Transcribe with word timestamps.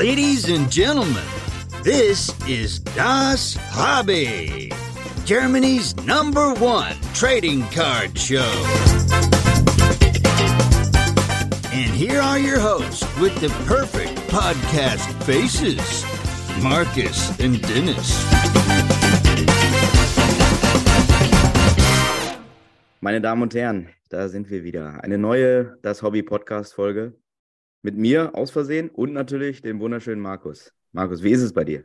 Ladies 0.00 0.48
and 0.48 0.72
gentlemen, 0.72 1.22
this 1.82 2.32
is 2.48 2.78
Das 2.96 3.58
Hobby, 3.68 4.72
Germany's 5.26 5.94
number 6.06 6.54
one 6.54 6.96
trading 7.12 7.64
card 7.68 8.18
show. 8.18 8.50
And 11.70 11.92
here 11.92 12.18
are 12.18 12.38
your 12.38 12.58
hosts 12.58 13.04
with 13.18 13.38
the 13.42 13.50
perfect 13.66 14.16
podcast 14.30 15.04
faces 15.24 15.76
Marcus 16.62 17.38
and 17.38 17.60
Dennis. 17.60 18.24
Meine 23.02 23.20
Damen 23.20 23.42
und 23.42 23.54
Herren, 23.54 23.90
da 24.08 24.30
sind 24.30 24.48
wir 24.48 24.64
wieder. 24.64 25.04
Eine 25.04 25.18
neue 25.18 25.76
Das 25.82 26.02
Hobby 26.02 26.22
Podcast 26.22 26.72
Folge 26.72 27.12
mit 27.82 27.96
mir 27.96 28.34
aus 28.34 28.50
Versehen 28.50 28.90
und 28.90 29.12
natürlich 29.12 29.62
dem 29.62 29.80
wunderschönen 29.80 30.20
Markus. 30.20 30.72
Markus, 30.92 31.22
wie 31.22 31.30
ist 31.30 31.42
es 31.42 31.52
bei 31.52 31.64
dir? 31.64 31.84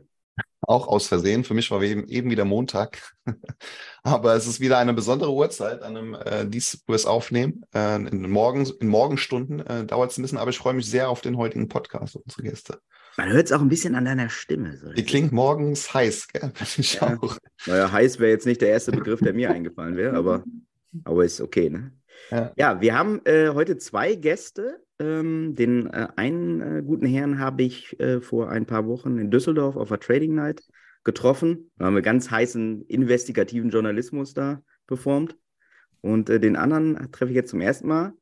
Auch 0.60 0.88
aus 0.88 1.06
Versehen. 1.06 1.44
Für 1.44 1.54
mich 1.54 1.70
war 1.70 1.80
eben, 1.82 2.08
eben 2.08 2.30
wieder 2.30 2.44
Montag. 2.44 3.14
Aber 4.02 4.34
es 4.34 4.46
ist 4.46 4.60
wieder 4.60 4.78
eine 4.78 4.94
besondere 4.94 5.32
Uhrzeit, 5.32 5.82
an 5.82 5.94
dem 5.94 6.14
äh, 6.14 6.46
dies 6.46 6.82
wir 6.86 6.94
es 6.94 7.06
aufnehmen. 7.06 7.62
Äh, 7.74 7.96
in, 7.96 8.28
Morgen, 8.30 8.66
in 8.80 8.88
Morgenstunden 8.88 9.60
äh, 9.60 9.84
dauert 9.84 10.10
es 10.10 10.18
ein 10.18 10.22
bisschen, 10.22 10.38
aber 10.38 10.50
ich 10.50 10.58
freue 10.58 10.74
mich 10.74 10.88
sehr 10.88 11.08
auf 11.08 11.20
den 11.20 11.36
heutigen 11.36 11.68
Podcast, 11.68 12.16
unsere 12.16 12.42
Gäste. 12.42 12.80
Man 13.16 13.32
hört 13.32 13.46
es 13.46 13.52
auch 13.52 13.60
ein 13.60 13.68
bisschen 13.68 13.94
an 13.94 14.04
deiner 14.04 14.28
Stimme. 14.28 14.76
So. 14.76 14.92
Die 14.92 15.04
klingt 15.04 15.32
morgens 15.32 15.94
heiß, 15.94 16.28
gell? 16.28 16.52
Ich 16.76 16.94
ja. 16.94 17.16
auch. 17.16 17.38
Naja, 17.66 17.90
heiß 17.90 18.18
wäre 18.18 18.30
jetzt 18.30 18.46
nicht 18.46 18.60
der 18.60 18.68
erste 18.68 18.92
Begriff, 18.92 19.20
der 19.20 19.32
mir 19.32 19.50
eingefallen 19.50 19.96
wäre, 19.96 20.16
aber, 20.16 20.44
aber 21.04 21.24
ist 21.24 21.40
okay, 21.40 21.70
ne? 21.70 21.92
Ja, 22.30 22.52
ja 22.56 22.80
wir 22.80 22.94
haben 22.96 23.20
äh, 23.24 23.50
heute 23.50 23.78
zwei 23.78 24.14
Gäste. 24.14 24.82
Ähm, 24.98 25.54
den 25.54 25.88
äh, 25.88 26.08
einen 26.16 26.60
äh, 26.60 26.82
guten 26.82 27.06
Herrn 27.06 27.38
habe 27.38 27.62
ich 27.62 27.98
äh, 28.00 28.20
vor 28.20 28.50
ein 28.50 28.64
paar 28.64 28.86
Wochen 28.86 29.18
in 29.18 29.30
Düsseldorf 29.30 29.76
auf 29.76 29.88
der 29.88 30.00
Trading 30.00 30.34
Night 30.34 30.62
getroffen. 31.04 31.70
Da 31.76 31.86
haben 31.86 31.94
wir 31.94 32.02
ganz 32.02 32.30
heißen 32.30 32.82
investigativen 32.82 33.70
Journalismus 33.70 34.32
da 34.32 34.62
performt. 34.86 35.36
Und 36.00 36.30
äh, 36.30 36.40
den 36.40 36.56
anderen 36.56 37.10
treffe 37.12 37.30
ich 37.30 37.36
jetzt 37.36 37.50
zum 37.50 37.60
ersten 37.60 37.88
Mal. 37.88 38.14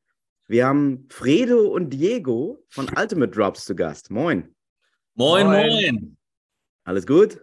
Wir 0.47 0.67
haben 0.67 1.07
Fredo 1.11 1.69
und 1.69 1.91
Diego 1.91 2.65
von 2.69 2.87
Ultimate 2.97 3.31
Drops 3.31 3.65
zu 3.65 3.75
Gast. 3.75 4.11
Moin. 4.11 4.55
Moin, 5.15 5.47
moin. 5.47 5.69
moin. 5.71 6.17
Alles 6.85 7.07
gut? 7.07 7.41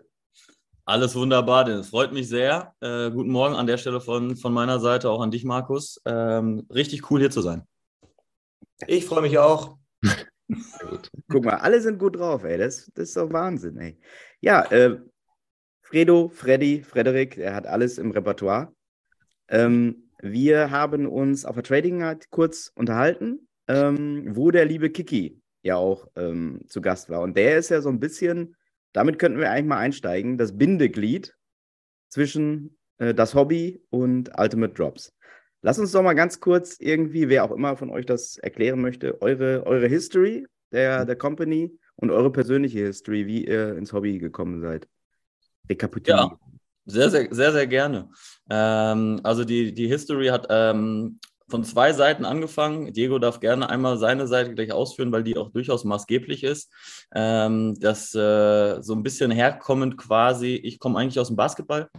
Alles 0.85 1.15
wunderbar, 1.15 1.63
denn 1.63 1.79
es 1.79 1.89
freut 1.89 2.11
mich 2.11 2.27
sehr. 2.27 2.75
Äh, 2.81 3.11
guten 3.11 3.31
Morgen 3.31 3.55
an 3.55 3.65
der 3.65 3.77
Stelle 3.77 4.01
von, 4.01 4.35
von 4.35 4.53
meiner 4.53 4.79
Seite, 4.79 5.09
auch 5.09 5.21
an 5.21 5.31
dich, 5.31 5.45
Markus. 5.45 6.01
Ähm, 6.05 6.67
richtig 6.69 7.09
cool 7.09 7.19
hier 7.19 7.31
zu 7.31 7.41
sein. 7.41 7.65
Ich 8.87 9.05
freue 9.05 9.21
mich 9.21 9.37
auch. 9.37 9.77
Guck 11.29 11.45
mal, 11.45 11.55
alle 11.55 11.81
sind 11.81 11.97
gut 11.97 12.17
drauf, 12.17 12.43
ey. 12.43 12.57
Das, 12.57 12.91
das 12.93 13.09
ist 13.09 13.17
doch 13.17 13.31
Wahnsinn, 13.31 13.77
ey. 13.77 13.97
Ja, 14.41 14.63
äh, 14.71 14.99
Fredo, 15.81 16.29
Freddy, 16.29 16.83
Frederik, 16.83 17.37
er 17.37 17.53
hat 17.53 17.67
alles 17.67 17.97
im 17.97 18.11
Repertoire. 18.11 18.73
Ähm, 19.49 20.09
wir 20.21 20.71
haben 20.71 21.07
uns 21.07 21.45
auf 21.45 21.55
der 21.55 21.63
Trading 21.63 21.97
Night 21.97 22.29
kurz 22.29 22.71
unterhalten, 22.75 23.47
ähm, 23.67 24.35
wo 24.35 24.51
der 24.51 24.65
liebe 24.65 24.89
Kiki 24.89 25.41
ja 25.63 25.75
auch 25.75 26.07
ähm, 26.15 26.61
zu 26.67 26.81
Gast 26.81 27.09
war. 27.09 27.21
Und 27.21 27.35
der 27.37 27.57
ist 27.57 27.69
ja 27.69 27.81
so 27.81 27.89
ein 27.89 27.99
bisschen, 27.99 28.55
damit 28.93 29.19
könnten 29.19 29.39
wir 29.39 29.51
eigentlich 29.51 29.67
mal 29.67 29.77
einsteigen, 29.77 30.37
das 30.37 30.57
Bindeglied 30.57 31.35
zwischen 32.09 32.77
äh, 32.97 33.13
das 33.13 33.35
Hobby 33.35 33.83
und 33.89 34.31
Ultimate 34.37 34.73
Drops. 34.73 35.13
Lass 35.61 35.77
uns 35.77 35.91
doch 35.91 36.01
mal 36.01 36.13
ganz 36.13 36.39
kurz 36.39 36.77
irgendwie, 36.79 37.29
wer 37.29 37.43
auch 37.43 37.51
immer 37.51 37.77
von 37.77 37.91
euch 37.91 38.05
das 38.05 38.37
erklären 38.37 38.81
möchte, 38.81 39.21
eure, 39.21 39.65
eure 39.65 39.87
History 39.87 40.47
der, 40.71 41.05
der 41.05 41.15
Company 41.15 41.77
und 41.95 42.09
eure 42.09 42.31
persönliche 42.31 42.79
History, 42.79 43.27
wie 43.27 43.45
ihr 43.45 43.77
ins 43.77 43.93
Hobby 43.93 44.17
gekommen 44.17 44.61
seid. 44.61 44.87
Rekapitulieren. 45.69 46.31
Ja, 46.31 46.37
sehr, 46.85 47.09
sehr, 47.11 47.27
sehr, 47.29 47.51
sehr 47.51 47.67
gerne. 47.67 48.09
Ähm, 48.49 49.19
also 49.23 49.45
die, 49.45 49.73
die 49.73 49.87
History 49.87 50.27
hat 50.27 50.47
ähm, 50.49 51.19
von 51.47 51.63
zwei 51.63 51.93
Seiten 51.93 52.25
angefangen. 52.25 52.91
Diego 52.93 53.19
darf 53.19 53.39
gerne 53.39 53.69
einmal 53.69 53.97
seine 53.97 54.25
Seite 54.25 54.55
gleich 54.55 54.71
ausführen, 54.71 55.11
weil 55.11 55.23
die 55.23 55.37
auch 55.37 55.51
durchaus 55.51 55.83
maßgeblich 55.83 56.43
ist. 56.43 56.71
Ähm, 57.13 57.77
das 57.79 58.15
äh, 58.15 58.81
so 58.81 58.95
ein 58.95 59.03
bisschen 59.03 59.29
herkommend 59.29 59.97
quasi, 59.97 60.55
ich 60.55 60.79
komme 60.79 60.97
eigentlich 60.97 61.19
aus 61.19 61.27
dem 61.27 61.35
Basketball, 61.35 61.89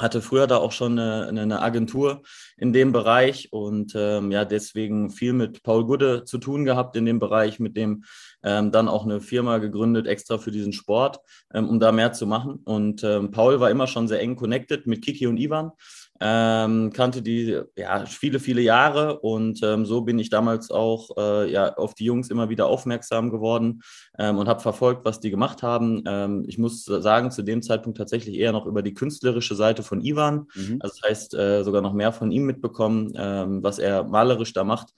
hatte 0.00 0.22
früher 0.22 0.46
da 0.46 0.56
auch 0.56 0.72
schon 0.72 0.98
eine, 0.98 1.28
eine 1.28 1.62
Agentur 1.62 2.22
in 2.56 2.72
dem 2.72 2.92
Bereich 2.92 3.52
und 3.52 3.92
ähm, 3.94 4.32
ja, 4.32 4.44
deswegen 4.44 5.10
viel 5.10 5.32
mit 5.32 5.62
Paul 5.62 5.86
Gude 5.86 6.24
zu 6.24 6.38
tun 6.38 6.64
gehabt 6.64 6.96
in 6.96 7.04
dem 7.04 7.18
Bereich, 7.18 7.60
mit 7.60 7.76
dem 7.76 8.04
ähm, 8.42 8.72
dann 8.72 8.88
auch 8.88 9.04
eine 9.04 9.20
Firma 9.20 9.58
gegründet, 9.58 10.06
extra 10.06 10.38
für 10.38 10.50
diesen 10.50 10.72
Sport, 10.72 11.20
ähm, 11.52 11.68
um 11.68 11.78
da 11.78 11.92
mehr 11.92 12.12
zu 12.12 12.26
machen. 12.26 12.60
Und 12.64 13.04
ähm, 13.04 13.30
Paul 13.30 13.60
war 13.60 13.70
immer 13.70 13.86
schon 13.86 14.08
sehr 14.08 14.20
eng 14.20 14.36
connected 14.36 14.86
mit 14.86 15.04
Kiki 15.04 15.26
und 15.26 15.38
Ivan 15.38 15.72
ähm, 16.20 16.92
kannte 16.92 17.22
die 17.22 17.58
ja 17.76 18.04
viele, 18.06 18.40
viele 18.40 18.60
Jahre 18.60 19.20
und 19.20 19.60
ähm, 19.62 19.86
so 19.86 20.02
bin 20.02 20.18
ich 20.18 20.28
damals 20.28 20.70
auch 20.70 21.16
äh, 21.16 21.50
ja, 21.50 21.74
auf 21.74 21.94
die 21.94 22.04
Jungs 22.04 22.28
immer 22.28 22.50
wieder 22.50 22.66
aufmerksam 22.66 23.30
geworden 23.30 23.82
ähm, 24.18 24.36
und 24.36 24.46
habe 24.46 24.60
verfolgt, 24.60 25.04
was 25.04 25.20
die 25.20 25.30
gemacht 25.30 25.62
haben. 25.62 26.02
Ähm, 26.06 26.44
ich 26.46 26.58
muss 26.58 26.84
sagen, 26.84 27.30
zu 27.30 27.42
dem 27.42 27.62
Zeitpunkt 27.62 27.96
tatsächlich 27.96 28.36
eher 28.36 28.52
noch 28.52 28.66
über 28.66 28.82
die 28.82 28.92
künstlerische 28.92 29.54
Seite 29.54 29.82
von 29.82 30.02
Ivan, 30.02 30.46
mhm. 30.54 30.78
also 30.80 30.94
das 31.00 31.10
heißt 31.10 31.34
äh, 31.34 31.64
sogar 31.64 31.80
noch 31.80 31.94
mehr 31.94 32.12
von 32.12 32.30
ihm 32.30 32.44
mitbekommen, 32.44 33.12
ähm, 33.16 33.62
was 33.62 33.78
er 33.78 34.04
malerisch 34.04 34.52
da 34.52 34.64
macht. 34.64 34.88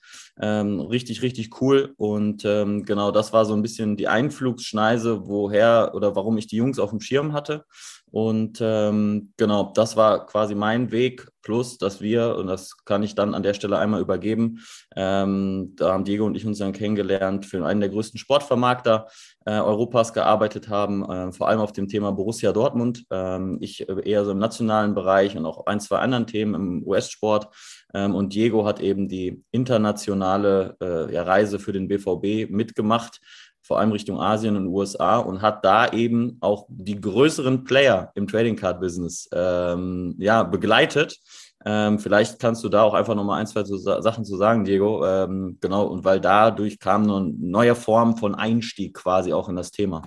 Ähm, 0.40 0.80
richtig, 0.80 1.22
richtig 1.22 1.60
cool 1.60 1.94
und 1.96 2.42
genau 2.42 3.10
das 3.10 3.32
war 3.32 3.44
so 3.44 3.54
ein 3.54 3.62
bisschen 3.62 3.96
die 3.96 4.08
Einflugsschneise, 4.08 5.26
woher 5.26 5.92
oder 5.94 6.16
warum 6.16 6.38
ich 6.38 6.46
die 6.46 6.56
Jungs 6.56 6.78
auf 6.78 6.90
dem 6.90 7.00
Schirm 7.00 7.32
hatte. 7.32 7.64
Und 8.12 8.58
ähm, 8.60 9.32
genau, 9.38 9.72
das 9.74 9.96
war 9.96 10.26
quasi 10.26 10.54
mein 10.54 10.92
Weg, 10.92 11.28
plus 11.40 11.78
dass 11.78 12.02
wir, 12.02 12.36
und 12.36 12.46
das 12.46 12.84
kann 12.84 13.02
ich 13.02 13.14
dann 13.14 13.32
an 13.32 13.42
der 13.42 13.54
Stelle 13.54 13.78
einmal 13.78 14.02
übergeben, 14.02 14.60
ähm, 14.94 15.72
da 15.76 15.94
haben 15.94 16.04
Diego 16.04 16.26
und 16.26 16.36
ich 16.36 16.44
uns 16.44 16.58
dann 16.58 16.74
kennengelernt, 16.74 17.46
für 17.46 17.64
einen 17.64 17.80
der 17.80 17.88
größten 17.88 18.18
Sportvermarkter 18.18 19.06
äh, 19.46 19.58
Europas 19.58 20.12
gearbeitet 20.12 20.68
haben, 20.68 21.10
äh, 21.10 21.32
vor 21.32 21.48
allem 21.48 21.60
auf 21.60 21.72
dem 21.72 21.88
Thema 21.88 22.12
Borussia 22.12 22.52
Dortmund. 22.52 23.06
Ähm, 23.10 23.56
ich 23.62 23.88
eher 23.88 24.26
so 24.26 24.32
im 24.32 24.38
nationalen 24.38 24.94
Bereich 24.94 25.34
und 25.34 25.46
auch 25.46 25.64
ein, 25.64 25.80
zwei 25.80 25.98
anderen 25.98 26.26
Themen 26.26 26.54
im 26.54 26.86
US-Sport. 26.86 27.48
Ähm, 27.94 28.14
und 28.14 28.34
Diego 28.34 28.66
hat 28.66 28.80
eben 28.80 29.08
die 29.08 29.42
internationale 29.52 30.76
äh, 30.82 31.14
ja, 31.14 31.22
Reise 31.22 31.58
für 31.58 31.72
den 31.72 31.88
BVB 31.88 32.50
mitgemacht 32.50 33.20
vor 33.62 33.78
allem 33.78 33.92
Richtung 33.92 34.20
Asien 34.20 34.56
und 34.56 34.66
USA 34.66 35.18
und 35.18 35.40
hat 35.40 35.64
da 35.64 35.92
eben 35.92 36.36
auch 36.40 36.66
die 36.68 37.00
größeren 37.00 37.64
Player 37.64 38.10
im 38.14 38.26
Trading 38.26 38.56
Card 38.56 38.80
Business 38.80 39.28
ähm, 39.32 40.14
ja, 40.18 40.42
begleitet. 40.42 41.18
Ähm, 41.64 41.98
vielleicht 42.00 42.40
kannst 42.40 42.64
du 42.64 42.68
da 42.68 42.82
auch 42.82 42.94
einfach 42.94 43.14
nochmal 43.14 43.40
ein, 43.40 43.46
zwei 43.46 43.62
so 43.64 43.76
Sachen 43.76 44.24
zu 44.24 44.36
sagen, 44.36 44.64
Diego. 44.64 45.06
Ähm, 45.06 45.58
genau, 45.60 45.86
und 45.86 46.04
weil 46.04 46.20
dadurch 46.20 46.78
kam 46.78 47.04
eine 47.04 47.32
neue 47.38 47.74
Form 47.74 48.16
von 48.16 48.34
Einstieg 48.34 48.94
quasi 48.94 49.32
auch 49.32 49.48
in 49.48 49.56
das 49.56 49.70
Thema. 49.70 50.02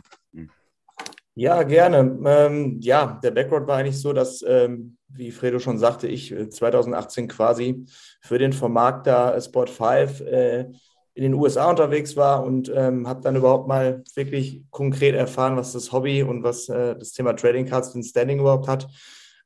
Ja, 1.37 1.63
gerne. 1.63 2.17
Ähm, 2.25 2.79
ja, 2.81 3.19
der 3.21 3.31
Background 3.31 3.67
war 3.67 3.77
eigentlich 3.77 3.99
so, 3.99 4.13
dass, 4.13 4.41
ähm, 4.47 4.97
wie 5.09 5.31
Fredo 5.31 5.59
schon 5.59 5.77
sagte, 5.77 6.07
ich 6.07 6.33
2018 6.33 7.25
äh, 7.25 7.27
quasi 7.27 7.85
für 8.21 8.37
den 8.37 8.53
Vermarkter 8.53 9.39
Sport 9.41 9.69
5 9.69 10.21
äh, 10.21 10.71
in 11.15 11.23
den 11.23 11.33
USA 11.33 11.69
unterwegs 11.69 12.17
war 12.17 12.43
und 12.43 12.71
ähm, 12.75 13.07
habe 13.07 13.21
dann 13.21 13.37
überhaupt 13.37 13.69
mal 13.69 14.03
wirklich 14.15 14.63
konkret 14.69 15.15
erfahren, 15.15 15.55
was 15.55 15.71
das 15.71 15.93
Hobby 15.93 16.21
und 16.23 16.43
was 16.43 16.67
äh, 16.67 16.95
das 16.95 17.13
Thema 17.13 17.33
Trading 17.33 17.65
Cards, 17.65 17.93
den 17.93 18.03
Standing 18.03 18.39
überhaupt 18.39 18.67
hat. 18.67 18.87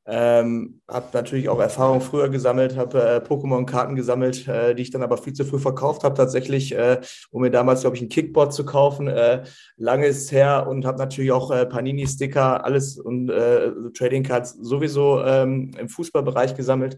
Ähm, 0.07 0.81
habe 0.87 1.05
natürlich 1.13 1.47
auch 1.49 1.59
Erfahrung 1.59 2.01
früher 2.01 2.29
gesammelt, 2.29 2.75
habe 2.75 2.99
äh, 2.99 3.17
Pokémon-Karten 3.17 3.95
gesammelt, 3.95 4.47
äh, 4.47 4.73
die 4.73 4.81
ich 4.81 4.89
dann 4.89 5.03
aber 5.03 5.17
viel 5.17 5.33
zu 5.33 5.45
früh 5.45 5.59
verkauft 5.59 6.03
habe, 6.03 6.15
tatsächlich, 6.15 6.75
äh, 6.75 6.99
um 7.29 7.43
mir 7.43 7.51
damals, 7.51 7.81
glaube 7.81 7.95
ich, 7.95 8.01
ein 8.01 8.09
Kickboard 8.09 8.51
zu 8.51 8.65
kaufen. 8.65 9.07
Äh, 9.07 9.43
lange 9.77 10.07
ist 10.07 10.31
her 10.31 10.65
und 10.67 10.87
habe 10.87 10.97
natürlich 10.97 11.31
auch 11.31 11.51
äh, 11.51 11.67
Panini-Sticker, 11.67 12.65
alles 12.65 12.97
und 12.97 13.29
äh, 13.29 13.71
Trading 13.95 14.23
Cards 14.23 14.57
sowieso 14.59 15.23
ähm, 15.23 15.69
im 15.77 15.89
Fußballbereich 15.89 16.55
gesammelt 16.55 16.97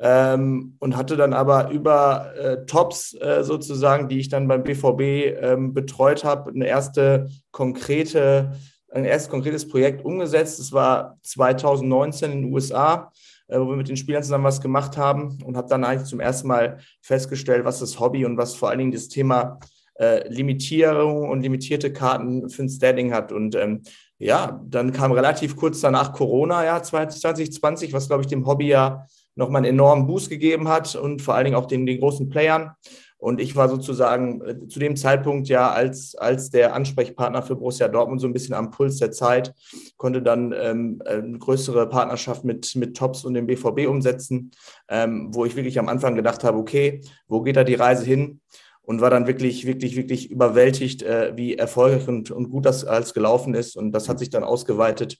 ähm, 0.00 0.76
und 0.78 0.96
hatte 0.96 1.16
dann 1.16 1.32
aber 1.32 1.70
über 1.70 2.34
äh, 2.36 2.66
Tops 2.66 3.14
äh, 3.14 3.42
sozusagen, 3.42 4.08
die 4.08 4.20
ich 4.20 4.28
dann 4.28 4.46
beim 4.46 4.62
BVB 4.62 5.42
ähm, 5.42 5.74
betreut 5.74 6.24
habe, 6.24 6.50
eine 6.50 6.66
erste 6.66 7.28
konkrete, 7.50 8.52
ein 8.92 9.04
erstes 9.04 9.28
konkretes 9.30 9.68
Projekt 9.68 10.04
umgesetzt. 10.04 10.60
Das 10.60 10.72
war 10.72 11.18
2019 11.22 12.30
in 12.30 12.42
den 12.42 12.52
USA, 12.52 13.10
äh, 13.48 13.58
wo 13.58 13.68
wir 13.70 13.76
mit 13.76 13.88
den 13.88 13.96
Spielern 13.96 14.22
zusammen 14.22 14.44
was 14.44 14.60
gemacht 14.60 14.96
haben 14.96 15.38
und 15.44 15.56
habe 15.56 15.68
dann 15.68 15.82
eigentlich 15.82 16.08
zum 16.08 16.20
ersten 16.20 16.46
Mal 16.46 16.78
festgestellt, 17.02 17.64
was 17.64 17.80
das 17.80 17.98
Hobby 17.98 18.24
und 18.24 18.36
was 18.36 18.54
vor 18.54 18.70
allen 18.70 18.78
Dingen 18.78 18.92
das 18.92 19.08
Thema 19.08 19.58
äh, 19.98 20.28
Limitierung 20.28 21.28
und 21.28 21.42
limitierte 21.42 21.92
Karten 21.92 22.48
für 22.50 22.62
ein 22.62 22.68
Standing 22.68 23.12
hat. 23.12 23.32
Und 23.32 23.56
ähm, 23.56 23.82
ja, 24.18 24.60
dann 24.64 24.92
kam 24.92 25.10
relativ 25.10 25.56
kurz 25.56 25.80
danach 25.80 26.12
Corona, 26.12 26.64
ja, 26.64 26.80
2020, 26.80 27.92
was 27.92 28.06
glaube 28.06 28.22
ich 28.22 28.28
dem 28.28 28.46
Hobby 28.46 28.68
ja 28.68 29.06
nochmal 29.38 29.60
einen 29.60 29.74
enormen 29.74 30.06
Boost 30.06 30.28
gegeben 30.28 30.68
hat 30.68 30.94
und 30.96 31.22
vor 31.22 31.34
allen 31.34 31.44
Dingen 31.44 31.56
auch 31.56 31.66
den, 31.66 31.86
den 31.86 32.00
großen 32.00 32.28
Playern. 32.28 32.72
Und 33.20 33.40
ich 33.40 33.56
war 33.56 33.68
sozusagen 33.68 34.40
äh, 34.42 34.68
zu 34.68 34.78
dem 34.78 34.94
Zeitpunkt 34.94 35.48
ja 35.48 35.70
als, 35.70 36.14
als 36.14 36.50
der 36.50 36.74
Ansprechpartner 36.74 37.42
für 37.42 37.56
Borussia 37.56 37.88
Dortmund 37.88 38.20
so 38.20 38.28
ein 38.28 38.32
bisschen 38.32 38.54
am 38.54 38.70
Puls 38.70 38.98
der 38.98 39.10
Zeit, 39.10 39.54
konnte 39.96 40.22
dann 40.22 40.54
ähm, 40.56 41.02
eine 41.04 41.38
größere 41.38 41.88
Partnerschaft 41.88 42.44
mit, 42.44 42.74
mit 42.76 42.96
Tops 42.96 43.24
und 43.24 43.34
dem 43.34 43.46
BVB 43.46 43.88
umsetzen, 43.88 44.52
ähm, 44.88 45.30
wo 45.32 45.44
ich 45.44 45.56
wirklich 45.56 45.78
am 45.78 45.88
Anfang 45.88 46.14
gedacht 46.14 46.44
habe, 46.44 46.58
okay, 46.58 47.00
wo 47.26 47.42
geht 47.42 47.56
da 47.56 47.64
die 47.64 47.74
Reise 47.74 48.04
hin? 48.04 48.40
Und 48.88 49.02
war 49.02 49.10
dann 49.10 49.26
wirklich, 49.26 49.66
wirklich, 49.66 49.96
wirklich 49.96 50.30
überwältigt, 50.30 51.02
äh, 51.02 51.36
wie 51.36 51.56
erfolgreich 51.56 52.08
und, 52.08 52.30
und 52.30 52.48
gut 52.48 52.64
das 52.64 52.86
alles 52.86 53.12
gelaufen 53.12 53.52
ist. 53.52 53.76
Und 53.76 53.92
das 53.92 54.08
hat 54.08 54.18
sich 54.18 54.30
dann 54.30 54.44
ausgeweitet, 54.44 55.18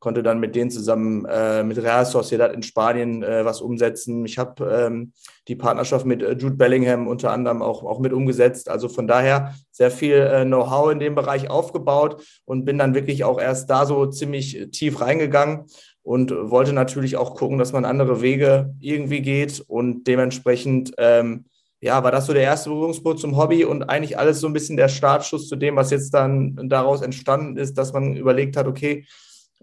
konnte 0.00 0.24
dann 0.24 0.40
mit 0.40 0.56
denen 0.56 0.72
zusammen 0.72 1.24
äh, 1.26 1.62
mit 1.62 1.78
Real 1.78 2.04
Sociedad 2.04 2.52
in 2.52 2.64
Spanien 2.64 3.22
äh, 3.22 3.44
was 3.44 3.60
umsetzen. 3.60 4.24
Ich 4.24 4.36
habe 4.36 4.64
ähm, 4.68 5.12
die 5.46 5.54
Partnerschaft 5.54 6.06
mit 6.06 6.24
äh, 6.24 6.32
Jude 6.32 6.56
Bellingham 6.56 7.06
unter 7.06 7.30
anderem 7.30 7.62
auch, 7.62 7.84
auch 7.84 8.00
mit 8.00 8.12
umgesetzt. 8.12 8.68
Also 8.68 8.88
von 8.88 9.06
daher 9.06 9.54
sehr 9.70 9.92
viel 9.92 10.16
äh, 10.16 10.44
Know-how 10.44 10.90
in 10.90 10.98
dem 10.98 11.14
Bereich 11.14 11.48
aufgebaut 11.48 12.20
und 12.46 12.64
bin 12.64 12.78
dann 12.78 12.96
wirklich 12.96 13.22
auch 13.22 13.40
erst 13.40 13.70
da 13.70 13.86
so 13.86 14.06
ziemlich 14.06 14.70
tief 14.72 15.00
reingegangen 15.00 15.66
und 16.02 16.32
wollte 16.32 16.72
natürlich 16.72 17.16
auch 17.16 17.36
gucken, 17.36 17.58
dass 17.58 17.72
man 17.72 17.84
andere 17.84 18.22
Wege 18.22 18.74
irgendwie 18.80 19.22
geht 19.22 19.62
und 19.68 20.08
dementsprechend 20.08 20.94
ähm, 20.98 21.44
ja, 21.84 22.02
war 22.02 22.10
das 22.10 22.24
so 22.24 22.32
der 22.32 22.44
erste 22.44 22.70
Berührungspunkt 22.70 23.20
zum 23.20 23.36
Hobby 23.36 23.62
und 23.62 23.82
eigentlich 23.82 24.18
alles 24.18 24.40
so 24.40 24.46
ein 24.46 24.54
bisschen 24.54 24.78
der 24.78 24.88
Startschuss 24.88 25.48
zu 25.50 25.56
dem, 25.56 25.76
was 25.76 25.90
jetzt 25.90 26.14
dann 26.14 26.70
daraus 26.70 27.02
entstanden 27.02 27.58
ist, 27.58 27.76
dass 27.76 27.92
man 27.92 28.16
überlegt 28.16 28.56
hat, 28.56 28.66
okay, 28.66 29.06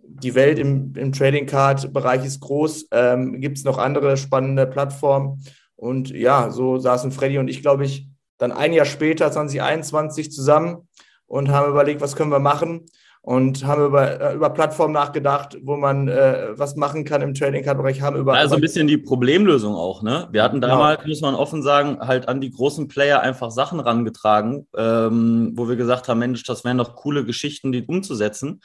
die 0.03 0.35
Welt 0.35 0.59
im, 0.59 0.93
im 0.95 1.13
Trading 1.13 1.47
Card-Bereich 1.47 2.23
ist 2.23 2.39
groß, 2.41 2.89
ähm, 2.91 3.41
gibt 3.41 3.57
es 3.57 3.63
noch 3.63 3.79
andere 3.79 4.17
spannende 4.17 4.67
Plattformen? 4.67 5.43
Und 5.75 6.11
ja, 6.11 6.51
so 6.51 6.77
saßen 6.77 7.11
Freddy 7.11 7.39
und 7.39 7.47
ich, 7.47 7.63
glaube 7.63 7.85
ich, 7.85 8.07
dann 8.37 8.51
ein 8.51 8.73
Jahr 8.73 8.85
später, 8.85 9.31
2021, 9.31 10.31
zusammen 10.31 10.87
und 11.25 11.49
haben 11.49 11.71
überlegt, 11.71 12.01
was 12.01 12.15
können 12.15 12.31
wir 12.31 12.37
machen 12.37 12.85
und 13.23 13.65
haben 13.65 13.85
über, 13.85 14.19
äh, 14.19 14.35
über 14.35 14.49
Plattformen 14.49 14.93
nachgedacht, 14.93 15.57
wo 15.61 15.77
man 15.77 16.07
äh, 16.07 16.49
was 16.55 16.75
machen 16.75 17.05
kann 17.05 17.21
im 17.21 17.35
Trading 17.35 17.63
Card 17.63 17.77
Bereich, 17.77 18.01
haben 18.01 18.17
über 18.17 18.33
also 18.33 18.55
ein 18.55 18.61
bisschen 18.61 18.87
die 18.87 18.97
Problemlösung 18.97 19.75
auch, 19.75 20.01
ne? 20.01 20.27
Wir 20.31 20.41
hatten 20.41 20.59
genau. 20.59 20.73
damals, 20.73 20.99
genau. 20.99 21.09
muss 21.09 21.21
man 21.21 21.35
offen 21.35 21.61
sagen, 21.61 21.99
halt 21.99 22.27
an 22.27 22.41
die 22.41 22.49
großen 22.49 22.87
Player 22.87 23.21
einfach 23.21 23.51
Sachen 23.51 23.79
rangetragen, 23.79 24.67
ähm, 24.75 25.53
wo 25.55 25.69
wir 25.69 25.75
gesagt 25.75 26.07
haben, 26.07 26.19
Mensch, 26.19 26.43
das 26.43 26.63
wären 26.63 26.79
doch 26.79 26.95
coole 26.95 27.23
Geschichten, 27.23 27.71
die 27.71 27.83
umzusetzen. 27.83 28.61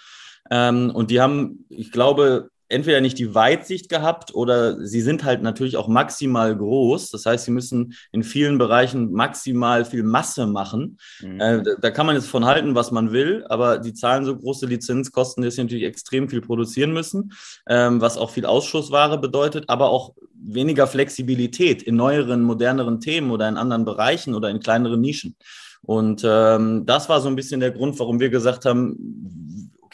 Ähm, 0.51 0.91
und 0.95 1.11
die 1.11 1.21
haben, 1.21 1.67
ich 1.69 1.93
glaube, 1.93 2.49
entweder 2.69 3.01
nicht 3.01 3.19
die 3.19 3.35
Weitsicht 3.35 3.89
gehabt 3.89 4.35
oder 4.35 4.85
sie 4.85 5.01
sind 5.01 5.25
halt 5.25 5.43
natürlich 5.43 5.77
auch 5.77 5.89
maximal 5.89 6.57
groß. 6.57 7.11
Das 7.11 7.27
heißt, 7.27 7.45
sie 7.45 7.51
müssen 7.51 7.95
in 8.13 8.23
vielen 8.23 8.59
Bereichen 8.59 9.13
maximal 9.13 9.85
viel 9.85 10.03
Masse 10.03 10.47
machen. 10.47 10.99
Mhm. 11.21 11.41
Äh, 11.41 11.63
da 11.81 11.91
kann 11.91 12.07
man 12.07 12.17
jetzt 12.17 12.29
von 12.29 12.45
halten, 12.45 12.75
was 12.75 12.91
man 12.91 13.13
will, 13.13 13.45
aber 13.49 13.79
die 13.79 13.95
zahlen 13.95 14.25
so 14.25 14.37
große 14.37 14.67
Lizenzkosten, 14.67 15.43
dass 15.43 15.55
sie 15.55 15.63
natürlich 15.63 15.85
extrem 15.85 16.29
viel 16.29 16.41
produzieren 16.41 16.93
müssen, 16.93 17.33
ähm, 17.69 18.01
was 18.01 18.19
auch 18.19 18.31
viel 18.31 18.47
Ausschussware 18.47 19.19
bedeutet, 19.19 19.65
aber 19.69 19.91
auch 19.91 20.15
weniger 20.35 20.87
Flexibilität 20.87 21.83
in 21.83 21.97
neueren, 21.97 22.43
moderneren 22.43 23.01
Themen 23.01 23.31
oder 23.31 23.49
in 23.49 23.57
anderen 23.57 23.85
Bereichen 23.85 24.35
oder 24.35 24.51
in 24.51 24.61
kleineren 24.61 25.01
Nischen. 25.01 25.37
Und 25.83 26.23
ähm, 26.25 26.85
das 26.85 27.09
war 27.09 27.21
so 27.21 27.29
ein 27.29 27.37
bisschen 27.37 27.61
der 27.61 27.71
Grund, 27.71 27.99
warum 28.01 28.19
wir 28.19 28.29
gesagt 28.29 28.65
haben, 28.65 29.46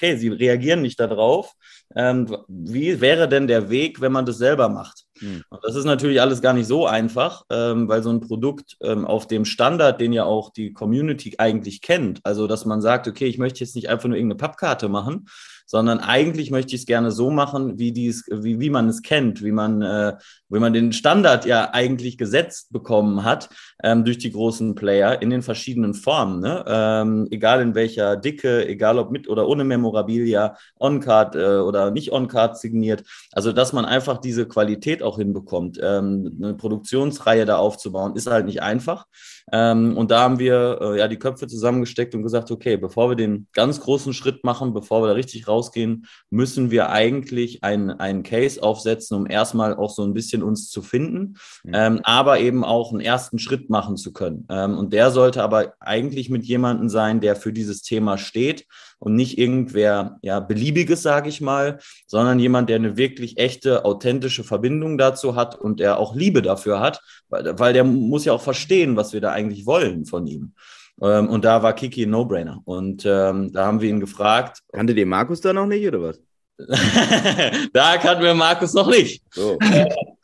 okay, 0.03 0.17
sie 0.17 0.29
reagieren 0.29 0.83
nicht 0.83 0.99
darauf 0.99 1.55
ähm, 1.97 2.37
wie 2.49 3.01
wäre 3.01 3.29
denn 3.29 3.47
der 3.47 3.71
Weg, 3.71 4.01
wenn 4.01 4.13
man 4.13 4.27
das 4.27 4.39
selber 4.39 4.69
macht? 4.69 5.05
Mhm. 5.21 5.43
Und 5.51 5.65
das 5.65 5.75
ist 5.75 5.85
natürlich 5.85 6.21
alles 6.21 6.41
gar 6.41 6.53
nicht 6.53 6.67
so 6.67 6.87
einfach, 6.87 7.45
ähm, 7.51 7.89
weil 7.89 8.03
so 8.03 8.11
ein 8.11 8.21
Produkt 8.21 8.77
ähm, 8.83 9.05
auf 9.05 9.27
dem 9.27 9.45
Standard, 9.45 10.01
den 10.01 10.13
ja 10.13 10.25
auch 10.25 10.51
die 10.51 10.73
Community 10.73 11.35
eigentlich 11.39 11.81
kennt, 11.81 12.21
also 12.25 12.47
dass 12.47 12.65
man 12.65 12.81
sagt, 12.81 13.09
okay, 13.09 13.27
ich 13.27 13.39
möchte 13.39 13.61
jetzt 13.61 13.75
nicht 13.75 13.89
einfach 13.89 14.09
nur 14.09 14.17
irgendeine 14.17 14.39
Pappkarte 14.39 14.89
machen, 14.89 15.27
sondern 15.73 16.01
eigentlich 16.01 16.51
möchte 16.51 16.75
ich 16.75 16.83
es 16.83 16.87
gerne 16.87 17.11
so 17.11 17.31
machen, 17.31 17.79
wie, 17.79 17.93
dies, 17.93 18.27
wie, 18.31 18.61
wie 18.61 18.69
man 18.69 18.91
es 18.91 19.01
kennt, 19.01 19.43
wie 19.43 19.53
man, 19.53 19.81
äh, 19.81 20.13
wie 20.51 20.59
man 20.59 20.75
den 20.75 20.93
Standard 20.93 21.47
ja 21.47 21.71
eigentlich 21.73 22.19
gesetzt 22.19 22.75
bekommen 22.75 23.25
hat 23.25 23.49
ähm, 23.83 24.05
durch 24.05 24.19
die 24.19 24.33
großen 24.33 24.75
Player 24.75 25.23
in 25.23 25.31
den 25.31 25.41
verschiedenen 25.41 25.95
Formen. 25.95 26.41
Ne? 26.41 26.63
Ähm, 26.69 27.27
egal 27.31 27.63
in 27.63 27.75
welcher 27.75 28.19
Dicke, 28.19 28.69
egal 28.69 28.99
ob 28.99 29.13
mit 29.13 29.31
oder 29.31 29.49
ohne 29.49 29.65
Memorabilia, 29.65 30.59
On-Card 30.79 31.37
äh, 31.37 31.57
oder 31.61 31.91
nicht 31.91 32.13
On-Card 32.13 32.59
signiert. 32.59 33.05
Also, 33.33 33.51
dass 33.51 33.73
man 33.73 33.87
einfach 33.87 34.19
diese 34.19 34.47
Qualität 34.47 35.03
auch 35.03 35.17
hinbekommt. 35.17 35.81
Ähm, 35.83 36.39
eine 36.39 36.53
Produktionsreihe 36.53 37.47
da 37.47 37.57
aufzubauen, 37.57 38.15
ist 38.15 38.27
halt 38.27 38.45
nicht 38.45 38.61
einfach. 38.61 39.07
Ähm, 39.51 39.97
und 39.97 40.11
da 40.11 40.21
haben 40.21 40.39
wir 40.39 40.79
äh, 40.81 40.99
ja 40.99 41.09
die 41.09 41.19
Köpfe 41.19 41.47
zusammengesteckt 41.47 42.15
und 42.15 42.23
gesagt, 42.23 42.51
okay, 42.51 42.77
bevor 42.77 43.11
wir 43.11 43.17
den 43.17 43.49
ganz 43.53 43.81
großen 43.81 44.13
Schritt 44.13 44.45
machen, 44.45 44.73
bevor 44.73 45.03
wir 45.03 45.09
da 45.09 45.15
richtig 45.15 45.49
rausgehen, 45.49 46.07
müssen 46.31 46.71
wir 46.71 46.91
eigentlich 46.91 47.65
einen 47.65 48.23
Case 48.23 48.63
aufsetzen, 48.63 49.17
um 49.17 49.27
erstmal 49.29 49.75
auch 49.75 49.91
so 49.91 50.05
ein 50.05 50.15
bisschen 50.15 50.43
uns 50.43 50.69
zu 50.69 50.83
finden, 50.83 51.37
mhm. 51.65 51.73
ähm, 51.75 52.01
aber 52.05 52.41
eben 52.41 52.65
auch 52.65 52.93
einen 52.93 53.01
ersten 53.01 53.39
Schritt 53.39 53.71
machen 53.71 53.97
zu 53.97 54.13
können. 54.13 54.47
Ähm, 54.51 54.79
und 54.79 54.93
der 54.93 55.11
sollte 55.11 55.43
aber 55.43 55.75
eigentlich 55.81 56.31
mit 56.31 56.45
jemandem 56.45 56.89
sein, 56.89 57.21
der 57.21 57.37
für 57.37 57.53
dieses 57.53 57.83
Thema 57.83 58.19
steht 58.19 58.67
und 59.03 59.17
nicht 59.17 59.37
irgendwer, 59.37 60.19
ja, 60.23 60.39
beliebiges, 60.39 61.03
sage 61.03 61.29
ich 61.29 61.41
mal, 61.41 61.79
sondern 62.07 62.39
jemand, 62.39 62.69
der 62.69 62.77
eine 62.77 62.97
wirklich 62.97 63.37
echte, 63.37 63.85
authentische 63.85 64.45
Verbindung 64.45 64.97
dazu 64.97 65.35
hat 65.35 65.57
und 65.57 65.81
der 65.81 65.99
auch 65.99 66.15
Liebe 66.15 66.41
dafür 66.41 66.79
hat, 66.79 67.01
weil, 67.29 67.59
weil 67.59 67.73
der 67.73 67.83
muss 67.83 68.25
ja 68.25 68.33
auch 68.33 68.43
verstehen, 68.43 68.97
was 68.97 69.13
wir 69.13 69.21
da 69.21 69.33
eigentlich 69.33 69.67
wollen 69.67 70.07
von 70.07 70.29
ihm. 70.29 70.55
Ähm, 71.03 71.29
und 71.29 71.45
da 71.45 71.65
war 71.65 71.73
Kiki 71.73 72.05
ein 72.05 72.11
No-Brainer. 72.11 72.63
Und 72.65 73.05
ähm, 73.05 73.53
da 73.53 73.67
haben 73.67 73.81
wir 73.81 73.91
ihn 73.91 73.99
gefragt. 73.99 74.61
Kannte 74.73 74.95
den 74.95 75.09
Markus 75.09 75.41
da 75.41 75.53
noch 75.53 75.67
nicht, 75.67 75.85
oder 75.85 76.01
was? 76.01 76.21
da 77.73 77.97
kannten 77.97 78.23
wir 78.23 78.35
Markus 78.35 78.73
noch 78.73 78.89
nicht. 78.89 79.25
So. 79.35 79.59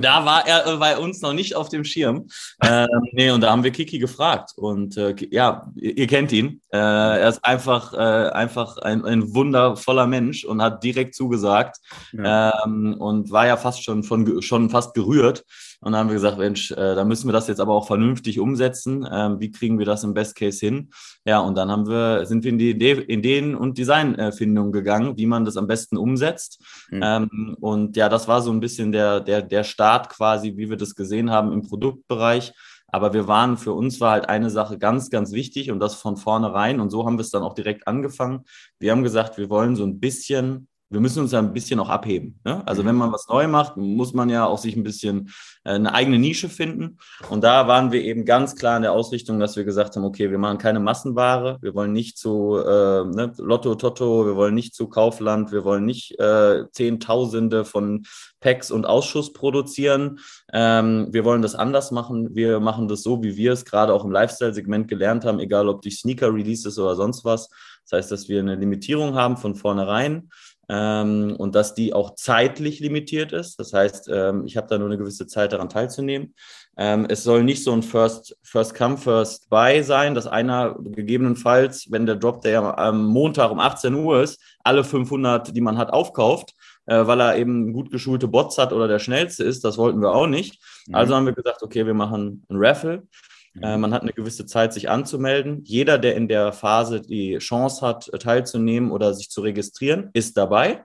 Da 0.00 0.24
war 0.24 0.46
er 0.46 0.66
äh, 0.66 0.76
bei 0.76 0.98
uns 0.98 1.20
noch 1.20 1.32
nicht 1.32 1.54
auf 1.54 1.68
dem 1.68 1.84
Schirm. 1.84 2.28
Ähm, 2.62 2.86
nee, 3.12 3.30
und 3.30 3.40
da 3.40 3.50
haben 3.50 3.64
wir 3.64 3.70
Kiki 3.70 3.98
gefragt. 3.98 4.52
Und 4.56 4.96
äh, 4.96 5.14
ja, 5.30 5.70
ihr, 5.76 5.96
ihr, 5.96 6.06
kennt 6.06 6.32
ihn. 6.32 6.60
Äh, 6.70 6.78
er 6.78 7.28
ist 7.28 7.44
einfach, 7.44 7.92
äh, 7.92 8.30
einfach 8.30 8.78
ein, 8.78 9.04
ein, 9.04 9.34
wundervoller 9.34 10.06
Mensch 10.06 10.44
und 10.44 10.62
hat 10.62 10.82
direkt 10.82 11.14
zugesagt 11.14 11.78
ja. 12.12 12.64
ähm, 12.64 12.94
und 12.98 13.30
war 13.30 13.46
ja 13.46 13.56
fast 13.56 13.84
schon, 13.84 14.02
von, 14.02 14.42
schon 14.42 14.70
fast 14.70 14.94
gerührt. 14.94 15.44
Und 15.80 15.92
dann 15.92 16.00
haben 16.00 16.08
wir 16.08 16.14
gesagt, 16.14 16.38
Mensch, 16.38 16.72
äh, 16.72 16.94
da 16.94 17.04
müssen 17.04 17.28
wir 17.28 17.32
das 17.32 17.46
jetzt 17.46 17.60
aber 17.60 17.74
auch 17.74 17.86
vernünftig 17.86 18.40
umsetzen. 18.40 19.06
Ähm, 19.10 19.38
wie 19.38 19.50
kriegen 19.50 19.78
wir 19.78 19.86
das 19.86 20.02
im 20.02 20.12
Best 20.12 20.34
Case 20.34 20.64
hin? 20.64 20.90
Ja, 21.24 21.38
und 21.38 21.56
dann 21.56 21.70
haben 21.70 21.86
wir, 21.86 22.26
sind 22.26 22.44
wir 22.44 22.50
in 22.50 22.58
die 22.58 22.70
Idee, 22.70 22.94
Ideen- 23.06 23.54
und 23.54 23.78
Designfindung 23.78 24.72
gegangen, 24.72 25.16
wie 25.16 25.26
man 25.26 25.44
das 25.44 25.56
am 25.56 25.66
besten 25.68 25.96
umsetzt. 25.96 26.62
Mhm. 26.90 27.00
Ähm, 27.02 27.56
und 27.60 27.96
ja, 27.96 28.08
das 28.08 28.26
war 28.26 28.42
so 28.42 28.50
ein 28.50 28.60
bisschen 28.60 28.90
der, 28.90 29.20
der, 29.20 29.42
der 29.42 29.62
Start 29.62 30.08
quasi, 30.08 30.56
wie 30.56 30.68
wir 30.68 30.76
das 30.76 30.94
gesehen 30.96 31.30
haben 31.30 31.52
im 31.52 31.62
Produktbereich. 31.62 32.52
Aber 32.90 33.12
wir 33.12 33.28
waren, 33.28 33.58
für 33.58 33.74
uns 33.74 34.00
war 34.00 34.12
halt 34.12 34.28
eine 34.28 34.50
Sache 34.50 34.78
ganz, 34.78 35.10
ganz 35.10 35.32
wichtig 35.32 35.70
und 35.70 35.78
das 35.78 35.94
von 35.94 36.16
vornherein. 36.16 36.80
Und 36.80 36.90
so 36.90 37.04
haben 37.04 37.18
wir 37.18 37.22
es 37.22 37.30
dann 37.30 37.42
auch 37.42 37.54
direkt 37.54 37.86
angefangen. 37.86 38.44
Wir 38.80 38.92
haben 38.92 39.02
gesagt, 39.02 39.36
wir 39.36 39.50
wollen 39.50 39.76
so 39.76 39.84
ein 39.84 40.00
bisschen 40.00 40.68
wir 40.90 41.00
müssen 41.00 41.20
uns 41.20 41.32
ja 41.32 41.38
ein 41.38 41.52
bisschen 41.52 41.80
auch 41.80 41.88
abheben. 41.88 42.40
Ne? 42.44 42.66
Also 42.66 42.84
wenn 42.84 42.94
man 42.94 43.12
was 43.12 43.28
neu 43.28 43.46
macht, 43.46 43.76
muss 43.76 44.14
man 44.14 44.30
ja 44.30 44.46
auch 44.46 44.58
sich 44.58 44.74
ein 44.74 44.82
bisschen 44.82 45.30
äh, 45.64 45.72
eine 45.72 45.92
eigene 45.92 46.18
Nische 46.18 46.48
finden. 46.48 46.98
Und 47.28 47.44
da 47.44 47.68
waren 47.68 47.92
wir 47.92 48.02
eben 48.02 48.24
ganz 48.24 48.56
klar 48.56 48.76
in 48.76 48.82
der 48.82 48.92
Ausrichtung, 48.92 49.38
dass 49.38 49.56
wir 49.56 49.64
gesagt 49.64 49.96
haben, 49.96 50.04
okay, 50.04 50.30
wir 50.30 50.38
machen 50.38 50.58
keine 50.58 50.80
Massenware, 50.80 51.58
wir 51.60 51.74
wollen 51.74 51.92
nicht 51.92 52.16
zu 52.16 52.56
äh, 52.56 53.04
ne, 53.04 53.32
Lotto, 53.36 53.74
Toto, 53.74 54.26
wir 54.26 54.36
wollen 54.36 54.54
nicht 54.54 54.74
zu 54.74 54.88
Kaufland, 54.88 55.52
wir 55.52 55.64
wollen 55.64 55.84
nicht 55.84 56.18
äh, 56.18 56.64
Zehntausende 56.72 57.64
von 57.64 58.04
Packs 58.40 58.70
und 58.70 58.86
Ausschuss 58.86 59.32
produzieren. 59.32 60.20
Ähm, 60.52 61.08
wir 61.10 61.24
wollen 61.24 61.42
das 61.42 61.54
anders 61.54 61.90
machen. 61.90 62.34
Wir 62.34 62.60
machen 62.60 62.88
das 62.88 63.02
so, 63.02 63.22
wie 63.22 63.36
wir 63.36 63.52
es 63.52 63.64
gerade 63.64 63.92
auch 63.92 64.04
im 64.04 64.10
Lifestyle-Segment 64.10 64.88
gelernt 64.88 65.24
haben, 65.24 65.38
egal 65.38 65.68
ob 65.68 65.82
durch 65.82 65.98
Sneaker-Releases 65.98 66.78
oder 66.78 66.94
sonst 66.94 67.24
was. 67.24 67.50
Das 67.90 67.98
heißt, 67.98 68.12
dass 68.12 68.28
wir 68.28 68.40
eine 68.40 68.54
Limitierung 68.54 69.14
haben 69.14 69.36
von 69.36 69.54
vornherein 69.54 70.30
ähm, 70.68 71.34
und 71.38 71.54
dass 71.54 71.74
die 71.74 71.92
auch 71.92 72.14
zeitlich 72.14 72.80
limitiert 72.80 73.32
ist. 73.32 73.58
Das 73.58 73.72
heißt, 73.72 74.08
ähm, 74.12 74.44
ich 74.46 74.56
habe 74.56 74.66
da 74.68 74.78
nur 74.78 74.88
eine 74.88 74.98
gewisse 74.98 75.26
Zeit 75.26 75.52
daran 75.52 75.68
teilzunehmen. 75.68 76.34
Ähm, 76.76 77.06
es 77.08 77.24
soll 77.24 77.42
nicht 77.42 77.64
so 77.64 77.72
ein 77.72 77.82
First, 77.82 78.36
First 78.42 78.74
Come, 78.74 78.98
First 78.98 79.48
Buy 79.50 79.82
sein, 79.82 80.14
dass 80.14 80.26
einer 80.26 80.76
gegebenenfalls, 80.78 81.90
wenn 81.90 82.06
der 82.06 82.16
Drop 82.16 82.42
der 82.42 82.78
am 82.78 83.06
Montag 83.06 83.50
um 83.50 83.60
18 83.60 83.94
Uhr 83.94 84.22
ist, 84.22 84.40
alle 84.62 84.84
500, 84.84 85.56
die 85.56 85.60
man 85.60 85.78
hat, 85.78 85.90
aufkauft, 85.90 86.54
äh, 86.86 87.06
weil 87.06 87.20
er 87.20 87.36
eben 87.36 87.72
gut 87.72 87.90
geschulte 87.90 88.28
Bots 88.28 88.58
hat 88.58 88.72
oder 88.72 88.86
der 88.86 88.98
schnellste 88.98 89.44
ist. 89.44 89.64
Das 89.64 89.78
wollten 89.78 90.00
wir 90.00 90.14
auch 90.14 90.26
nicht. 90.26 90.62
Mhm. 90.86 90.94
Also 90.94 91.14
haben 91.14 91.26
wir 91.26 91.32
gesagt, 91.32 91.62
okay, 91.62 91.86
wir 91.86 91.94
machen 91.94 92.44
ein 92.48 92.56
Raffle. 92.56 93.06
Äh, 93.62 93.76
man 93.76 93.92
hat 93.92 94.02
eine 94.02 94.12
gewisse 94.12 94.46
Zeit, 94.46 94.72
sich 94.72 94.88
anzumelden. 94.88 95.62
Jeder, 95.64 95.98
der 95.98 96.16
in 96.16 96.28
der 96.28 96.52
Phase 96.52 97.00
die 97.00 97.38
Chance 97.38 97.86
hat, 97.86 98.10
teilzunehmen 98.20 98.90
oder 98.90 99.14
sich 99.14 99.30
zu 99.30 99.40
registrieren, 99.40 100.10
ist 100.12 100.36
dabei. 100.36 100.84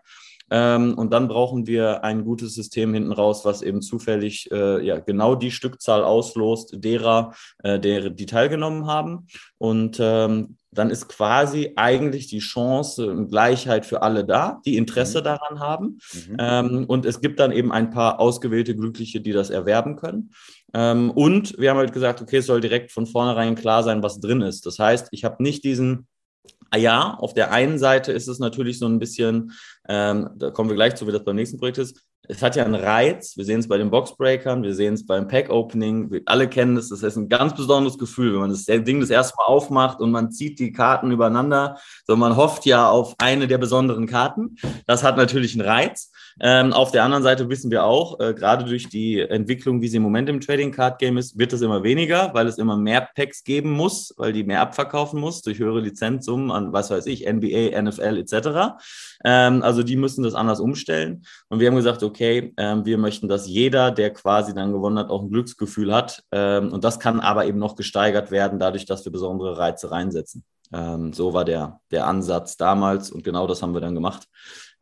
Ähm, 0.50 0.98
und 0.98 1.12
dann 1.12 1.28
brauchen 1.28 1.68
wir 1.68 2.04
ein 2.04 2.24
gutes 2.26 2.54
System 2.54 2.94
hinten 2.94 3.12
raus, 3.12 3.46
was 3.46 3.62
eben 3.62 3.82
zufällig 3.82 4.52
äh, 4.52 4.86
ja, 4.86 5.00
genau 5.00 5.36
die 5.36 5.52
Stückzahl 5.52 6.04
auslost 6.04 6.76
derer, 6.84 7.34
äh, 7.64 7.80
der, 7.80 8.10
die 8.10 8.26
teilgenommen 8.26 8.86
haben. 8.86 9.28
Und 9.58 9.98
ähm, 10.00 10.58
dann 10.74 10.90
ist 10.90 11.08
quasi 11.08 11.74
eigentlich 11.76 12.28
die 12.28 12.40
Chance 12.40 13.28
Gleichheit 13.30 13.86
für 13.86 14.02
alle 14.02 14.26
da, 14.26 14.62
die 14.66 14.78
Interesse 14.78 15.20
mhm. 15.20 15.24
daran 15.24 15.60
haben. 15.60 16.00
Mhm. 16.14 16.38
Ähm, 16.40 16.86
und 16.88 17.06
es 17.06 17.22
gibt 17.22 17.40
dann 17.40 17.52
eben 17.52 17.72
ein 17.72 17.90
paar 17.90 18.20
ausgewählte 18.20 18.76
Glückliche, 18.76 19.22
die 19.22 19.32
das 19.32 19.50
erwerben 19.50 19.96
können. 19.96 20.32
Ähm, 20.74 21.12
und 21.12 21.58
wir 21.58 21.70
haben 21.70 21.78
halt 21.78 21.94
gesagt, 21.94 22.22
okay, 22.22 22.38
es 22.38 22.48
soll 22.48 22.62
direkt 22.62 22.92
von 22.92 23.06
vornherein 23.06 23.56
klar 23.56 23.84
sein, 23.84 24.04
was 24.04 24.20
drin 24.20 24.42
ist. 24.42 24.66
Das 24.66 24.80
heißt, 24.80 25.10
ich 25.12 25.24
habe 25.24 25.42
nicht 25.42 25.64
diesen 25.64 26.08
ah 26.72 26.78
ja, 26.78 27.14
auf 27.14 27.36
der 27.36 27.52
einen 27.52 27.78
Seite 27.78 28.12
ist 28.12 28.28
es 28.28 28.40
natürlich 28.40 28.80
so 28.80 28.88
ein 28.88 28.98
bisschen, 28.98 29.52
ähm, 29.88 30.30
da 30.36 30.50
kommen 30.50 30.70
wir 30.70 30.76
gleich 30.76 30.96
zu, 30.96 31.08
wie 31.08 31.12
das 31.12 31.24
beim 31.24 31.36
nächsten 31.36 31.60
Projekt 31.60 31.78
ist, 31.78 32.04
es 32.30 32.42
hat 32.42 32.56
ja 32.56 32.64
einen 32.64 32.76
Reiz. 32.76 33.36
Wir 33.36 33.44
sehen 33.44 33.60
es 33.60 33.68
bei 33.68 33.78
den 33.78 33.92
Boxbreakern, 33.92 34.64
wir 34.64 34.74
sehen 34.74 34.94
es 34.94 35.06
beim 35.06 35.28
Pack-Opening. 35.28 36.10
Wir 36.10 36.22
alle 36.26 36.48
kennen 36.48 36.78
es. 36.78 36.90
Das 36.90 37.04
ist 37.04 37.18
ein 37.18 37.28
ganz 37.28 37.54
besonderes 37.54 37.98
Gefühl, 37.98 38.34
wenn 38.34 38.40
man 38.40 38.50
das 38.50 38.66
Ding 38.66 39.02
das 39.02 39.10
erste 39.10 39.36
Mal 39.38 39.46
aufmacht 39.46 40.00
und 40.00 40.12
man 40.12 40.32
zieht 40.32 40.60
die 40.60 40.72
Karten 40.72 41.12
übereinander. 41.12 41.78
So, 42.08 42.16
man 42.16 42.38
hofft 42.38 42.66
ja 42.66 42.90
auf 42.90 43.16
eine 43.18 43.48
der 43.48 43.58
besonderen 43.58 44.08
Karten. 44.08 44.56
Das 44.88 45.04
hat 45.04 45.18
natürlich 45.18 45.54
einen 45.54 45.68
Reiz. 45.68 46.12
Ähm, 46.40 46.74
auf 46.74 46.92
der 46.92 47.04
anderen 47.04 47.24
Seite 47.24 47.50
wissen 47.50 47.70
wir 47.72 47.84
auch, 47.84 48.20
äh, 48.20 48.34
gerade 48.34 48.66
durch 48.66 48.90
die 48.90 49.20
Entwicklung, 49.20 49.82
wie 49.82 49.88
sie 49.88 49.98
im 49.98 50.04
Moment 50.04 50.30
im 50.30 50.42
Trading 50.42 50.72
Card 50.72 51.00
Game 51.00 51.18
ist, 51.18 51.38
wird 51.38 51.54
es 51.54 51.62
immer 51.62 51.84
weniger, 51.84 52.34
weil 52.34 52.48
es 52.48 52.58
immer 52.58 52.78
mehr 52.78 53.08
Packs 53.16 53.44
geben 53.44 53.72
muss, 53.72 54.14
weil 54.18 54.34
die 54.34 54.44
mehr 54.44 54.62
abverkaufen 54.62 55.20
muss 55.20 55.42
durch 55.42 55.60
höhere 55.60 55.80
Lizenzsummen 55.80 56.52
an, 56.52 56.74
was 56.74 56.90
weiß 56.90 57.06
ich, 57.06 57.26
NBA, 57.32 57.80
NFL 57.82 58.18
etc. 58.18 58.78
Ähm, 59.24 59.62
also 59.62 59.84
die 59.84 59.96
müssen 59.96 60.24
das 60.24 60.34
anders 60.34 60.60
umstellen. 60.60 61.24
Und 61.50 61.60
wir 61.60 61.68
haben 61.68 61.76
gesagt, 61.76 62.04
okay, 62.04 62.54
ähm, 62.58 62.86
wir 62.86 62.98
möchten, 62.98 63.28
dass 63.28 63.48
jeder, 63.48 63.92
der 63.92 64.12
quasi 64.12 64.54
dann 64.54 64.72
gewonnen 64.72 64.98
hat, 64.98 65.10
auch 65.10 65.22
ein 65.22 65.30
Glücksgefühl 65.30 65.94
hat. 65.94 66.24
Ähm, 66.32 66.72
und 66.72 66.84
das 66.84 67.00
kann 67.00 67.20
aber 67.20 67.46
eben 67.46 67.60
noch 67.60 67.76
gesteigert 67.76 68.32
werden, 68.32 68.60
dadurch, 68.60 68.86
dass 68.86 69.06
wir 69.06 69.12
besondere 69.12 69.58
Reize 69.58 69.92
reinsetzen. 69.92 70.44
Ähm, 70.74 71.14
so 71.14 71.34
war 71.34 71.46
der, 71.46 71.80
der 71.92 72.08
Ansatz 72.08 72.58
damals 72.58 73.12
und 73.12 73.24
genau 73.24 73.46
das 73.46 73.62
haben 73.62 73.74
wir 73.74 73.82
dann 73.82 73.94
gemacht 73.94 74.28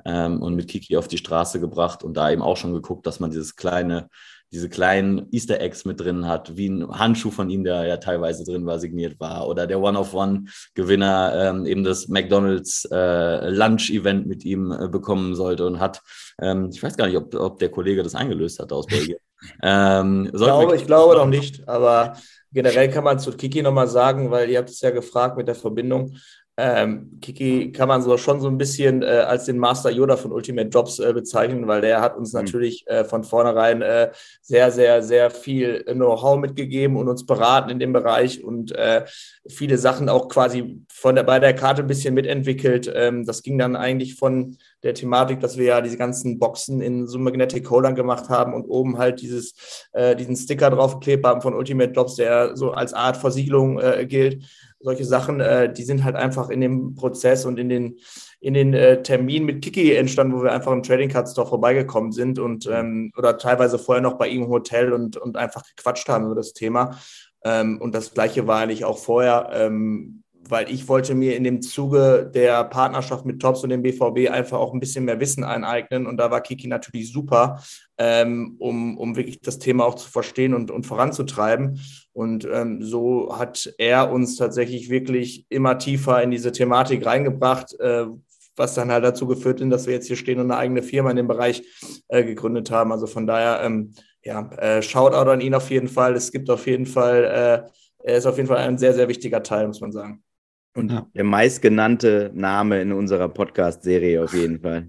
ähm, 0.06 0.42
und 0.42 0.56
mit 0.56 0.68
Kiki 0.68 0.98
auf 0.98 1.08
die 1.08 1.18
Straße 1.18 1.60
gebracht 1.60 2.04
und 2.04 2.16
da 2.16 2.32
eben 2.32 2.42
auch 2.42 2.58
schon 2.58 2.74
geguckt, 2.74 3.06
dass 3.06 3.20
man 3.20 3.32
dieses 3.32 3.56
kleine, 3.56 4.10
diese 4.52 4.70
kleinen 4.70 5.28
Easter 5.32 5.62
Eggs 5.62 5.86
mit 5.86 6.00
drin 6.00 6.28
hat, 6.28 6.58
wie 6.58 6.68
ein 6.68 6.88
Handschuh 6.90 7.32
von 7.32 7.50
ihm, 7.50 7.64
der 7.64 7.86
ja 7.86 7.98
teilweise 7.98 8.44
drin 8.44 8.66
war, 8.66 8.80
signiert 8.80 9.20
war, 9.20 9.48
oder 9.48 9.68
der 9.68 9.80
One-of-One-Gewinner 9.80 11.34
ähm, 11.36 11.66
eben 11.66 11.84
das 11.84 12.08
McDonalds 12.08 12.88
äh, 12.92 13.50
Lunch-Event 13.50 14.28
mit 14.28 14.44
ihm 14.44 14.72
äh, 14.72 14.88
bekommen 14.90 15.36
sollte 15.36 15.66
und 15.66 15.80
hat, 15.80 16.02
ähm, 16.42 16.70
ich 16.72 16.84
weiß 16.84 16.98
gar 16.98 17.08
nicht, 17.08 17.18
ob, 17.18 17.34
ob 17.36 17.60
der 17.60 17.70
Kollege 17.70 18.04
das 18.04 18.16
eingelöst 18.16 18.60
hat 18.60 18.72
aus 18.74 18.88
Belgien. 18.88 19.18
Ähm, 19.64 20.30
ich, 20.32 20.40
glaube, 20.40 20.76
ich 20.76 20.86
glaube 20.86 21.16
noch 21.16 21.26
nicht, 21.26 21.68
aber 21.68 22.16
generell 22.52 22.90
kann 22.92 23.04
man 23.04 23.18
zu 23.20 23.32
Kiki 23.32 23.62
nochmal 23.62 23.88
sagen, 23.88 24.30
weil 24.30 24.50
ihr 24.50 24.60
habt 24.60 24.70
es 24.70 24.82
ja 24.82 24.92
gefragt 24.92 25.38
mit 25.38 25.48
der 25.48 25.56
Verbindung. 25.56 26.16
Ähm, 26.58 27.18
Kiki 27.22 27.72
kann 27.72 27.88
man 27.88 28.02
so 28.02 28.18
schon 28.18 28.42
so 28.42 28.48
ein 28.48 28.58
bisschen 28.58 29.04
äh, 29.04 29.06
als 29.06 29.46
den 29.46 29.58
Master 29.58 29.90
Yoda 29.90 30.18
von 30.18 30.34
Ultimate 30.34 30.68
Jobs 30.68 31.00
äh, 31.00 31.14
bezeichnen, 31.14 31.68
weil 31.68 31.82
der 31.82 32.02
hat 32.02 32.18
uns 32.18 32.34
mhm. 32.34 32.42
natürlich 32.42 32.86
äh, 32.88 33.06
von 33.06 33.24
vornherein 33.24 33.82
äh, 33.82 34.12
sehr, 34.42 34.70
sehr, 34.72 35.02
sehr 35.02 35.32
viel 35.32 35.84
Know-how 35.86 36.38
mitgegeben 36.38 36.98
und 36.98 37.08
uns 37.08 37.26
beraten 37.26 37.70
in 37.70 37.80
dem 37.80 37.94
Bereich 37.94 38.44
und 38.44 38.74
äh, 38.74 39.06
viele 39.48 39.78
Sachen 39.78 40.10
auch 40.10 40.28
quasi 40.28 40.86
von 40.92 41.16
der, 41.16 41.24
bei 41.24 41.40
der 41.40 41.56
Karte 41.56 41.84
ein 41.84 41.88
bisschen 41.88 42.14
mitentwickelt. 42.14 42.92
Ähm, 42.94 43.26
das 43.26 43.44
ging 43.44 43.58
dann 43.58 43.76
eigentlich 43.78 44.16
von 44.16 44.58
der 44.84 44.94
Thematik, 44.94 45.40
dass 45.40 45.58
wir 45.58 45.66
ja 45.66 45.82
diese 45.82 45.98
ganzen 45.98 46.40
Boxen 46.40 46.82
in 46.82 47.08
so 47.08 47.20
Magnetic 47.20 47.70
Holdern 47.70 47.96
gemacht 47.96 48.30
haben 48.30 48.54
und 48.54 48.66
oben 48.66 48.98
halt 48.98 49.22
dieses, 49.22 49.88
äh, 49.94 50.16
diesen 50.16 50.36
Sticker 50.36 50.70
draufgeklebt 50.70 51.26
haben 51.26 51.42
von 51.42 51.54
Ultimate 51.54 51.92
Jobs, 51.92 52.16
der 52.16 52.56
so 52.56 52.72
als 52.72 52.94
Art 52.94 53.18
Versiegelung 53.18 53.80
gilt 54.08 54.44
solche 54.84 55.06
Sachen, 55.06 55.40
äh, 55.40 55.72
die 55.72 55.84
sind 55.84 56.04
halt 56.04 56.16
einfach 56.16 56.50
in 56.50 56.62
dem 56.62 56.96
Prozess 56.96 57.46
und 57.46 57.60
in 57.60 57.70
den, 57.70 58.00
in 58.40 58.54
den 58.54 58.74
äh, 58.74 59.02
Terminen 59.04 59.46
mit 59.46 59.64
Kiki 59.64 59.96
entstanden, 59.96 60.34
wo 60.34 60.44
wir 60.44 60.52
einfach 60.52 60.72
im 60.72 60.84
Trading 60.84 61.10
Card 61.10 61.30
Store 61.30 61.48
vorbeigekommen 61.48 62.12
sind 62.12 62.40
und 62.40 62.68
ähm, 62.72 63.12
oder 63.18 63.38
teilweise 63.38 63.80
vorher 63.80 64.02
noch 64.02 64.18
bei 64.18 64.28
ihm 64.28 64.44
im 64.44 64.50
Hotel 64.50 64.94
und, 64.94 65.18
und 65.18 65.38
einfach 65.38 65.64
gequatscht 65.76 66.10
haben 66.10 66.26
über 66.26 66.36
das 66.36 66.54
Thema. 66.54 66.98
Ähm, 67.44 67.80
und 67.82 67.96
das 67.96 68.14
gleiche 68.14 68.48
war 68.48 68.60
eigentlich 68.60 68.86
auch 68.86 68.98
vorher. 68.98 69.50
Ähm, 69.54 70.21
weil 70.50 70.70
ich 70.72 70.88
wollte 70.88 71.16
mir 71.16 71.36
in 71.36 71.44
dem 71.44 71.62
Zuge 71.62 72.30
der 72.34 72.64
Partnerschaft 72.66 73.26
mit 73.26 73.42
Tops 73.42 73.64
und 73.64 73.70
dem 73.70 73.82
BVB 73.82 74.30
einfach 74.30 74.60
auch 74.60 74.74
ein 74.74 74.80
bisschen 74.80 75.06
mehr 75.06 75.20
Wissen 75.20 75.44
eineignen. 75.44 76.06
Und 76.06 76.18
da 76.18 76.32
war 76.32 76.42
Kiki 76.42 76.68
natürlich 76.68 77.12
super, 77.12 77.62
ähm, 77.98 78.56
um, 78.60 78.98
um 78.98 79.16
wirklich 79.16 79.40
das 79.42 79.60
Thema 79.60 79.86
auch 79.86 79.96
zu 79.96 80.10
verstehen 80.10 80.54
und, 80.54 80.72
und 80.72 80.86
voranzutreiben. 80.86 81.80
Und 82.14 82.48
ähm, 82.52 82.82
so 82.82 83.38
hat 83.38 83.74
er 83.78 84.12
uns 84.12 84.36
tatsächlich 84.36 84.90
wirklich 84.90 85.46
immer 85.50 85.78
tiefer 85.78 86.22
in 86.22 86.32
diese 86.32 86.52
Thematik 86.52 87.06
reingebracht, 87.06 87.80
äh, 87.80 88.08
was 88.56 88.74
dann 88.76 88.92
halt 88.92 89.06
dazu 89.06 89.28
geführt 89.28 89.62
hat, 89.62 89.72
dass 89.72 89.88
wir 89.88 89.94
jetzt 89.94 90.08
hier 90.08 90.18
stehen 90.18 90.40
und 90.40 90.52
eine 90.52 90.58
eigene 90.58 90.84
Firma 90.84 91.12
in 91.12 91.18
dem 91.18 91.28
Bereich 91.28 91.64
äh, 92.10 92.24
gegründet 92.24 92.72
haben. 92.72 92.92
Also 92.92 93.08
von 93.08 93.26
daher, 93.26 93.62
ähm, 93.64 93.94
ja, 94.24 94.50
äh, 94.58 94.82
Shoutout 94.82 95.30
an 95.30 95.42
ihn 95.42 95.56
auf 95.56 95.70
jeden 95.70 95.88
Fall. 95.88 96.16
Es 96.16 96.32
gibt 96.32 96.50
auf 96.50 96.68
jeden 96.68 96.86
Fall, 96.86 97.24
äh, 97.24 97.70
er 98.04 98.18
ist 98.18 98.26
auf 98.26 98.38
jeden 98.38 98.48
Fall 98.48 98.58
ein 98.58 98.78
sehr, 98.78 98.94
sehr 98.94 99.08
wichtiger 99.08 99.42
Teil, 99.42 99.68
muss 99.68 99.82
man 99.82 99.92
sagen. 99.92 100.24
Und 100.74 100.92
ja. 100.92 101.08
der 101.14 101.24
meistgenannte 101.24 102.32
Name 102.34 102.82
in 102.82 102.94
unserer 102.94 103.28
Podcast-Serie 103.28 104.24
auf 104.24 104.34
jeden 104.34 104.62
Fall. 104.62 104.88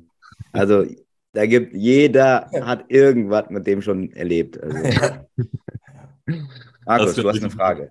Also 0.53 0.85
da 1.33 1.47
gibt 1.47 1.75
jeder 1.75 2.51
hat 2.53 2.85
irgendwas 2.89 3.51
mit 3.51 3.67
dem 3.67 3.83
schon 3.83 4.13
erlebt. 4.13 4.63
Also. 4.63 4.77
Markus, 6.87 7.15
du 7.15 7.29
hast 7.29 7.41
eine 7.41 7.51
Frage. 7.51 7.91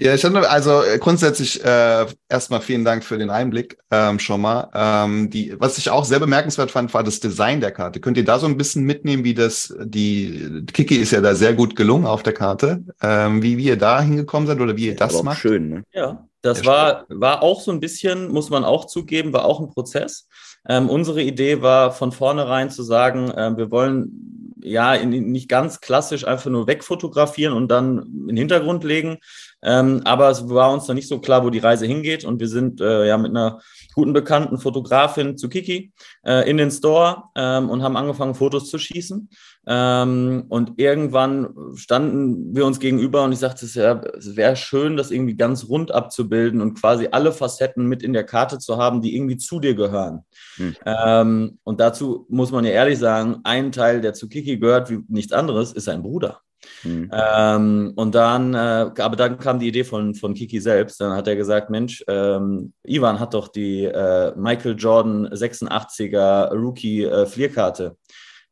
Ja, 0.00 0.14
ich 0.14 0.24
hatte 0.24 0.48
also 0.50 0.82
äh, 0.82 0.98
grundsätzlich 0.98 1.64
äh, 1.64 2.06
erstmal 2.28 2.60
vielen 2.60 2.84
Dank 2.84 3.04
für 3.04 3.18
den 3.18 3.30
Einblick 3.30 3.78
ähm, 3.90 4.18
schon 4.18 4.40
mal. 4.40 4.70
Ähm, 4.74 5.30
die, 5.30 5.54
was 5.58 5.78
ich 5.78 5.90
auch 5.90 6.04
sehr 6.04 6.18
bemerkenswert 6.18 6.70
fand, 6.70 6.92
war 6.92 7.04
das 7.04 7.20
Design 7.20 7.60
der 7.60 7.70
Karte. 7.70 8.00
Könnt 8.00 8.16
ihr 8.16 8.24
da 8.24 8.38
so 8.38 8.46
ein 8.46 8.56
bisschen 8.56 8.84
mitnehmen, 8.84 9.24
wie 9.24 9.34
das, 9.34 9.74
die 9.82 10.64
Kiki 10.72 10.96
ist 10.96 11.12
ja 11.12 11.20
da 11.20 11.34
sehr 11.34 11.54
gut 11.54 11.76
gelungen 11.76 12.06
auf 12.06 12.22
der 12.22 12.32
Karte, 12.32 12.84
ähm, 13.00 13.42
wie, 13.42 13.58
wie 13.58 13.66
ihr 13.66 13.78
da 13.78 14.00
hingekommen 14.00 14.46
seid 14.46 14.60
oder 14.60 14.76
wie 14.76 14.88
ihr 14.88 14.96
das 14.96 15.22
macht? 15.22 15.38
Schön, 15.38 15.68
ne? 15.68 15.84
Ja, 15.92 16.26
das 16.42 16.66
war, 16.66 17.04
war 17.08 17.42
auch 17.42 17.60
so 17.60 17.70
ein 17.70 17.80
bisschen, 17.80 18.28
muss 18.28 18.50
man 18.50 18.64
auch 18.64 18.86
zugeben, 18.86 19.32
war 19.32 19.44
auch 19.44 19.60
ein 19.60 19.70
Prozess. 19.70 20.28
Ähm, 20.68 20.88
unsere 20.88 21.22
Idee 21.22 21.62
war 21.62 21.92
von 21.92 22.12
vornherein 22.12 22.70
zu 22.70 22.82
sagen, 22.82 23.30
äh, 23.30 23.56
wir 23.56 23.70
wollen 23.70 24.54
ja 24.62 24.94
in, 24.94 25.10
nicht 25.32 25.48
ganz 25.48 25.80
klassisch 25.80 26.26
einfach 26.26 26.50
nur 26.50 26.66
wegfotografieren 26.66 27.54
und 27.54 27.68
dann 27.68 27.98
in 27.98 28.28
den 28.28 28.36
Hintergrund 28.36 28.84
legen. 28.84 29.18
Ähm, 29.62 30.02
aber 30.04 30.30
es 30.30 30.48
war 30.48 30.72
uns 30.72 30.88
noch 30.88 30.94
nicht 30.94 31.08
so 31.08 31.20
klar, 31.20 31.44
wo 31.44 31.50
die 31.50 31.58
Reise 31.58 31.86
hingeht. 31.86 32.24
Und 32.24 32.40
wir 32.40 32.48
sind 32.48 32.80
äh, 32.80 33.06
ja 33.06 33.16
mit 33.16 33.30
einer 33.30 33.60
guten 33.94 34.12
bekannten 34.12 34.58
Fotografin 34.58 35.36
zu 35.36 35.48
Kiki 35.48 35.92
äh, 36.24 36.48
in 36.48 36.56
den 36.56 36.70
Store 36.70 37.24
ähm, 37.36 37.70
und 37.70 37.82
haben 37.82 37.96
angefangen, 37.96 38.34
Fotos 38.34 38.68
zu 38.70 38.78
schießen. 38.78 39.28
Ähm, 39.64 40.44
und 40.48 40.72
irgendwann 40.78 41.54
standen 41.76 42.56
wir 42.56 42.66
uns 42.66 42.80
gegenüber 42.80 43.22
und 43.22 43.32
ich 43.32 43.38
sagte, 43.38 43.64
es 43.64 44.36
wäre 44.36 44.56
schön, 44.56 44.96
das 44.96 45.12
irgendwie 45.12 45.36
ganz 45.36 45.68
rund 45.68 45.92
abzubilden 45.92 46.60
und 46.60 46.74
quasi 46.74 47.08
alle 47.12 47.30
Facetten 47.30 47.86
mit 47.86 48.02
in 48.02 48.12
der 48.12 48.24
Karte 48.24 48.58
zu 48.58 48.76
haben, 48.76 49.00
die 49.02 49.14
irgendwie 49.14 49.36
zu 49.36 49.60
dir 49.60 49.74
gehören. 49.74 50.24
Hm. 50.56 50.76
Ähm, 50.84 51.58
und 51.62 51.78
dazu 51.78 52.26
muss 52.28 52.50
man 52.50 52.64
ja 52.64 52.72
ehrlich 52.72 52.98
sagen, 52.98 53.36
ein 53.44 53.70
Teil, 53.70 54.00
der 54.00 54.14
zu 54.14 54.28
Kiki 54.28 54.58
gehört, 54.58 54.90
wie 54.90 55.04
nichts 55.08 55.32
anderes, 55.32 55.72
ist 55.72 55.84
sein 55.84 56.02
Bruder. 56.02 56.40
Mhm. 56.84 57.10
Ähm, 57.12 57.92
und 57.96 58.14
dann, 58.14 58.54
äh, 58.54 58.90
aber 58.98 59.16
dann 59.16 59.38
kam 59.38 59.58
die 59.58 59.68
Idee 59.68 59.84
von, 59.84 60.14
von 60.14 60.34
Kiki 60.34 60.60
selbst. 60.60 61.00
Dann 61.00 61.12
hat 61.12 61.28
er 61.28 61.36
gesagt: 61.36 61.70
Mensch, 61.70 62.04
ähm, 62.08 62.72
Ivan 62.84 63.20
hat 63.20 63.34
doch 63.34 63.48
die 63.48 63.84
äh, 63.84 64.32
Michael 64.36 64.76
Jordan 64.78 65.28
86er 65.28 66.52
Rookie 66.54 67.04
äh, 67.04 67.26
Flierkarte 67.26 67.96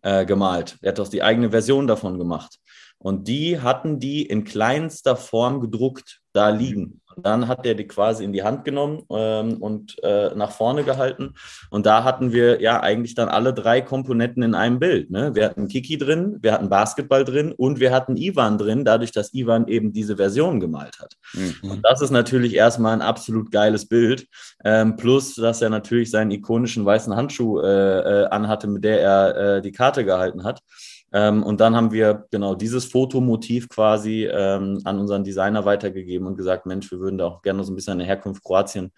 äh, 0.03 0.25
gemalt. 0.25 0.77
Er 0.83 0.91
hat 0.91 0.99
doch 0.99 1.09
die 1.09 1.23
eigene 1.23 1.51
Version 1.51 1.87
davon 1.87 2.19
gemacht. 2.19 2.59
Und 2.99 3.29
die 3.29 3.61
hatten 3.61 3.99
die 3.99 4.27
in 4.27 4.45
kleinster 4.45 5.17
Form 5.17 5.61
gedruckt 5.61 6.21
da 6.33 6.51
liegen. 6.51 7.00
Und 7.17 7.27
dann 7.27 7.49
hat 7.49 7.67
er 7.67 7.75
die 7.75 7.87
quasi 7.87 8.25
in 8.25 8.33
die 8.33 8.43
Hand 8.43 8.65
genommen 8.65 9.03
ähm, 9.11 9.59
und 9.59 10.03
äh, 10.03 10.35
nach 10.35 10.51
vorne 10.53 10.85
gehalten. 10.85 11.35
Und 11.71 11.87
da 11.87 12.05
hatten 12.05 12.33
wir 12.33 12.61
ja 12.61 12.81
eigentlich 12.81 13.15
dann 13.15 13.29
alle 13.29 13.53
drei 13.53 13.81
Komponenten 13.81 14.43
in 14.43 14.55
einem 14.55 14.79
Bild. 14.79 15.11
Ne? 15.11 15.35
Wir 15.35 15.45
hatten 15.45 15.69
Kiki 15.69 15.99
drin, 15.99 16.39
wir 16.41 16.53
hatten 16.53 16.69
Basketball 16.69 17.25
drin 17.25 17.53
und 17.53 17.81
wir 17.81 17.93
hatten 17.93 18.17
Ivan 18.17 18.59
drin, 18.59 18.85
dadurch, 18.85 19.13
dass 19.13 19.35
Ivan 19.35 19.67
eben 19.69 19.93
diese 19.93 20.17
Version 20.17 20.61
gemalt 20.61 21.01
hat. 21.01 21.17
Mhm. 21.35 21.71
Und 21.71 21.81
das 21.85 22.01
ist 22.01 22.11
natürlich 22.11 22.55
erstmal 22.55 22.95
ein 22.95 23.03
absolut 23.03 23.51
geiles 23.51 23.87
Bild. 23.87 24.27
Ähm, 24.65 24.97
plus, 24.97 25.35
dass 25.35 25.63
er 25.63 25.71
natürlich 25.71 26.11
seinen 26.11 26.31
ikonischen 26.31 26.85
weißen 26.85 27.15
Handschuh 27.15 27.61
äh, 27.61 28.25
äh, 28.25 28.27
anhatte, 28.27 28.67
mit 28.67 28.85
der 28.85 29.01
er 29.01 29.37
äh, 29.37 29.63
die 29.63 29.73
Karte 29.73 30.05
gehalten 30.05 30.45
hat. 30.45 30.63
Ähm, 31.13 31.43
und 31.43 31.61
dann 31.61 31.75
haben 31.75 31.93
wir 31.93 32.27
genau 32.31 32.55
dieses 32.55 32.85
Fotomotiv 32.85 33.69
quasi 33.69 34.27
ähm, 34.27 34.81
an 34.85 34.99
unseren 34.99 35.25
Designer 35.25 35.65
weitergegeben 35.65 36.27
und 36.27 36.37
gesagt, 36.37 36.67
Mensch, 36.67 36.91
wir 36.91 37.01
würden 37.01 37.19
da 37.19 37.27
auch 37.27 37.43
gerne 37.43 37.65
so 37.65 37.73
ein 37.73 37.77
bisschen 37.77 37.95
eine 37.95 38.05
Herkunft 38.05 38.45
Kroatien 38.45 38.93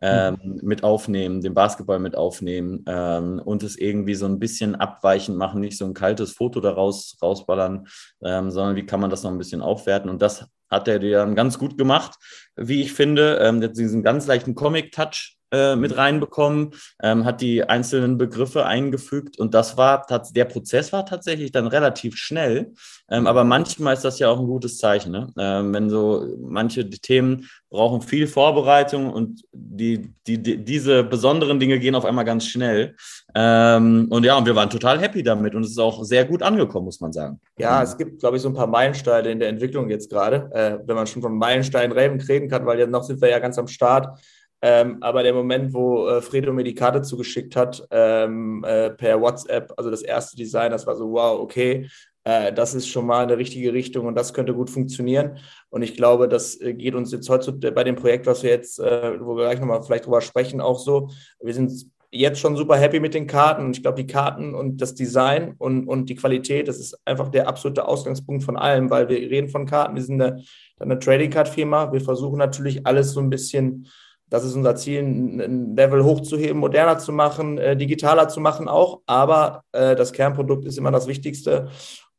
ähm, 0.00 0.38
mhm. 0.42 0.60
mit 0.62 0.84
aufnehmen, 0.84 1.40
den 1.40 1.54
Basketball 1.54 1.98
mit 1.98 2.16
aufnehmen 2.16 2.84
ähm, 2.86 3.40
und 3.44 3.62
es 3.62 3.76
irgendwie 3.76 4.14
so 4.14 4.26
ein 4.26 4.38
bisschen 4.38 4.76
abweichend 4.76 5.36
machen, 5.36 5.60
nicht 5.60 5.76
so 5.76 5.84
ein 5.84 5.94
kaltes 5.94 6.32
Foto 6.32 6.60
daraus 6.60 7.16
rausballern, 7.20 7.86
ähm, 8.22 8.50
sondern 8.50 8.76
wie 8.76 8.86
kann 8.86 9.00
man 9.00 9.10
das 9.10 9.22
noch 9.22 9.30
ein 9.30 9.38
bisschen 9.38 9.60
aufwerten. 9.60 10.10
Und 10.10 10.22
das 10.22 10.46
hat 10.70 10.88
er 10.88 10.98
dann 10.98 11.34
ganz 11.34 11.58
gut 11.58 11.78
gemacht, 11.78 12.16
wie 12.56 12.82
ich 12.82 12.92
finde. 12.92 13.38
Ähm, 13.42 13.60
diesen 13.72 14.02
ganz 14.02 14.26
leichten 14.26 14.54
Comic-Touch 14.54 15.37
äh, 15.50 15.76
mit 15.76 15.96
reinbekommen, 15.96 16.72
ähm, 17.02 17.24
hat 17.24 17.40
die 17.40 17.64
einzelnen 17.64 18.18
Begriffe 18.18 18.66
eingefügt 18.66 19.38
und 19.38 19.54
das 19.54 19.76
war, 19.76 20.06
der 20.34 20.44
Prozess 20.44 20.92
war 20.92 21.06
tatsächlich 21.06 21.52
dann 21.52 21.66
relativ 21.66 22.16
schnell, 22.16 22.72
ähm, 23.10 23.26
aber 23.26 23.44
manchmal 23.44 23.94
ist 23.94 24.04
das 24.04 24.18
ja 24.18 24.28
auch 24.28 24.38
ein 24.38 24.46
gutes 24.46 24.78
Zeichen, 24.78 25.12
ne? 25.12 25.32
ähm, 25.38 25.72
wenn 25.72 25.88
so 25.88 26.26
manche 26.40 26.88
Themen 26.90 27.48
brauchen 27.70 28.02
viel 28.02 28.26
Vorbereitung 28.26 29.12
und 29.12 29.42
die, 29.52 30.12
die, 30.26 30.42
die, 30.42 30.64
diese 30.64 31.04
besonderen 31.04 31.58
Dinge 31.60 31.78
gehen 31.78 31.94
auf 31.94 32.04
einmal 32.04 32.24
ganz 32.24 32.46
schnell 32.46 32.94
ähm, 33.34 34.06
und 34.10 34.24
ja, 34.24 34.36
und 34.36 34.46
wir 34.46 34.56
waren 34.56 34.70
total 34.70 35.00
happy 35.00 35.22
damit 35.22 35.54
und 35.54 35.64
es 35.64 35.70
ist 35.70 35.78
auch 35.78 36.04
sehr 36.04 36.24
gut 36.24 36.42
angekommen, 36.42 36.86
muss 36.86 37.00
man 37.00 37.12
sagen. 37.12 37.40
Ja, 37.58 37.82
es 37.82 37.96
gibt, 37.96 38.20
glaube 38.20 38.36
ich, 38.36 38.42
so 38.42 38.48
ein 38.48 38.54
paar 38.54 38.66
Meilensteine 38.66 39.30
in 39.30 39.38
der 39.38 39.48
Entwicklung 39.48 39.88
jetzt 39.90 40.10
gerade, 40.10 40.50
äh, 40.52 40.78
wenn 40.86 40.96
man 40.96 41.06
schon 41.06 41.22
von 41.22 41.36
Meilensteinen 41.36 41.96
reden 41.96 42.48
kann, 42.48 42.66
weil 42.66 42.78
jetzt 42.78 42.90
noch 42.90 43.04
sind 43.04 43.20
wir 43.20 43.30
ja 43.30 43.38
ganz 43.38 43.58
am 43.58 43.68
Start. 43.68 44.18
Ähm, 44.60 44.98
aber 45.00 45.22
der 45.22 45.34
Moment, 45.34 45.72
wo 45.72 46.08
äh, 46.08 46.20
Fredo 46.20 46.52
mir 46.52 46.64
die 46.64 46.74
Karte 46.74 47.02
zugeschickt 47.02 47.54
hat, 47.54 47.86
ähm, 47.90 48.64
äh, 48.66 48.90
per 48.90 49.20
WhatsApp, 49.20 49.72
also 49.76 49.90
das 49.90 50.02
erste 50.02 50.36
Design, 50.36 50.72
das 50.72 50.86
war 50.86 50.96
so, 50.96 51.12
wow, 51.12 51.38
okay, 51.40 51.88
äh, 52.24 52.52
das 52.52 52.74
ist 52.74 52.88
schon 52.88 53.06
mal 53.06 53.22
eine 53.22 53.38
richtige 53.38 53.72
Richtung 53.72 54.06
und 54.06 54.14
das 54.14 54.34
könnte 54.34 54.54
gut 54.54 54.68
funktionieren. 54.68 55.38
Und 55.70 55.82
ich 55.82 55.96
glaube, 55.96 56.28
das 56.28 56.60
äh, 56.60 56.74
geht 56.74 56.94
uns 56.94 57.12
jetzt 57.12 57.28
heute 57.30 57.52
bei 57.52 57.84
dem 57.84 57.96
Projekt, 57.96 58.26
was 58.26 58.42
wir 58.42 58.50
jetzt, 58.50 58.80
äh, 58.80 59.18
wo 59.20 59.36
wir 59.36 59.44
gleich 59.44 59.60
nochmal 59.60 59.82
vielleicht 59.82 60.06
drüber 60.06 60.20
sprechen, 60.20 60.60
auch 60.60 60.78
so. 60.78 61.08
Wir 61.40 61.54
sind 61.54 61.72
jetzt 62.10 62.40
schon 62.40 62.56
super 62.56 62.76
happy 62.76 63.00
mit 63.00 63.14
den 63.14 63.26
Karten 63.26 63.64
und 63.66 63.76
ich 63.76 63.82
glaube, 63.82 64.02
die 64.02 64.06
Karten 64.06 64.54
und 64.54 64.80
das 64.80 64.94
Design 64.94 65.54
und, 65.58 65.86
und 65.86 66.08
die 66.08 66.16
Qualität, 66.16 66.68
das 66.68 66.78
ist 66.78 66.98
einfach 67.04 67.28
der 67.28 67.48
absolute 67.48 67.86
Ausgangspunkt 67.86 68.44
von 68.44 68.56
allem, 68.56 68.90
weil 68.90 69.08
wir 69.08 69.18
reden 69.18 69.48
von 69.48 69.66
Karten, 69.66 69.94
wir 69.94 70.02
sind 70.02 70.20
eine, 70.20 70.42
eine 70.78 70.98
Trading 70.98 71.30
Card 71.30 71.48
Firma, 71.48 71.92
wir 71.92 72.00
versuchen 72.00 72.38
natürlich 72.38 72.86
alles 72.86 73.12
so 73.12 73.20
ein 73.20 73.30
bisschen 73.30 73.88
das 74.30 74.44
ist 74.44 74.54
unser 74.54 74.76
Ziel, 74.76 75.02
ein 75.02 75.76
Level 75.76 76.04
hochzuheben, 76.04 76.58
moderner 76.58 76.98
zu 76.98 77.12
machen, 77.12 77.58
äh, 77.58 77.76
digitaler 77.76 78.28
zu 78.28 78.40
machen 78.40 78.68
auch. 78.68 79.00
Aber 79.06 79.64
äh, 79.72 79.96
das 79.96 80.12
Kernprodukt 80.12 80.64
ist 80.64 80.78
immer 80.78 80.90
das 80.90 81.06
Wichtigste. 81.06 81.68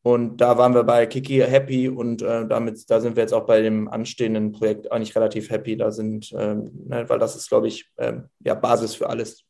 Und 0.02 0.38
da 0.38 0.58
waren 0.58 0.74
wir 0.74 0.84
bei 0.84 1.06
Kiki 1.06 1.40
happy 1.40 1.90
und 1.90 2.22
äh, 2.22 2.48
damit, 2.48 2.90
da 2.90 3.02
sind 3.02 3.18
wir 3.18 3.24
jetzt 3.24 3.34
auch 3.34 3.46
bei 3.46 3.62
dem 3.62 3.90
anstehenden 3.90 4.54
Projekt 4.54 4.92
eigentlich 4.92 5.16
relativ 5.16 5.50
happy. 5.50 5.76
Da 5.76 5.92
sind, 5.92 6.32
ähm, 6.38 6.72
ne, 6.88 7.08
weil 7.10 7.20
das 7.20 7.36
ist, 7.36 7.50
glaube 7.50 7.68
ich, 7.68 7.92
ähm, 7.98 8.30
ja, 8.40 8.54
Basis 8.54 8.96
für 8.96 9.10
alles. 9.10 9.44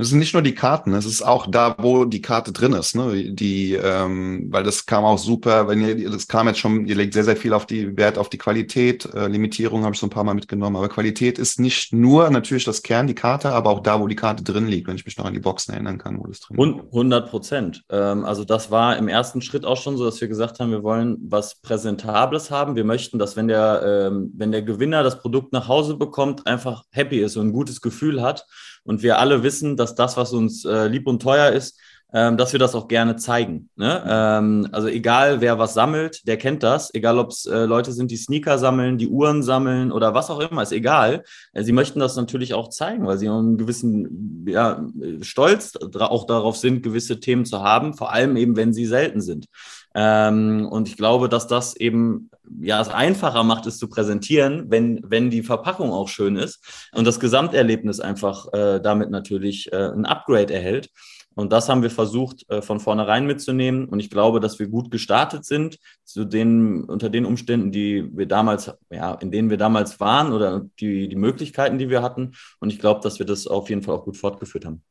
Es 0.00 0.08
sind 0.08 0.18
nicht 0.18 0.32
nur 0.32 0.42
die 0.42 0.54
Karten, 0.54 0.94
es 0.94 1.04
ist 1.04 1.20
auch 1.22 1.46
da, 1.46 1.76
wo 1.78 2.06
die 2.06 2.22
Karte 2.22 2.52
drin 2.52 2.72
ist. 2.72 2.96
Ne? 2.96 3.32
Die, 3.32 3.74
ähm, 3.74 4.46
weil 4.50 4.64
das 4.64 4.86
kam 4.86 5.04
auch 5.04 5.18
super, 5.18 5.68
wenn 5.68 5.80
ihr, 5.80 6.10
das 6.10 6.26
kam 6.26 6.48
jetzt 6.48 6.58
schon, 6.58 6.86
ihr 6.86 6.94
legt 6.94 7.12
sehr, 7.12 7.24
sehr 7.24 7.36
viel 7.36 7.52
auf 7.52 7.66
die 7.66 7.96
Wert 7.98 8.16
auf 8.16 8.30
die 8.30 8.38
Qualität. 8.38 9.04
Äh, 9.14 9.28
Limitierung 9.28 9.84
habe 9.84 9.94
ich 9.94 10.00
so 10.00 10.06
ein 10.06 10.10
paar 10.10 10.24
Mal 10.24 10.34
mitgenommen. 10.34 10.76
Aber 10.76 10.88
Qualität 10.88 11.38
ist 11.38 11.60
nicht 11.60 11.92
nur 11.92 12.30
natürlich 12.30 12.64
das 12.64 12.82
Kern, 12.82 13.06
die 13.06 13.14
Karte, 13.14 13.50
aber 13.50 13.70
auch 13.70 13.80
da, 13.80 14.00
wo 14.00 14.06
die 14.06 14.16
Karte 14.16 14.42
drin 14.42 14.66
liegt, 14.66 14.88
wenn 14.88 14.96
ich 14.96 15.04
mich 15.04 15.18
noch 15.18 15.26
an 15.26 15.34
die 15.34 15.40
Boxen 15.40 15.72
erinnern 15.74 15.98
kann, 15.98 16.18
wo 16.18 16.26
das 16.26 16.40
drin 16.40 16.56
liegt. 16.56 16.86
100 16.86 17.28
Prozent. 17.28 17.82
Ähm, 17.90 18.24
also 18.24 18.44
das 18.44 18.70
war 18.70 18.96
im 18.96 19.08
ersten 19.08 19.42
Schritt 19.42 19.66
auch 19.66 19.76
schon 19.76 19.98
so, 19.98 20.06
dass 20.06 20.20
wir 20.20 20.28
gesagt 20.28 20.60
haben, 20.60 20.70
wir 20.70 20.82
wollen 20.82 21.18
was 21.20 21.56
Präsentables 21.56 22.50
haben. 22.50 22.74
Wir 22.74 22.84
möchten, 22.84 23.18
dass 23.18 23.36
wenn 23.36 23.48
der, 23.48 23.82
ähm, 23.84 24.32
wenn 24.34 24.50
der 24.50 24.62
Gewinner 24.62 25.02
das 25.02 25.20
Produkt 25.20 25.52
nach 25.52 25.68
Hause 25.68 25.96
bekommt, 25.96 26.46
einfach 26.46 26.84
happy 26.90 27.20
ist 27.20 27.36
und 27.36 27.48
ein 27.48 27.52
gutes 27.52 27.82
Gefühl 27.82 28.22
hat 28.22 28.46
und 28.90 29.04
wir 29.04 29.20
alle 29.20 29.44
wissen, 29.44 29.76
dass 29.76 29.94
das, 29.94 30.16
was 30.16 30.32
uns 30.32 30.64
äh, 30.64 30.88
lieb 30.88 31.06
und 31.06 31.22
teuer 31.22 31.52
ist, 31.52 31.78
ähm, 32.12 32.36
dass 32.36 32.50
wir 32.50 32.58
das 32.58 32.74
auch 32.74 32.88
gerne 32.88 33.14
zeigen. 33.14 33.70
Ne? 33.76 34.02
Ähm, 34.04 34.68
also 34.72 34.88
egal, 34.88 35.40
wer 35.40 35.60
was 35.60 35.74
sammelt, 35.74 36.26
der 36.26 36.38
kennt 36.38 36.64
das. 36.64 36.92
Egal, 36.92 37.20
ob 37.20 37.30
es 37.30 37.46
äh, 37.46 37.66
Leute 37.66 37.92
sind, 37.92 38.10
die 38.10 38.16
Sneaker 38.16 38.58
sammeln, 38.58 38.98
die 38.98 39.06
Uhren 39.06 39.44
sammeln 39.44 39.92
oder 39.92 40.12
was 40.12 40.28
auch 40.28 40.40
immer, 40.40 40.64
ist 40.64 40.72
egal. 40.72 41.22
Äh, 41.52 41.62
sie 41.62 41.70
möchten 41.70 42.00
das 42.00 42.16
natürlich 42.16 42.52
auch 42.52 42.68
zeigen, 42.68 43.06
weil 43.06 43.16
sie 43.16 43.28
einen 43.28 43.58
gewissen 43.58 44.44
ja, 44.48 44.84
Stolz 45.20 45.76
auch 45.76 46.26
darauf 46.26 46.56
sind, 46.56 46.82
gewisse 46.82 47.20
Themen 47.20 47.44
zu 47.44 47.62
haben, 47.62 47.94
vor 47.94 48.12
allem 48.12 48.36
eben, 48.36 48.56
wenn 48.56 48.72
sie 48.72 48.86
selten 48.86 49.20
sind. 49.20 49.46
Ähm, 49.94 50.68
und 50.70 50.88
ich 50.88 50.96
glaube, 50.96 51.28
dass 51.28 51.46
das 51.46 51.76
eben 51.76 52.30
ja 52.60 52.80
es 52.80 52.88
einfacher 52.88 53.42
macht, 53.42 53.66
es 53.66 53.78
zu 53.78 53.88
präsentieren, 53.88 54.70
wenn, 54.70 55.00
wenn 55.04 55.30
die 55.30 55.42
Verpackung 55.42 55.92
auch 55.92 56.08
schön 56.08 56.36
ist 56.36 56.88
und 56.92 57.06
das 57.06 57.20
Gesamterlebnis 57.20 58.00
einfach 58.00 58.52
äh, 58.52 58.80
damit 58.80 59.10
natürlich 59.10 59.72
äh, 59.72 59.90
ein 59.92 60.06
Upgrade 60.06 60.52
erhält. 60.52 60.90
Und 61.34 61.52
das 61.52 61.68
haben 61.68 61.82
wir 61.82 61.90
versucht, 61.90 62.44
äh, 62.50 62.60
von 62.60 62.80
vornherein 62.80 63.24
mitzunehmen. 63.24 63.88
Und 63.88 64.00
ich 64.00 64.10
glaube, 64.10 64.40
dass 64.40 64.58
wir 64.58 64.68
gut 64.68 64.90
gestartet 64.90 65.44
sind 65.44 65.78
zu 66.04 66.24
den, 66.24 66.84
unter 66.84 67.08
den 67.08 67.24
Umständen, 67.24 67.70
die 67.70 68.10
wir 68.12 68.26
damals, 68.26 68.72
ja, 68.90 69.14
in 69.14 69.30
denen 69.30 69.48
wir 69.48 69.56
damals 69.56 70.00
waren 70.00 70.32
oder 70.32 70.66
die, 70.80 71.08
die 71.08 71.16
Möglichkeiten, 71.16 71.78
die 71.78 71.88
wir 71.88 72.02
hatten. 72.02 72.32
Und 72.58 72.72
ich 72.72 72.80
glaube, 72.80 73.00
dass 73.02 73.20
wir 73.20 73.26
das 73.26 73.46
auf 73.46 73.70
jeden 73.70 73.82
Fall 73.82 73.94
auch 73.94 74.04
gut 74.04 74.16
fortgeführt 74.16 74.64
haben. 74.64 74.82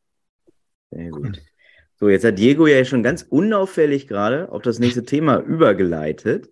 Sehr 0.92 1.10
gut. 1.10 1.40
So, 2.00 2.08
jetzt 2.08 2.24
hat 2.24 2.40
Diego 2.40 2.66
ja 2.66 2.86
schon 2.86 3.04
ganz 3.04 3.24
unauffällig 3.24 4.08
gerade 4.08 4.52
auf 4.52 4.62
das 4.62 4.80
nächste 4.80 5.04
Thema 5.04 5.40
übergeleitet. 5.40 6.50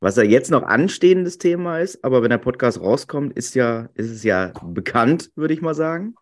Was 0.00 0.14
ja 0.14 0.22
jetzt 0.22 0.52
noch 0.52 0.62
anstehendes 0.62 1.38
Thema 1.38 1.80
ist, 1.80 2.04
aber 2.04 2.22
wenn 2.22 2.30
der 2.30 2.38
Podcast 2.38 2.80
rauskommt, 2.80 3.36
ist 3.36 3.56
ja, 3.56 3.88
ist 3.94 4.10
es 4.10 4.22
ja 4.22 4.52
bekannt, 4.62 5.32
würde 5.34 5.54
ich 5.54 5.60
mal 5.60 5.74
sagen. 5.74 6.14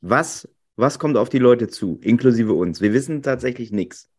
Was, 0.00 0.48
was 0.74 0.98
kommt 0.98 1.16
auf 1.16 1.28
die 1.28 1.38
Leute 1.38 1.68
zu, 1.68 2.00
inklusive 2.02 2.52
uns? 2.52 2.80
Wir 2.80 2.92
wissen 2.92 3.22
tatsächlich 3.22 3.70
nichts. 3.70 4.10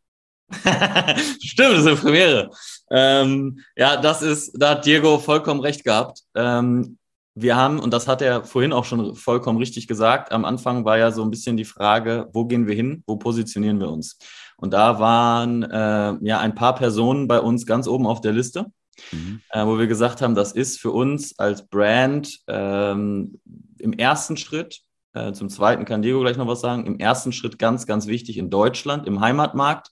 Stimmt, 0.52 1.74
das 1.74 1.80
ist 1.80 1.88
eine 1.88 1.96
Premiere. 1.98 2.52
Ähm, 2.90 3.60
ja, 3.76 3.98
das 3.98 4.22
ist, 4.22 4.54
da 4.58 4.72
hat 4.72 4.86
Diego 4.86 5.18
vollkommen 5.18 5.60
recht 5.60 5.84
gehabt. 5.84 6.22
Ähm, 6.34 6.98
wir 7.42 7.56
haben, 7.56 7.80
und 7.80 7.94
das 7.94 8.08
hat 8.08 8.22
er 8.22 8.44
vorhin 8.44 8.74
auch 8.74 8.86
schon 8.86 9.16
vollkommen 9.16 9.58
richtig 9.58 9.88
gesagt, 9.88 10.32
am 10.32 10.46
Anfang 10.46 10.86
war 10.86 10.98
ja 10.98 11.12
so 11.12 11.24
ein 11.24 11.32
bisschen 11.32 11.58
die 11.58 11.66
Frage, 11.66 12.28
wo 12.34 12.46
gehen 12.46 12.68
wir 12.68 12.76
hin, 12.76 13.04
wo 13.08 13.18
positionieren 13.18 13.80
wir 13.80 13.90
uns? 13.90 14.18
Und 14.58 14.74
da 14.74 15.00
waren 15.00 15.64
äh, 15.64 16.18
ja 16.22 16.40
ein 16.40 16.56
paar 16.56 16.76
Personen 16.76 17.28
bei 17.28 17.40
uns 17.40 17.66
ganz 17.66 17.88
oben 17.88 18.06
auf 18.06 18.22
der 18.22 18.34
Liste, 18.34 18.66
mhm. 19.12 19.42
äh, 19.52 19.66
wo 19.66 19.78
wir 19.78 19.88
gesagt 19.88 20.22
haben, 20.22 20.36
das 20.36 20.52
ist 20.52 20.80
für 20.80 20.92
uns 20.92 21.38
als 21.40 21.68
Brand 21.68 22.40
ähm, 22.48 23.40
im 23.78 23.94
ersten 23.94 24.36
Schritt, 24.36 24.82
äh, 25.14 25.32
zum 25.34 25.50
zweiten 25.50 25.86
kann 25.86 26.02
Diego 26.02 26.20
gleich 26.20 26.38
noch 26.38 26.48
was 26.48 26.62
sagen, 26.62 26.86
im 26.86 27.00
ersten 27.00 27.32
Schritt 27.32 27.58
ganz, 27.58 27.86
ganz 27.86 28.08
wichtig 28.08 28.38
in 28.38 28.50
Deutschland, 28.50 29.08
im 29.08 29.22
Heimatmarkt. 29.22 29.92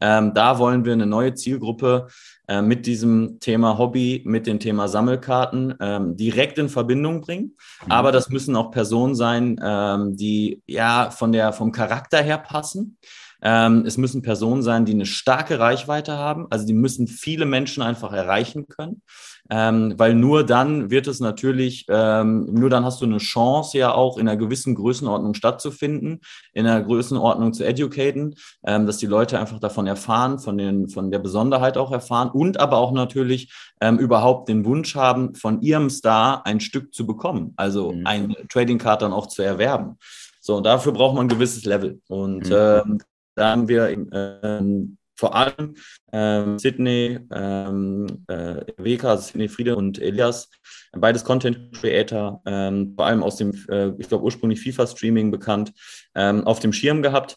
Ähm, 0.00 0.34
da 0.34 0.58
wollen 0.58 0.84
wir 0.84 0.92
eine 0.92 1.06
neue 1.06 1.34
Zielgruppe 1.34 2.08
äh, 2.48 2.62
mit 2.62 2.86
diesem 2.86 3.40
Thema 3.40 3.76
Hobby, 3.76 4.22
mit 4.24 4.46
dem 4.46 4.58
Thema 4.58 4.88
Sammelkarten 4.88 5.74
ähm, 5.80 6.16
direkt 6.16 6.58
in 6.58 6.70
Verbindung 6.70 7.20
bringen. 7.20 7.56
Mhm. 7.84 7.92
Aber 7.92 8.10
das 8.10 8.30
müssen 8.30 8.56
auch 8.56 8.70
Personen 8.70 9.14
sein, 9.14 9.60
ähm, 9.62 10.16
die 10.16 10.62
ja 10.66 11.10
von 11.10 11.32
der, 11.32 11.52
vom 11.52 11.72
Charakter 11.72 12.22
her 12.22 12.38
passen. 12.38 12.96
Ähm, 13.42 13.84
es 13.86 13.96
müssen 13.96 14.22
Personen 14.22 14.62
sein, 14.62 14.84
die 14.84 14.92
eine 14.92 15.06
starke 15.06 15.58
Reichweite 15.58 16.16
haben. 16.16 16.46
Also 16.50 16.66
die 16.66 16.74
müssen 16.74 17.06
viele 17.06 17.46
Menschen 17.46 17.82
einfach 17.82 18.12
erreichen 18.12 18.66
können. 18.68 19.02
Ähm, 19.50 19.94
weil 19.96 20.14
nur 20.14 20.44
dann 20.44 20.90
wird 20.90 21.06
es 21.06 21.20
natürlich, 21.20 21.86
ähm, 21.88 22.46
nur 22.52 22.68
dann 22.68 22.84
hast 22.84 23.00
du 23.00 23.06
eine 23.06 23.16
Chance 23.18 23.78
ja 23.78 23.94
auch 23.94 24.18
in 24.18 24.28
einer 24.28 24.36
gewissen 24.36 24.74
Größenordnung 24.74 25.32
stattzufinden, 25.32 26.20
in 26.52 26.66
einer 26.66 26.82
Größenordnung 26.82 27.54
zu 27.54 27.64
educaten, 27.64 28.34
ähm, 28.66 28.86
dass 28.86 28.98
die 28.98 29.06
Leute 29.06 29.38
einfach 29.38 29.58
davon 29.58 29.86
erfahren, 29.86 30.38
von, 30.38 30.58
den, 30.58 30.88
von 30.88 31.10
der 31.10 31.18
Besonderheit 31.18 31.78
auch 31.78 31.92
erfahren 31.92 32.28
und 32.30 32.60
aber 32.60 32.76
auch 32.76 32.92
natürlich 32.92 33.50
ähm, 33.80 33.98
überhaupt 33.98 34.50
den 34.50 34.66
Wunsch 34.66 34.94
haben, 34.94 35.34
von 35.34 35.62
ihrem 35.62 35.88
Star 35.88 36.44
ein 36.44 36.60
Stück 36.60 36.92
zu 36.92 37.06
bekommen, 37.06 37.54
also 37.56 37.92
mhm. 37.92 38.06
ein 38.06 38.36
Trading 38.50 38.78
Card 38.78 39.00
dann 39.00 39.12
auch 39.12 39.28
zu 39.28 39.42
erwerben. 39.42 39.96
So, 40.40 40.60
dafür 40.60 40.92
braucht 40.92 41.14
man 41.14 41.26
ein 41.26 41.28
gewisses 41.28 41.64
Level. 41.64 42.00
Und 42.08 42.48
mhm. 42.48 42.54
ähm, 42.56 42.98
da 43.38 43.50
haben 43.52 43.68
wir 43.68 43.88
ähm, 43.88 44.98
vor 45.18 45.34
allem 45.34 45.74
ähm, 46.12 46.58
Sydney, 46.58 47.18
ähm, 47.32 48.06
äh, 48.28 48.64
Weka, 48.76 49.10
also 49.10 49.22
Sydney 49.22 49.48
Friede 49.48 49.76
und 49.76 50.00
Elias, 50.00 50.48
beides 50.92 51.24
Content 51.24 51.72
Creator, 51.76 52.40
ähm, 52.46 52.94
vor 52.96 53.06
allem 53.06 53.22
aus 53.22 53.36
dem, 53.36 53.52
äh, 53.68 53.90
ich 53.98 54.08
glaube 54.08 54.24
ursprünglich 54.24 54.60
FIFA-Streaming 54.60 55.30
bekannt, 55.30 55.72
ähm, 56.14 56.46
auf 56.46 56.60
dem 56.60 56.72
Schirm 56.72 57.02
gehabt. 57.02 57.36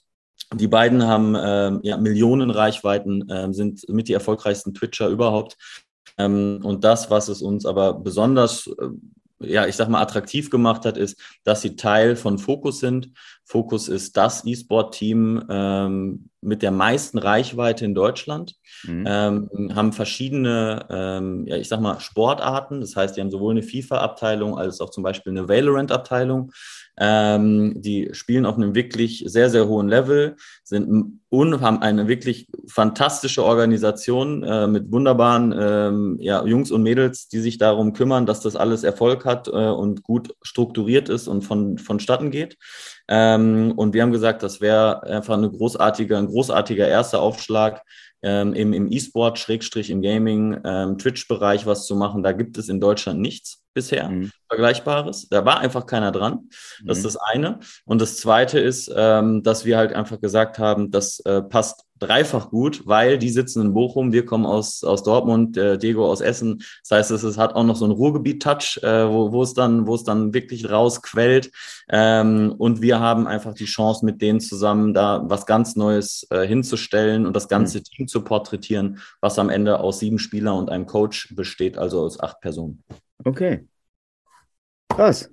Die 0.54 0.68
beiden 0.68 1.04
haben 1.04 1.36
ähm, 1.40 1.80
ja, 1.84 1.98
Millionen 1.98 2.52
Reichweiten, 2.52 3.26
ähm, 3.32 3.54
sind 3.54 3.88
mit 3.90 4.08
die 4.08 4.14
erfolgreichsten 4.14 4.74
Twitcher 4.74 5.08
überhaupt. 5.08 5.58
Und 6.18 6.82
das, 6.82 7.10
was 7.10 7.30
es 7.30 7.42
uns 7.42 7.66
aber 7.66 7.94
besonders 7.94 8.68
äh, 8.68 8.90
ja, 9.44 9.66
ich 9.66 9.76
sag 9.76 9.90
mal, 9.90 10.02
attraktiv 10.02 10.50
gemacht 10.50 10.86
hat, 10.86 10.98
ist, 10.98 11.20
dass 11.44 11.62
sie 11.62 11.76
Teil 11.76 12.16
von 12.16 12.38
Focus 12.38 12.80
sind. 12.80 13.12
Focus 13.46 13.88
ist 13.88 14.18
das 14.18 14.46
E-Sport-Team, 14.46 15.46
ähm, 15.50 16.30
mit 16.42 16.64
der 16.64 16.72
meisten 16.72 17.20
Reichweite 17.20 17.86
in 17.86 17.94
Deutschland, 17.94 18.56
mhm. 18.84 19.06
ähm, 19.08 19.50
haben 19.76 19.94
verschiedene, 19.94 20.86
ähm, 20.90 21.46
ja, 21.46 21.58
ich 21.58 21.70
sag 21.70 21.82
mal, 21.82 22.00
Sportarten. 22.00 22.82
Das 22.82 22.96
heißt, 22.96 23.16
die 23.16 23.22
haben 23.22 23.30
sowohl 23.30 23.52
eine 23.52 23.64
FIFA-Abteilung 23.64 24.58
als 24.58 24.82
auch 24.82 24.90
zum 24.90 25.04
Beispiel 25.04 25.32
eine 25.32 25.48
Valorant-Abteilung. 25.48 26.52
Ähm, 27.04 27.82
die 27.82 28.10
spielen 28.12 28.46
auf 28.46 28.58
einem 28.58 28.76
wirklich 28.76 29.24
sehr, 29.26 29.50
sehr 29.50 29.68
hohen 29.68 29.88
Level, 29.88 30.36
sind 30.64 31.20
und 31.30 31.60
haben 31.60 31.82
eine 31.82 32.08
wirklich 32.08 32.48
fantastische 32.68 33.44
Organisation 33.44 34.44
äh, 34.44 34.68
mit 34.68 34.92
wunderbaren 34.92 35.52
ähm, 35.58 36.18
ja, 36.20 36.46
Jungs 36.46 36.70
und 36.70 36.84
Mädels, 36.84 37.28
die 37.28 37.40
sich 37.40 37.58
darum 37.58 37.94
kümmern, 37.94 38.28
dass 38.28 38.42
das 38.42 38.56
alles 38.56 38.84
Erfolg 38.84 39.26
hat 39.26 39.48
äh, 39.48 39.52
und 39.52 40.04
gut 40.04 40.36
strukturiert 40.44 41.10
ist 41.10 41.28
und 41.28 41.42
von, 41.42 41.80
vonstatten 41.80 42.30
geht. 42.30 42.60
Ähm, 43.08 43.74
und 43.76 43.96
wir 43.96 44.04
haben 44.04 44.12
gesagt, 44.12 44.44
das 44.44 44.62
wäre 44.62 45.02
einfach 45.02 45.38
eine 45.38 45.50
großartige, 45.50 46.16
ein 46.20 46.28
großartiger 46.28 46.88
erster 46.88 47.20
Aufschlag, 47.20 47.82
ähm, 48.22 48.54
im, 48.54 48.74
im 48.74 48.92
E-Sport, 48.92 49.40
Schrägstrich 49.40 49.90
im 49.90 50.04
Gaming, 50.04 50.60
ähm, 50.64 51.00
Twitch-Bereich 51.00 51.66
was 51.66 51.88
zu 51.88 51.96
machen. 51.96 52.22
Da 52.22 52.32
gibt 52.32 52.60
es 52.60 52.70
in 52.70 52.80
Deutschland 52.80 53.20
nichts 53.20 53.61
bisher 53.74 54.10
mhm. 54.10 54.32
Vergleichbares. 54.48 55.28
Da 55.30 55.46
war 55.46 55.60
einfach 55.60 55.86
keiner 55.86 56.12
dran. 56.12 56.50
Das 56.84 57.00
mhm. 57.00 57.06
ist 57.06 57.16
das 57.16 57.18
eine. 57.18 57.60
Und 57.86 58.02
das 58.02 58.18
zweite 58.18 58.60
ist, 58.60 58.92
ähm, 58.96 59.44
dass 59.44 59.66
wir 59.66 59.78
halt 59.78 59.94
einfach 59.94 60.20
gesagt 60.20 60.60
haben, 60.60 60.92
das 60.92 61.20
äh, 61.22 61.42
passt 61.42 61.86
dreifach 62.02 62.50
gut, 62.50 62.82
weil 62.86 63.18
die 63.18 63.30
sitzen 63.30 63.62
in 63.62 63.74
Bochum, 63.74 64.12
wir 64.12 64.26
kommen 64.26 64.46
aus, 64.46 64.84
aus 64.84 65.04
Dortmund, 65.04 65.56
äh, 65.56 65.78
Diego 65.78 66.10
aus 66.10 66.20
Essen. 66.20 66.64
Das 66.82 66.98
heißt, 66.98 67.12
es, 67.12 67.24
es 67.24 67.38
hat 67.38 67.54
auch 67.54 67.64
noch 67.64 67.76
so 67.76 67.86
einen 67.86 67.94
Ruhrgebiet-Touch, 67.94 68.80
äh, 68.82 69.08
wo, 69.08 69.32
wo 69.32 69.44
es 69.44 69.54
dann, 69.54 69.86
wo 69.88 69.96
es 69.96 70.04
dann 70.04 70.34
wirklich 70.34 70.70
rausquellt. 70.70 71.52
Ähm, 71.90 72.56
und 72.58 72.82
wir 72.82 73.00
haben 73.00 73.28
einfach 73.28 73.54
die 73.54 73.66
Chance, 73.66 74.04
mit 74.04 74.22
denen 74.22 74.40
zusammen 74.40 74.94
da 74.94 75.22
was 75.26 75.46
ganz 75.46 75.76
Neues 75.76 76.26
äh, 76.32 76.46
hinzustellen 76.46 77.26
und 77.26 77.36
das 77.36 77.48
ganze 77.48 77.78
mhm. 77.80 77.84
Team 77.84 78.08
zu 78.08 78.24
porträtieren, 78.24 79.00
was 79.22 79.38
am 79.38 79.50
Ende 79.50 79.80
aus 79.80 80.00
sieben 80.00 80.18
Spielern 80.18 80.58
und 80.58 80.70
einem 80.70 80.88
Coach 80.88 81.34
besteht, 81.36 81.78
also 81.78 82.02
aus 82.02 82.20
acht 82.20 82.42
Personen. 82.42 82.84
Okay. 83.24 83.68
Krass. 84.90 85.32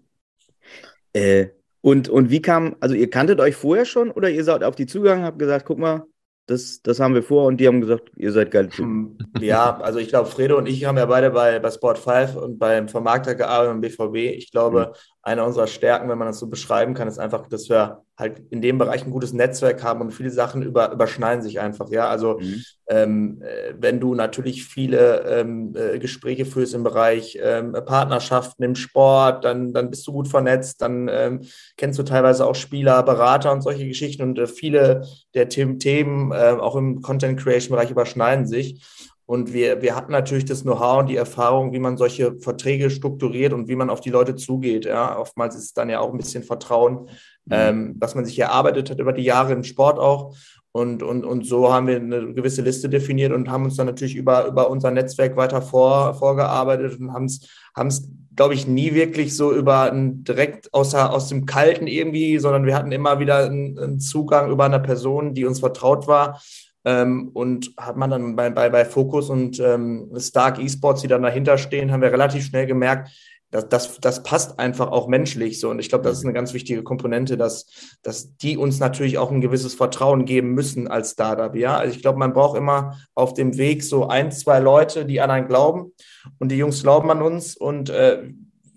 Äh, 1.12 1.48
und, 1.80 2.08
und 2.08 2.30
wie 2.30 2.42
kam, 2.42 2.76
also 2.80 2.94
ihr 2.94 3.10
kanntet 3.10 3.40
euch 3.40 3.56
vorher 3.56 3.84
schon 3.84 4.10
oder 4.10 4.30
ihr 4.30 4.44
seid 4.44 4.64
auf 4.64 4.76
die 4.76 4.86
zugegangen, 4.86 5.24
habt 5.24 5.38
gesagt, 5.38 5.64
guck 5.66 5.78
mal, 5.78 6.04
das, 6.46 6.80
das 6.82 6.98
haben 6.98 7.14
wir 7.14 7.22
vor 7.22 7.44
und 7.46 7.58
die 7.58 7.66
haben 7.66 7.80
gesagt, 7.80 8.10
ihr 8.16 8.32
seid 8.32 8.50
geil. 8.50 8.70
Ja, 9.40 9.78
also 9.80 9.98
ich 9.98 10.08
glaube, 10.08 10.28
Fredo 10.28 10.56
und 10.56 10.66
ich 10.66 10.84
haben 10.84 10.96
ja 10.96 11.06
beide 11.06 11.30
bei, 11.30 11.58
bei 11.58 11.70
Sport 11.70 11.98
5 11.98 12.36
und 12.36 12.58
beim 12.58 12.88
Vermarkter 12.88 13.34
gearbeitet 13.34 13.74
und 13.74 13.80
BVB. 13.80 14.36
Ich 14.36 14.50
glaube, 14.50 14.92
mhm 14.92 14.98
eine 15.28 15.44
unserer 15.44 15.66
Stärken, 15.66 16.08
wenn 16.08 16.18
man 16.18 16.28
das 16.28 16.38
so 16.38 16.48
beschreiben 16.48 16.94
kann, 16.94 17.06
ist 17.06 17.18
einfach, 17.18 17.46
dass 17.48 17.68
wir 17.68 18.02
halt 18.18 18.42
in 18.50 18.60
dem 18.60 18.78
Bereich 18.78 19.06
ein 19.06 19.12
gutes 19.12 19.32
Netzwerk 19.32 19.84
haben 19.84 20.00
und 20.00 20.10
viele 20.10 20.30
Sachen 20.30 20.62
über, 20.62 20.90
überschneiden 20.90 21.42
sich 21.42 21.60
einfach. 21.60 21.88
Ja, 21.88 22.08
also 22.08 22.40
mhm. 22.40 22.64
ähm, 22.88 23.42
äh, 23.42 23.74
wenn 23.78 24.00
du 24.00 24.14
natürlich 24.16 24.64
viele 24.64 25.20
ähm, 25.28 25.72
äh, 25.76 26.00
Gespräche 26.00 26.44
führst 26.44 26.74
im 26.74 26.82
Bereich 26.82 27.38
ähm, 27.40 27.72
Partnerschaften 27.72 28.64
im 28.64 28.74
Sport, 28.74 29.44
dann, 29.44 29.72
dann 29.72 29.90
bist 29.90 30.04
du 30.08 30.12
gut 30.12 30.26
vernetzt, 30.26 30.82
dann 30.82 31.08
ähm, 31.08 31.42
kennst 31.76 31.98
du 31.98 32.02
teilweise 32.02 32.44
auch 32.44 32.56
Spieler, 32.56 33.04
Berater 33.04 33.52
und 33.52 33.62
solche 33.62 33.86
Geschichten 33.86 34.22
und 34.22 34.38
äh, 34.38 34.48
viele 34.48 35.06
der 35.34 35.48
Themen, 35.48 35.78
Themen 35.78 36.32
äh, 36.32 36.56
auch 36.58 36.74
im 36.74 37.00
Content 37.02 37.38
Creation 37.38 37.76
Bereich 37.76 37.90
überschneiden 37.90 38.46
sich. 38.46 38.82
Und 39.28 39.52
wir, 39.52 39.82
wir 39.82 39.94
hatten 39.94 40.10
natürlich 40.10 40.46
das 40.46 40.62
Know-how 40.62 41.00
und 41.00 41.10
die 41.10 41.16
Erfahrung, 41.16 41.74
wie 41.74 41.78
man 41.78 41.98
solche 41.98 42.38
Verträge 42.40 42.88
strukturiert 42.88 43.52
und 43.52 43.68
wie 43.68 43.76
man 43.76 43.90
auf 43.90 44.00
die 44.00 44.08
Leute 44.08 44.36
zugeht. 44.36 44.86
Ja, 44.86 45.18
oftmals 45.18 45.54
ist 45.54 45.64
es 45.64 45.72
dann 45.74 45.90
ja 45.90 46.00
auch 46.00 46.10
ein 46.10 46.16
bisschen 46.16 46.44
Vertrauen, 46.44 47.10
mhm. 47.44 47.50
ähm, 47.50 47.96
was 47.98 48.14
man 48.14 48.24
sich 48.24 48.38
erarbeitet 48.38 48.88
hat 48.88 49.00
über 49.00 49.12
die 49.12 49.24
Jahre 49.24 49.52
im 49.52 49.64
Sport 49.64 49.98
auch. 49.98 50.34
Und, 50.72 51.02
und, 51.02 51.26
und 51.26 51.44
so 51.44 51.70
haben 51.70 51.88
wir 51.88 51.96
eine 51.96 52.32
gewisse 52.32 52.62
Liste 52.62 52.88
definiert 52.88 53.34
und 53.34 53.50
haben 53.50 53.64
uns 53.64 53.76
dann 53.76 53.84
natürlich 53.84 54.16
über, 54.16 54.46
über 54.46 54.70
unser 54.70 54.90
Netzwerk 54.92 55.36
weiter 55.36 55.60
vor, 55.60 56.14
vorgearbeitet 56.14 56.98
und 56.98 57.12
haben 57.12 57.26
es, 57.26 57.46
haben 57.76 57.88
es, 57.88 58.08
glaube 58.34 58.54
ich, 58.54 58.66
nie 58.66 58.94
wirklich 58.94 59.36
so 59.36 59.52
über 59.52 59.92
ein, 59.92 60.24
direkt 60.24 60.72
aus, 60.72 60.94
aus 60.94 61.28
dem 61.28 61.44
Kalten 61.44 61.86
irgendwie, 61.86 62.38
sondern 62.38 62.64
wir 62.64 62.74
hatten 62.74 62.92
immer 62.92 63.18
wieder 63.20 63.44
einen, 63.44 63.78
einen 63.78 64.00
Zugang 64.00 64.50
über 64.50 64.64
eine 64.64 64.80
Person, 64.80 65.34
die 65.34 65.44
uns 65.44 65.60
vertraut 65.60 66.06
war 66.06 66.40
ähm, 66.88 67.28
und 67.34 67.74
hat 67.76 67.98
man 67.98 68.08
dann 68.08 68.34
bei, 68.34 68.48
bei, 68.48 68.70
bei 68.70 68.86
Focus 68.86 69.28
und 69.28 69.60
ähm, 69.60 70.10
Stark 70.18 70.58
Esports, 70.58 71.02
die 71.02 71.08
dann 71.08 71.22
dahinter 71.22 71.58
stehen, 71.58 71.92
haben 71.92 72.00
wir 72.00 72.10
relativ 72.10 72.46
schnell 72.46 72.64
gemerkt, 72.64 73.10
dass 73.50 73.68
das, 73.68 74.00
das 74.00 74.22
passt 74.22 74.58
einfach 74.58 74.90
auch 74.90 75.06
menschlich 75.06 75.60
so. 75.60 75.68
Und 75.68 75.80
ich 75.80 75.90
glaube, 75.90 76.04
das 76.04 76.18
ist 76.18 76.24
eine 76.24 76.32
ganz 76.32 76.54
wichtige 76.54 76.82
Komponente, 76.82 77.36
dass, 77.36 77.66
dass 78.02 78.36
die 78.38 78.56
uns 78.56 78.78
natürlich 78.80 79.18
auch 79.18 79.30
ein 79.30 79.42
gewisses 79.42 79.74
Vertrauen 79.74 80.24
geben 80.24 80.52
müssen 80.52 80.88
als 80.88 81.12
Startup. 81.12 81.54
Ja, 81.54 81.76
also 81.76 81.94
ich 81.94 82.00
glaube, 82.00 82.18
man 82.18 82.32
braucht 82.32 82.56
immer 82.56 82.96
auf 83.14 83.34
dem 83.34 83.58
Weg 83.58 83.84
so 83.84 84.08
ein, 84.08 84.32
zwei 84.32 84.58
Leute, 84.58 85.04
die 85.04 85.20
an 85.20 85.30
einen 85.30 85.46
glauben. 85.46 85.92
Und 86.38 86.50
die 86.50 86.56
Jungs 86.56 86.82
glauben 86.82 87.10
an 87.10 87.20
uns. 87.20 87.54
Und 87.54 87.90
äh, 87.90 88.30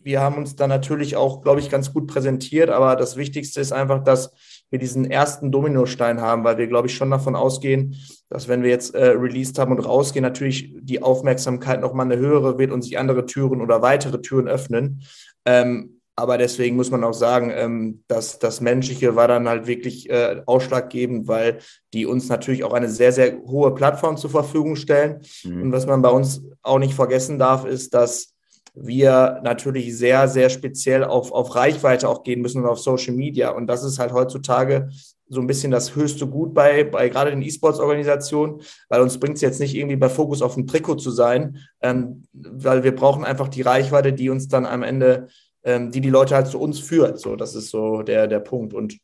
wir 0.04 0.20
haben 0.20 0.36
uns 0.36 0.58
dann 0.58 0.70
natürlich 0.70 1.16
auch, 1.16 1.42
glaube 1.42 1.62
ich, 1.62 1.70
ganz 1.70 1.94
gut 1.94 2.08
präsentiert. 2.08 2.70
Aber 2.70 2.98
das 2.98 3.16
Wichtigste 3.16 3.62
ist 3.62 3.72
einfach, 3.72 4.04
dass 4.04 4.34
wir 4.72 4.80
diesen 4.80 5.10
ersten 5.10 5.52
Dominostein 5.52 6.22
haben, 6.22 6.44
weil 6.44 6.58
wir, 6.58 6.68
glaube 6.68 6.88
ich, 6.88 6.96
schon 6.96 7.12
davon 7.12 7.36
ausgehen, 7.36 7.98
dass 8.30 8.48
wenn 8.48 8.64
wir 8.64 8.70
jetzt 8.70 8.96
äh, 8.96 9.10
released 9.10 9.60
haben 9.60 9.74
und 9.74 9.86
rausgehen, 9.86 10.24
natürlich 10.24 10.74
die 10.80 11.04
Aufmerksamkeit 11.04 11.82
nochmal 11.82 12.06
eine 12.06 12.18
höhere 12.18 12.58
wird 12.58 12.72
und 12.72 12.82
sich 12.82 12.98
andere 12.98 13.26
Türen 13.26 13.62
oder 13.62 13.82
weitere 13.82 14.22
Türen 14.22 14.48
öffnen. 14.48 15.04
Ähm, 15.46 16.02
aber 16.16 16.38
deswegen 16.38 16.76
muss 16.76 16.92
man 16.92 17.04
auch 17.04 17.14
sagen, 17.14 17.52
ähm, 17.54 18.04
dass 18.08 18.40
das 18.40 18.62
Menschliche 18.62 19.16
war 19.16 19.28
dann 19.28 19.50
halt 19.50 19.68
wirklich 19.68 20.10
äh, 20.10 20.42
ausschlaggebend, 20.46 21.28
weil 21.28 21.60
die 21.94 22.06
uns 22.06 22.30
natürlich 22.30 22.64
auch 22.64 22.74
eine 22.74 22.90
sehr, 22.90 23.12
sehr 23.12 23.40
hohe 23.42 23.74
Plattform 23.74 24.18
zur 24.18 24.30
Verfügung 24.30 24.76
stellen. 24.76 25.22
Mhm. 25.44 25.64
Und 25.64 25.72
was 25.72 25.86
man 25.86 26.02
bei 26.02 26.10
uns 26.10 26.44
auch 26.62 26.80
nicht 26.80 26.94
vergessen 26.94 27.40
darf, 27.40 27.66
ist, 27.66 27.94
dass 27.94 28.31
wir 28.74 29.42
natürlich 29.44 29.98
sehr, 29.98 30.28
sehr 30.28 30.50
speziell 30.50 31.04
auf, 31.04 31.32
auf 31.32 31.56
Reichweite 31.56 32.08
auch 32.08 32.24
gehen 32.24 32.42
müssen 32.42 32.64
und 32.64 32.70
auf 32.70 32.80
Social 32.80 33.14
Media. 33.14 33.50
Und 33.50 33.68
das 33.68 33.84
ist 33.84 34.00
halt 34.00 34.14
heutzutage 34.14 34.90
so 35.28 35.40
ein 35.40 35.48
bisschen 35.48 35.72
das 35.72 35.96
höchste 35.96 36.28
Gut 36.28 36.54
bei, 36.54 36.84
bei 36.84 37.10
gerade 37.10 37.32
den 37.32 37.42
E-Sports-Organisationen, 37.42 38.62
weil 38.90 39.02
uns 39.02 39.18
bringt 39.18 39.36
es 39.36 39.42
jetzt 39.42 39.60
nicht 39.60 39.76
irgendwie 39.76 39.96
bei 39.96 40.10
Fokus 40.10 40.42
auf 40.42 40.58
ein 40.58 40.68
Trikot 40.68 40.96
zu 40.96 41.12
sein, 41.12 41.58
ähm, 41.82 42.24
weil 42.34 42.84
wir 42.84 42.96
brauchen 42.96 43.24
einfach 43.24 43.48
die 43.48 43.62
Reichweite, 43.62 44.14
die 44.14 44.30
uns 44.30 44.48
dann 44.48 44.66
am 44.66 44.84
Ende, 44.84 45.28
ähm, 45.64 45.92
die 45.92 46.02
die 46.02 46.10
Leute 46.10 46.36
halt 46.36 46.48
zu 46.48 46.60
uns 46.60 46.80
führt. 46.80 47.20
So, 47.20 47.36
das 47.36 47.56
ist 47.56 47.70
so 47.70 48.04
der, 48.04 48.28
der 48.28 48.40
Punkt. 48.40 48.74
Und 48.74 48.98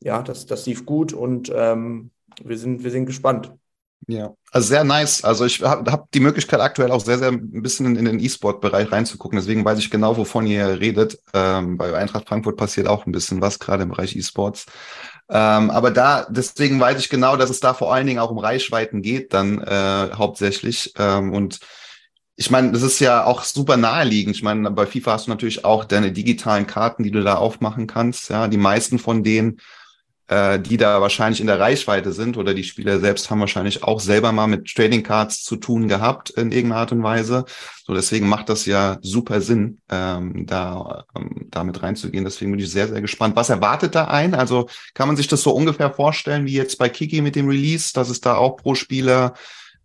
ja, 0.00 0.22
das, 0.22 0.46
das 0.46 0.66
lief 0.66 0.84
gut 0.84 1.12
und 1.12 1.50
ähm, 1.54 2.10
wir, 2.42 2.58
sind, 2.58 2.84
wir 2.84 2.90
sind 2.90 3.06
gespannt. 3.06 3.52
Ja, 4.06 4.34
also 4.50 4.66
sehr 4.68 4.82
nice. 4.82 5.22
Also 5.24 5.44
ich 5.44 5.62
habe 5.62 5.90
hab 5.92 6.10
die 6.12 6.20
Möglichkeit 6.20 6.60
aktuell 6.60 6.90
auch 6.90 7.04
sehr, 7.04 7.18
sehr 7.18 7.28
ein 7.28 7.62
bisschen 7.62 7.94
in, 7.96 8.06
den 8.06 8.18
E-Sport-Bereich 8.18 8.90
reinzugucken. 8.90 9.38
Deswegen 9.38 9.64
weiß 9.64 9.78
ich 9.78 9.90
genau, 9.90 10.16
wovon 10.16 10.46
ihr 10.46 10.80
redet. 10.80 11.18
Ähm, 11.34 11.76
bei 11.76 11.94
Eintracht 11.94 12.28
Frankfurt 12.28 12.56
passiert 12.56 12.88
auch 12.88 13.06
ein 13.06 13.12
bisschen 13.12 13.40
was, 13.40 13.58
gerade 13.58 13.82
im 13.84 13.90
Bereich 13.90 14.16
E-Sports. 14.16 14.66
Ähm, 15.28 15.70
aber 15.70 15.90
da, 15.90 16.26
deswegen 16.28 16.80
weiß 16.80 16.98
ich 16.98 17.08
genau, 17.08 17.36
dass 17.36 17.50
es 17.50 17.60
da 17.60 17.74
vor 17.74 17.94
allen 17.94 18.06
Dingen 18.06 18.18
auch 18.18 18.30
um 18.30 18.38
Reichweiten 18.38 19.02
geht, 19.02 19.32
dann 19.32 19.60
äh, 19.60 20.10
hauptsächlich. 20.14 20.92
Ähm, 20.98 21.32
und 21.32 21.60
ich 22.36 22.50
meine, 22.50 22.72
das 22.72 22.82
ist 22.82 23.00
ja 23.00 23.24
auch 23.24 23.44
super 23.44 23.76
naheliegend. 23.76 24.34
Ich 24.34 24.42
meine, 24.42 24.70
bei 24.70 24.86
FIFA 24.86 25.12
hast 25.12 25.26
du 25.26 25.30
natürlich 25.30 25.64
auch 25.64 25.84
deine 25.84 26.10
digitalen 26.10 26.66
Karten, 26.66 27.02
die 27.02 27.10
du 27.10 27.22
da 27.22 27.34
aufmachen 27.34 27.86
kannst. 27.86 28.30
Ja, 28.30 28.48
die 28.48 28.56
meisten 28.56 28.98
von 28.98 29.22
denen 29.22 29.60
äh, 30.30 30.60
die 30.60 30.76
da 30.76 31.00
wahrscheinlich 31.00 31.40
in 31.40 31.48
der 31.48 31.58
Reichweite 31.58 32.12
sind 32.12 32.36
oder 32.36 32.54
die 32.54 32.62
Spieler 32.62 33.00
selbst 33.00 33.30
haben 33.30 33.40
wahrscheinlich 33.40 33.82
auch 33.82 33.98
selber 33.98 34.30
mal 34.30 34.46
mit 34.46 34.72
Trading 34.72 35.02
Cards 35.02 35.42
zu 35.42 35.56
tun 35.56 35.88
gehabt 35.88 36.30
in 36.30 36.52
irgendeiner 36.52 36.82
Art 36.82 36.92
und 36.92 37.02
Weise. 37.02 37.44
So 37.84 37.94
deswegen 37.94 38.28
macht 38.28 38.48
das 38.48 38.64
ja 38.64 38.98
super 39.02 39.40
Sinn, 39.40 39.80
ähm, 39.90 40.46
da 40.46 41.04
ähm, 41.16 41.48
damit 41.50 41.82
reinzugehen. 41.82 42.24
Deswegen 42.24 42.52
bin 42.52 42.60
ich 42.60 42.70
sehr 42.70 42.86
sehr 42.86 43.00
gespannt. 43.00 43.34
Was 43.34 43.50
erwartet 43.50 43.96
da 43.96 44.04
ein? 44.04 44.34
Also 44.34 44.68
kann 44.94 45.08
man 45.08 45.16
sich 45.16 45.26
das 45.26 45.42
so 45.42 45.50
ungefähr 45.50 45.90
vorstellen 45.90 46.46
wie 46.46 46.54
jetzt 46.54 46.78
bei 46.78 46.88
Kiki 46.88 47.22
mit 47.22 47.34
dem 47.34 47.48
Release, 47.48 47.92
dass 47.92 48.08
es 48.08 48.20
da 48.20 48.36
auch 48.36 48.56
pro 48.56 48.76
Spieler 48.76 49.34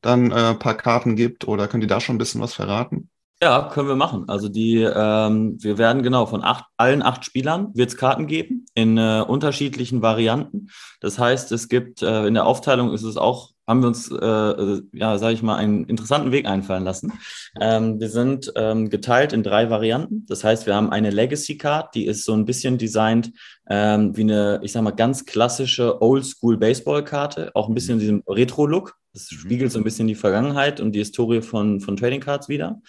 dann 0.01 0.29
äh, 0.29 0.53
paar 0.53 0.77
Karten 0.77 1.15
gibt 1.15 1.47
oder 1.47 1.67
könnt 1.67 1.83
ihr 1.83 1.87
da 1.87 1.99
schon 1.99 2.15
ein 2.15 2.19
bisschen 2.19 2.41
was 2.41 2.53
verraten? 2.53 3.09
Ja, 3.41 3.69
können 3.71 3.89
wir 3.89 3.97
machen. 3.97 4.29
Also 4.29 4.47
die, 4.47 4.77
ähm, 4.79 5.57
wir 5.61 5.77
werden 5.77 6.03
genau 6.03 6.25
von 6.25 6.41
acht, 6.41 6.63
allen 6.77 7.01
acht 7.01 7.25
Spielern 7.25 7.69
wird 7.73 7.89
es 7.89 7.97
Karten 7.97 8.27
geben 8.27 8.65
in 8.75 8.97
äh, 8.97 9.23
unterschiedlichen 9.27 10.01
Varianten. 10.01 10.67
Das 11.01 11.19
heißt, 11.19 11.51
es 11.51 11.67
gibt 11.67 12.01
äh, 12.01 12.27
in 12.27 12.33
der 12.33 12.45
Aufteilung 12.45 12.93
ist 12.93 13.03
es 13.03 13.17
auch, 13.17 13.51
haben 13.67 13.81
wir 13.81 13.87
uns, 13.87 14.09
äh, 14.09 14.15
äh 14.15 14.81
ja, 14.93 15.17
sage 15.17 15.33
ich 15.33 15.43
mal, 15.43 15.57
einen 15.57 15.83
interessanten 15.83 16.31
Weg 16.31 16.45
einfallen 16.45 16.85
lassen. 16.85 17.11
Ähm, 17.59 17.99
wir 17.99 18.09
sind 18.09 18.53
ähm, 18.55 18.89
geteilt 18.89 19.33
in 19.33 19.43
drei 19.43 19.69
Varianten. 19.69 20.25
Das 20.27 20.45
heißt, 20.45 20.65
wir 20.65 20.73
haben 20.73 20.91
eine 20.91 21.09
Legacy 21.09 21.57
Card, 21.57 21.93
die 21.93 22.05
ist 22.05 22.23
so 22.23 22.33
ein 22.33 22.45
bisschen 22.45 22.77
designt 22.77 23.31
ähm, 23.69 24.15
wie 24.15 24.21
eine, 24.21 24.61
ich 24.63 24.71
sag 24.71 24.81
mal, 24.83 24.91
ganz 24.91 25.25
klassische 25.25 26.01
Oldschool 26.01 26.57
Baseball 26.57 27.03
Karte, 27.03 27.51
auch 27.53 27.67
ein 27.67 27.73
bisschen 27.73 27.95
in 27.95 27.99
diesem 27.99 28.23
Retro 28.27 28.65
Look. 28.65 28.95
Das 29.13 29.29
mhm. 29.29 29.35
spiegelt 29.37 29.71
so 29.73 29.79
ein 29.79 29.83
bisschen 29.83 30.07
die 30.07 30.15
Vergangenheit 30.15 30.79
und 30.79 30.93
die 30.93 30.99
Historie 30.99 31.41
von, 31.41 31.81
von 31.81 31.97
Trading 31.97 32.21
Cards 32.21 32.47
wieder. 32.47 32.79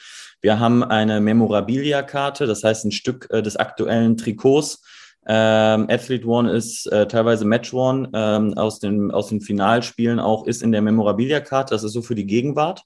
Wir 0.46 0.60
haben 0.60 0.84
eine 0.84 1.20
Memorabilia-Karte, 1.20 2.46
das 2.46 2.62
heißt 2.62 2.84
ein 2.84 2.92
Stück 2.92 3.26
äh, 3.30 3.42
des 3.42 3.56
aktuellen 3.56 4.16
Trikots 4.16 4.80
Ähm, 5.26 5.88
Athlete 5.90 6.24
One 6.24 6.52
ist 6.52 6.86
äh, 6.86 7.08
teilweise 7.08 7.44
Match 7.44 7.74
One 7.74 8.08
ähm, 8.14 8.54
aus, 8.54 8.78
den, 8.78 9.10
aus 9.10 9.26
den 9.26 9.40
Finalspielen 9.40 10.20
auch, 10.20 10.46
ist 10.46 10.62
in 10.62 10.70
der 10.70 10.82
Memorabilia-Karte. 10.82 11.74
Das 11.74 11.82
ist 11.82 11.94
so 11.94 12.00
für 12.00 12.14
die 12.14 12.26
Gegenwart. 12.26 12.84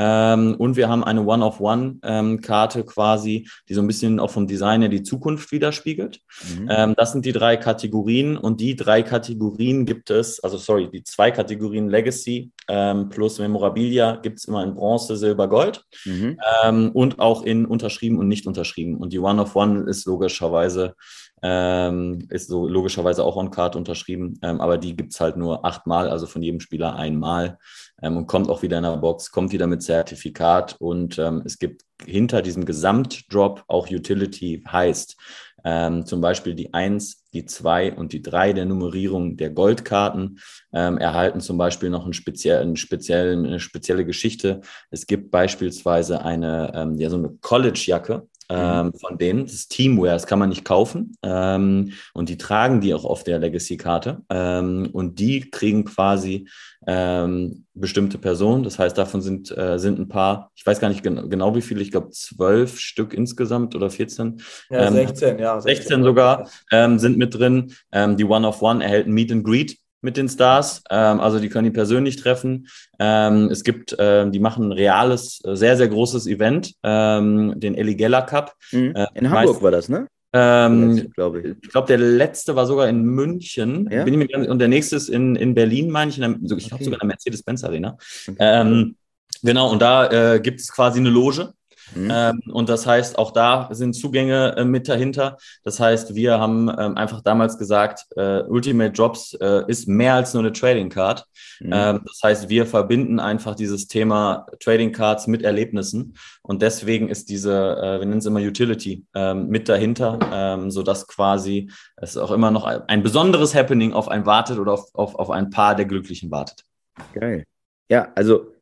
Ähm, 0.00 0.54
und 0.58 0.76
wir 0.76 0.88
haben 0.88 1.02
eine 1.02 1.26
One-of-One-Karte 1.26 2.78
ähm, 2.78 2.86
quasi, 2.86 3.48
die 3.68 3.74
so 3.74 3.80
ein 3.80 3.88
bisschen 3.88 4.20
auch 4.20 4.30
vom 4.30 4.46
Design 4.46 4.80
her 4.80 4.88
die 4.88 5.02
Zukunft 5.02 5.50
widerspiegelt. 5.50 6.20
Mhm. 6.56 6.68
Ähm, 6.70 6.94
das 6.96 7.10
sind 7.10 7.24
die 7.24 7.32
drei 7.32 7.56
Kategorien 7.56 8.36
und 8.36 8.60
die 8.60 8.76
drei 8.76 9.02
Kategorien 9.02 9.86
gibt 9.86 10.10
es, 10.10 10.38
also 10.38 10.56
sorry, 10.56 10.88
die 10.88 11.02
zwei 11.02 11.32
Kategorien 11.32 11.88
Legacy 11.88 12.52
ähm, 12.68 13.08
plus 13.08 13.40
Memorabilia 13.40 14.16
gibt 14.22 14.38
es 14.38 14.44
immer 14.44 14.62
in 14.62 14.76
Bronze, 14.76 15.16
Silber, 15.16 15.48
Gold 15.48 15.82
mhm. 16.04 16.38
Ähm, 16.62 16.92
und 16.92 17.18
auch 17.18 17.42
in 17.42 17.66
unterschrieben 17.66 18.18
und 18.18 18.28
nicht 18.28 18.46
unterschrieben. 18.46 18.98
Und 18.98 19.12
die 19.12 19.18
One-of-One 19.18 19.90
ist 19.90 20.06
logischerweise 20.06 20.94
ähm, 21.42 22.26
ist 22.30 22.48
so 22.48 22.66
logischerweise 22.66 23.24
auch 23.24 23.36
on 23.36 23.50
Card 23.50 23.76
unterschrieben, 23.76 24.38
ähm, 24.42 24.60
aber 24.60 24.78
die 24.78 24.96
gibt 24.96 25.12
es 25.12 25.20
halt 25.20 25.36
nur 25.36 25.64
achtmal, 25.64 26.08
also 26.08 26.26
von 26.26 26.42
jedem 26.42 26.60
Spieler 26.60 26.96
einmal 26.96 27.58
und 28.00 28.26
kommt 28.26 28.48
auch 28.48 28.62
wieder 28.62 28.78
in 28.78 28.84
der 28.84 28.96
Box, 28.96 29.30
kommt 29.30 29.52
wieder 29.52 29.66
mit 29.66 29.82
Zertifikat 29.82 30.76
und 30.78 31.18
ähm, 31.18 31.42
es 31.44 31.58
gibt 31.58 31.82
hinter 32.04 32.42
diesem 32.42 32.64
Gesamtdrop 32.64 33.64
auch 33.66 33.90
Utility 33.90 34.62
heißt 34.70 35.16
ähm, 35.64 36.06
zum 36.06 36.20
Beispiel 36.20 36.54
die 36.54 36.72
1, 36.72 37.24
die 37.32 37.44
2 37.44 37.94
und 37.94 38.12
die 38.12 38.22
3 38.22 38.52
der 38.52 38.64
Nummerierung 38.64 39.36
der 39.36 39.50
Goldkarten 39.50 40.38
ähm, 40.72 40.98
erhalten 40.98 41.40
zum 41.40 41.58
Beispiel 41.58 41.90
noch 41.90 42.04
einen 42.04 42.12
speziellen, 42.12 42.76
speziellen, 42.76 43.44
eine 43.44 43.60
spezielle 43.60 44.04
Geschichte. 44.04 44.60
Es 44.90 45.06
gibt 45.06 45.30
beispielsweise 45.30 46.24
eine, 46.24 46.72
ähm, 46.74 46.94
ja, 46.98 47.10
so 47.10 47.16
eine 47.16 47.30
College-Jacke. 47.40 48.28
Ähm, 48.48 48.92
von 48.94 49.18
denen. 49.18 49.44
Das 49.44 49.54
ist 49.54 49.68
Teamwear, 49.68 50.14
das 50.14 50.26
kann 50.26 50.38
man 50.38 50.48
nicht 50.48 50.64
kaufen. 50.64 51.16
Ähm, 51.22 51.92
und 52.14 52.28
die 52.28 52.38
tragen 52.38 52.80
die 52.80 52.94
auch 52.94 53.04
auf 53.04 53.24
der 53.24 53.38
Legacy-Karte. 53.38 54.22
Ähm, 54.30 54.88
und 54.92 55.18
die 55.18 55.50
kriegen 55.50 55.84
quasi 55.84 56.48
ähm, 56.86 57.64
bestimmte 57.74 58.18
Personen. 58.18 58.62
Das 58.62 58.78
heißt, 58.78 58.96
davon 58.96 59.20
sind, 59.20 59.56
äh, 59.56 59.78
sind 59.78 59.98
ein 59.98 60.08
paar, 60.08 60.50
ich 60.54 60.64
weiß 60.64 60.80
gar 60.80 60.88
nicht 60.88 61.02
genau, 61.02 61.28
genau 61.28 61.54
wie 61.54 61.62
viele, 61.62 61.82
ich 61.82 61.90
glaube 61.90 62.10
zwölf 62.10 62.78
Stück 62.78 63.14
insgesamt 63.14 63.74
oder 63.74 63.90
14. 63.90 64.40
Ja, 64.70 64.90
16, 64.90 65.38
ja. 65.38 65.60
16, 65.60 65.82
16 65.82 66.02
sogar 66.02 66.48
ähm, 66.72 66.98
sind 66.98 67.18
mit 67.18 67.34
drin. 67.34 67.74
Ähm, 67.92 68.16
die 68.16 68.24
One 68.24 68.46
of 68.46 68.62
One 68.62 68.82
erhält 68.82 69.06
ein 69.06 69.12
Meet 69.12 69.32
and 69.32 69.44
Greet 69.44 69.78
mit 70.00 70.16
den 70.16 70.28
Stars. 70.28 70.82
Ähm, 70.90 71.20
also 71.20 71.38
die 71.38 71.48
können 71.48 71.64
die 71.64 71.70
persönlich 71.70 72.16
treffen. 72.16 72.68
Ähm, 72.98 73.48
es 73.50 73.64
gibt, 73.64 73.96
ähm, 73.98 74.32
die 74.32 74.40
machen 74.40 74.68
ein 74.68 74.72
reales, 74.72 75.40
äh, 75.44 75.56
sehr, 75.56 75.76
sehr 75.76 75.88
großes 75.88 76.26
Event, 76.26 76.74
ähm, 76.82 77.54
den 77.56 77.74
Eligella 77.74 78.22
Cup. 78.22 78.54
Mhm. 78.72 78.94
Äh, 78.94 79.06
in 79.14 79.30
Hamburg 79.30 79.54
meist, 79.54 79.62
war 79.62 79.70
das, 79.70 79.88
ne? 79.88 80.06
Ähm, 80.32 81.10
glaube 81.14 81.40
ich. 81.40 81.56
Ich 81.62 81.70
glaube, 81.70 81.86
der 81.86 81.98
letzte 81.98 82.54
war 82.54 82.66
sogar 82.66 82.88
in 82.88 83.02
München. 83.02 83.88
Ja? 83.90 84.04
Bin 84.04 84.20
ich 84.20 84.28
mir 84.28 84.50
und 84.50 84.58
der 84.58 84.68
nächste 84.68 84.96
ist 84.96 85.08
in, 85.08 85.36
in 85.36 85.54
Berlin, 85.54 85.90
meine 85.90 86.10
ich. 86.10 86.18
Der, 86.18 86.30
ich 86.30 86.68
glaube 86.68 86.84
sogar 86.84 87.00
in 87.00 87.00
der 87.00 87.06
Mercedes-Benz 87.06 87.64
Arena. 87.64 87.96
Okay. 88.28 88.36
Ähm, 88.38 88.96
genau, 89.42 89.72
und 89.72 89.80
da 89.80 90.34
äh, 90.34 90.40
gibt 90.40 90.60
es 90.60 90.70
quasi 90.70 91.00
eine 91.00 91.10
Loge. 91.10 91.52
Mhm. 91.94 92.10
Ähm, 92.12 92.42
und 92.52 92.68
das 92.68 92.86
heißt, 92.86 93.18
auch 93.18 93.30
da 93.30 93.68
sind 93.72 93.94
Zugänge 93.94 94.56
äh, 94.56 94.64
mit 94.64 94.88
dahinter. 94.88 95.38
Das 95.64 95.80
heißt, 95.80 96.14
wir 96.14 96.38
haben 96.38 96.68
ähm, 96.68 96.96
einfach 96.96 97.20
damals 97.22 97.58
gesagt, 97.58 98.06
äh, 98.16 98.42
Ultimate 98.42 98.92
Drops 98.92 99.34
äh, 99.34 99.62
ist 99.68 99.88
mehr 99.88 100.14
als 100.14 100.34
nur 100.34 100.42
eine 100.42 100.52
Trading 100.52 100.90
Card. 100.90 101.24
Mhm. 101.60 101.70
Ähm, 101.72 102.00
das 102.06 102.20
heißt, 102.22 102.48
wir 102.48 102.66
verbinden 102.66 103.20
einfach 103.20 103.54
dieses 103.54 103.88
Thema 103.88 104.46
Trading 104.60 104.92
Cards 104.92 105.26
mit 105.26 105.42
Erlebnissen. 105.42 106.14
Und 106.42 106.62
deswegen 106.62 107.08
ist 107.08 107.28
diese, 107.28 107.52
äh, 107.52 107.98
wir 107.98 108.06
nennen 108.06 108.18
es 108.18 108.26
immer 108.26 108.40
Utility, 108.40 109.06
ähm, 109.14 109.48
mit 109.48 109.68
dahinter, 109.68 110.18
ähm, 110.32 110.70
sodass 110.70 111.06
quasi 111.06 111.70
es 111.96 112.16
auch 112.16 112.30
immer 112.30 112.50
noch 112.50 112.64
ein 112.64 113.02
besonderes 113.02 113.54
Happening 113.54 113.92
auf 113.92 114.08
einen 114.08 114.26
wartet 114.26 114.58
oder 114.58 114.72
auf, 114.72 114.94
auf, 114.94 115.14
auf 115.14 115.30
ein 115.30 115.50
Paar 115.50 115.74
der 115.74 115.86
Glücklichen 115.86 116.30
wartet. 116.30 116.64
Geil. 117.12 117.44
Ja, 117.88 118.12
also 118.14 118.52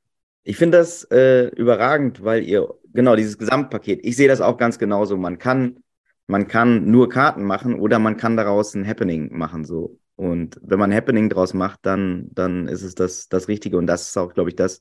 ich 0.46 0.56
finde 0.56 0.78
das 0.78 1.04
äh, 1.11 1.48
überragend, 1.48 2.22
weil 2.24 2.42
ihr 2.44 2.68
Genau, 2.96 3.14
dieses 3.14 3.37
Gesamtpaket. 3.37 4.00
Ich 4.04 4.16
sehe 4.16 4.26
das 4.26 4.40
auch 4.40 4.56
ganz 4.56 4.78
genauso. 4.78 5.18
Man 5.18 5.37
kann, 5.37 5.80
man 6.28 6.48
kann 6.48 6.90
nur 6.90 7.11
Karten 7.11 7.44
machen 7.44 7.78
oder 7.78 7.98
man 7.98 8.16
kann 8.16 8.38
daraus 8.38 8.74
ein 8.74 8.88
Happening 8.88 9.37
machen, 9.37 9.66
so. 9.66 10.00
Und 10.16 10.59
wenn 10.62 10.78
man 10.78 10.90
ein 10.90 10.96
Happening 10.96 11.28
draus 11.28 11.52
macht, 11.52 11.80
dann, 11.82 12.30
dann 12.32 12.66
ist 12.68 12.82
es 12.82 12.94
das, 12.94 13.28
das 13.28 13.48
Richtige. 13.48 13.76
Und 13.76 13.87
das 13.87 14.09
ist 14.09 14.16
auch, 14.16 14.32
glaube 14.32 14.48
ich, 14.48 14.56
das, 14.56 14.80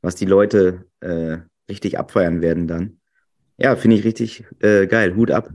was 0.00 0.14
die 0.14 0.24
Leute 0.24 0.86
äh, 1.00 1.36
richtig 1.68 1.98
abfeiern 1.98 2.40
werden 2.40 2.66
dann. 2.66 2.98
Ja, 3.58 3.76
finde 3.76 3.98
ich 3.98 4.04
richtig 4.04 4.46
äh, 4.60 4.86
geil. 4.86 5.14
Hut 5.14 5.30
ab. 5.30 5.50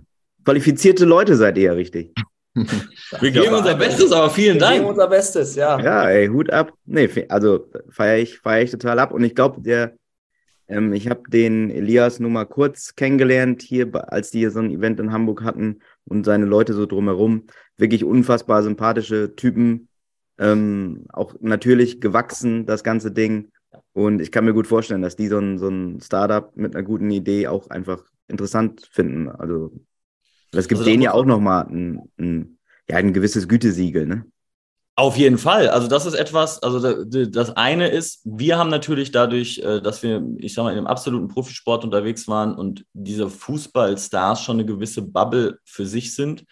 Qualifizierte 0.45 1.06
Leute 1.06 1.36
seid 1.36 1.58
ihr 1.58 1.63
ja 1.63 1.73
richtig. 1.73 2.13
Wir 3.19 3.32
geben 3.32 3.54
unser 3.54 3.76
Bestes, 3.76 4.12
aber 4.12 4.30
vielen 4.30 4.60
Dank. 4.60 4.74
Wir 4.74 4.80
geben 4.80 4.89
unser 4.89 5.08
Bestes, 5.08 5.56
ja. 5.56 5.80
Ja, 5.80 6.10
ey, 6.10 6.28
Hut 6.28 6.52
ab. 6.52 6.74
Nee, 6.86 7.10
also 7.30 7.69
feiere 7.89 8.19
ich, 8.19 8.39
feier 8.39 8.63
ich 8.63 8.72
total 8.72 9.00
ab. 9.00 9.12
Und 9.12 9.24
ich 9.24 9.36
glaube, 9.36 9.62
der, 9.62 9.93
ähm, 10.67 10.93
ich 10.93 11.10
habe 11.10 11.24
den 11.30 11.69
Elias 11.69 12.19
nur 12.19 12.30
mal 12.30 12.45
kurz 12.45 12.95
kennengelernt 12.95 13.62
hier, 13.62 13.89
als 14.12 14.32
die 14.32 14.39
hier 14.39 14.52
so 14.52 14.60
ein 14.60 14.72
Event 14.72 15.00
in 15.00 15.12
Hamburg 15.12 15.43
hatten 15.43 15.80
und 16.06 16.26
seine 16.26 16.45
Leute 16.45 16.74
so 16.74 16.86
drumherum. 16.86 17.48
Wirklich 17.78 18.04
unfassbar 18.04 18.63
sympathische 18.63 19.36
Typen. 19.36 19.88
Ähm, 20.38 21.06
auch 21.12 21.36
natürlich 21.41 22.00
gewachsen, 22.02 22.65
das 22.65 22.84
ganze 22.84 23.12
Ding. 23.12 23.52
Und 23.93 24.22
ich 24.22 24.32
kann 24.32 24.45
mir 24.45 24.54
gut 24.54 24.67
vorstellen, 24.67 25.02
dass 25.02 25.15
die 25.15 25.28
so 25.28 25.39
ein, 25.39 25.58
so 25.58 25.67
ein 25.67 26.00
Startup 26.02 26.56
mit 26.56 26.76
einer 26.76 26.84
guten 26.84 27.12
Idee 27.12 27.48
auch 27.48 27.69
einfach 27.69 28.04
interessant 28.28 28.88
finden. 28.91 29.30
Also, 29.30 29.72
das 30.52 30.68
gibt 30.68 30.80
also, 30.80 30.90
denen 30.90 31.04
ja 31.04 31.14
auch 31.14 31.26
nochmal 31.26 31.66
ein, 31.66 32.02
ein, 32.18 32.58
ja, 32.90 32.98
ein 32.98 33.14
gewisses 33.14 33.48
Gütesiegel, 33.48 34.06
ne? 34.06 34.26
Auf 34.96 35.16
jeden 35.16 35.38
Fall. 35.38 35.70
Also 35.70 35.88
das 35.88 36.06
ist 36.06 36.14
etwas, 36.14 36.62
also 36.62 37.06
das 37.06 37.56
eine 37.56 37.88
ist, 37.88 38.20
wir 38.26 38.58
haben 38.58 38.70
natürlich 38.70 39.12
dadurch, 39.12 39.60
äh, 39.60 39.82
dass 39.82 40.04
wir, 40.04 40.22
ich 40.40 40.54
sag 40.54 40.64
mal, 40.64 40.72
in 40.72 40.78
einem 40.78 40.88
absoluten 40.88 41.30
Profisport 41.30 41.86
unterwegs 41.86 42.28
waren 42.28 42.54
und 42.54 42.86
diese 42.92 43.30
Fußballstars 43.30 44.44
schon 44.44 44.58
eine 44.58 44.66
gewisse 44.66 45.02
Bubble 45.02 45.60
für 45.64 45.86
sich 45.86 46.14
sind, 46.14 46.44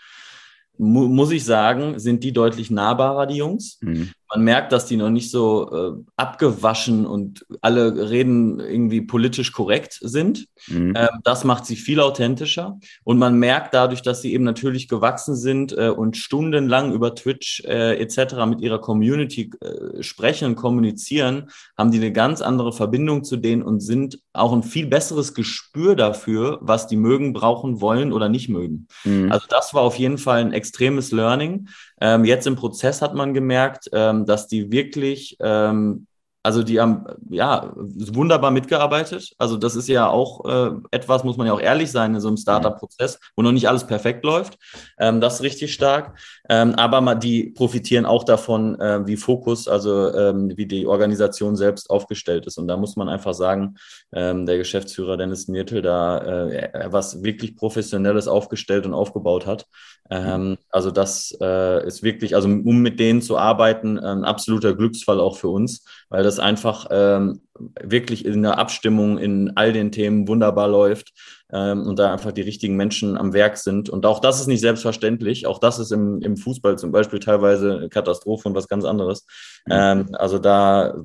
mu 0.77 1.09
muss 1.09 1.31
ich 1.31 1.43
sagen, 1.43 1.99
sind 1.99 2.23
die 2.23 2.31
deutlich 2.31 2.71
nahbarer, 2.71 3.25
die 3.25 3.35
Jungs. 3.35 3.79
Mhm. 3.81 4.11
Man 4.33 4.43
merkt, 4.43 4.71
dass 4.71 4.85
die 4.85 4.97
noch 4.97 5.09
nicht 5.09 5.31
so 5.31 5.71
äh, 5.71 6.03
abgewaschen 6.17 7.05
und 7.05 7.45
alle 7.61 8.09
reden 8.09 8.59
irgendwie 8.59 9.01
politisch 9.01 9.51
korrekt 9.51 9.97
sind. 10.01 10.47
Mhm. 10.67 10.93
Ähm, 10.97 11.07
das 11.23 11.43
macht 11.43 11.65
sie 11.65 11.75
viel 11.77 12.01
authentischer. 12.01 12.77
Und 13.03 13.17
man 13.19 13.39
merkt 13.39 13.73
dadurch, 13.73 14.01
dass 14.01 14.21
sie 14.21 14.33
eben 14.33 14.43
natürlich 14.43 14.87
gewachsen 14.87 15.35
sind 15.35 15.71
äh, 15.77 15.89
und 15.89 16.17
stundenlang 16.17 16.93
über 16.93 17.15
Twitch 17.15 17.63
äh, 17.65 17.97
etc. 17.99 18.45
mit 18.47 18.61
ihrer 18.61 18.79
Community 18.79 19.51
äh, 19.61 20.03
sprechen 20.03 20.45
und 20.45 20.55
kommunizieren, 20.55 21.49
haben 21.77 21.91
die 21.91 21.97
eine 21.97 22.11
ganz 22.11 22.41
andere 22.41 22.73
Verbindung 22.73 23.23
zu 23.23 23.37
denen 23.37 23.63
und 23.63 23.79
sind 23.79 24.19
auch 24.33 24.51
ein 24.53 24.63
viel 24.63 24.87
besseres 24.87 25.33
Gespür 25.33 25.95
dafür, 25.95 26.59
was 26.61 26.87
die 26.87 26.97
mögen, 26.97 27.33
brauchen, 27.33 27.81
wollen 27.81 28.11
oder 28.11 28.29
nicht 28.29 28.49
mögen. 28.49 28.87
Mhm. 29.05 29.31
Also 29.31 29.47
das 29.49 29.73
war 29.73 29.83
auf 29.83 29.95
jeden 29.95 30.17
Fall 30.17 30.41
ein 30.41 30.53
extremes 30.53 31.11
Learning. 31.11 31.69
Ähm, 31.99 32.25
jetzt 32.25 32.47
im 32.47 32.55
Prozess 32.55 33.01
hat 33.01 33.15
man 33.15 33.33
gemerkt, 33.33 33.89
ähm, 33.93 34.25
dass 34.25 34.47
die 34.47 34.71
wirklich 34.71 35.37
ähm, 35.39 36.07
also 36.43 36.63
die 36.63 36.79
haben 36.79 37.05
ja 37.29 37.73
wunderbar 37.75 38.51
mitgearbeitet. 38.51 39.33
Also 39.37 39.57
das 39.57 39.75
ist 39.75 39.87
ja 39.87 40.07
auch 40.07 40.45
äh, 40.45 40.71
etwas, 40.91 41.23
muss 41.23 41.37
man 41.37 41.47
ja 41.47 41.53
auch 41.53 41.59
ehrlich 41.59 41.91
sein 41.91 42.15
in 42.15 42.21
so 42.21 42.29
einem 42.29 42.37
Startup-Prozess, 42.37 43.19
wo 43.35 43.41
noch 43.41 43.51
nicht 43.51 43.67
alles 43.67 43.85
perfekt 43.85 44.23
läuft. 44.23 44.57
Ähm, 44.99 45.19
das 45.19 45.35
ist 45.35 45.41
richtig 45.41 45.73
stark. 45.73 46.17
Ähm, 46.49 46.75
aber 46.75 47.01
mal, 47.01 47.15
die 47.15 47.49
profitieren 47.49 48.05
auch 48.05 48.23
davon, 48.23 48.79
äh, 48.79 49.05
wie 49.05 49.17
Fokus, 49.17 49.67
also 49.67 50.13
ähm, 50.13 50.53
wie 50.55 50.65
die 50.65 50.87
Organisation 50.87 51.55
selbst 51.55 51.89
aufgestellt 51.89 52.45
ist. 52.45 52.57
Und 52.57 52.67
da 52.67 52.77
muss 52.77 52.95
man 52.95 53.09
einfach 53.09 53.33
sagen, 53.33 53.75
ähm, 54.13 54.45
der 54.45 54.57
Geschäftsführer 54.57 55.17
Dennis 55.17 55.47
Niertel 55.47 55.81
da 55.81 56.47
äh, 56.47 56.87
was 56.91 57.23
wirklich 57.23 57.55
Professionelles 57.55 58.27
aufgestellt 58.27 58.85
und 58.85 58.93
aufgebaut 58.93 59.45
hat. 59.45 59.65
Ähm, 60.09 60.57
also 60.69 60.91
das 60.91 61.37
äh, 61.41 61.85
ist 61.85 62.03
wirklich, 62.03 62.35
also 62.35 62.47
um 62.47 62.79
mit 62.79 62.99
denen 62.99 63.21
zu 63.21 63.37
arbeiten, 63.37 63.99
ein 63.99 64.23
absoluter 64.23 64.73
Glücksfall 64.73 65.19
auch 65.19 65.37
für 65.37 65.49
uns, 65.49 65.83
weil 66.09 66.23
das 66.23 66.39
einfach 66.39 66.87
ähm, 66.89 67.41
wirklich 67.81 68.25
in 68.25 68.41
der 68.43 68.57
Abstimmung 68.57 69.17
in 69.17 69.51
all 69.55 69.73
den 69.73 69.91
Themen 69.91 70.27
wunderbar 70.27 70.67
läuft 70.67 71.13
ähm, 71.51 71.83
und 71.83 71.99
da 71.99 72.11
einfach 72.11 72.31
die 72.31 72.41
richtigen 72.41 72.75
Menschen 72.75 73.17
am 73.17 73.33
Werk 73.33 73.57
sind. 73.57 73.89
Und 73.89 74.05
auch 74.05 74.19
das 74.19 74.39
ist 74.39 74.47
nicht 74.47 74.61
selbstverständlich. 74.61 75.47
Auch 75.47 75.59
das 75.59 75.79
ist 75.79 75.91
im, 75.91 76.21
im 76.21 76.37
Fußball 76.37 76.77
zum 76.77 76.91
Beispiel 76.91 77.19
teilweise 77.19 77.89
Katastrophe 77.89 78.49
und 78.49 78.55
was 78.55 78.67
ganz 78.67 78.85
anderes. 78.85 79.25
Mhm. 79.65 79.73
Ähm, 79.73 80.09
also 80.13 80.39
da 80.39 80.95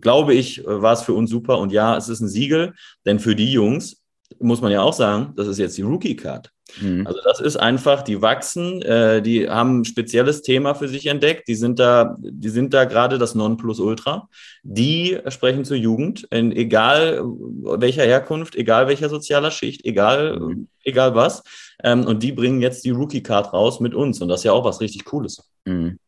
glaube 0.00 0.34
ich, 0.34 0.64
war 0.64 0.92
es 0.92 1.02
für 1.02 1.14
uns 1.14 1.30
super. 1.30 1.58
Und 1.58 1.72
ja, 1.72 1.96
es 1.96 2.08
ist 2.08 2.20
ein 2.20 2.28
Siegel, 2.28 2.74
denn 3.04 3.18
für 3.18 3.34
die 3.34 3.52
Jungs 3.52 4.02
muss 4.38 4.60
man 4.60 4.72
ja 4.72 4.82
auch 4.82 4.92
sagen, 4.92 5.32
das 5.36 5.48
ist 5.48 5.58
jetzt 5.58 5.76
die 5.76 5.82
Rookie-Card. 5.82 6.52
Mhm. 6.80 7.06
Also 7.06 7.20
das 7.24 7.40
ist 7.40 7.56
einfach, 7.56 8.02
die 8.02 8.22
wachsen, 8.22 8.82
äh, 8.82 9.22
die 9.22 9.48
haben 9.48 9.80
ein 9.80 9.84
spezielles 9.84 10.42
Thema 10.42 10.74
für 10.74 10.88
sich 10.88 11.06
entdeckt, 11.06 11.48
die 11.48 11.54
sind 11.54 11.78
da, 11.78 12.16
die 12.20 12.48
sind 12.48 12.74
da 12.74 12.84
gerade 12.84 13.18
das 13.18 13.34
Nonplusultra. 13.34 14.28
Die 14.62 15.18
sprechen 15.28 15.64
zur 15.64 15.76
Jugend, 15.76 16.24
in, 16.30 16.52
egal 16.52 17.22
welcher 17.22 18.04
Herkunft, 18.04 18.54
egal 18.56 18.88
welcher 18.88 19.08
sozialer 19.08 19.50
Schicht, 19.50 19.84
egal, 19.84 20.38
mhm. 20.38 20.68
egal 20.84 21.14
was. 21.14 21.42
Ähm, 21.82 22.04
und 22.04 22.22
die 22.22 22.32
bringen 22.32 22.60
jetzt 22.60 22.84
die 22.84 22.90
Rookie-Card 22.90 23.52
raus 23.52 23.80
mit 23.80 23.94
uns. 23.94 24.20
Und 24.20 24.28
das 24.28 24.40
ist 24.40 24.44
ja 24.44 24.52
auch 24.52 24.64
was 24.64 24.80
richtig 24.80 25.04
Cooles. 25.04 25.50
Mhm. 25.64 25.98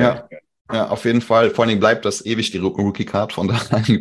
Ja. 0.00 0.28
Ja, 0.72 0.88
auf 0.88 1.04
jeden 1.04 1.22
Fall. 1.22 1.50
Vor 1.50 1.64
allem 1.64 1.80
bleibt 1.80 2.04
das 2.04 2.24
ewig 2.24 2.50
die 2.50 2.58
Rookie-Card 2.58 3.32
von 3.32 3.48
daher. 3.48 3.82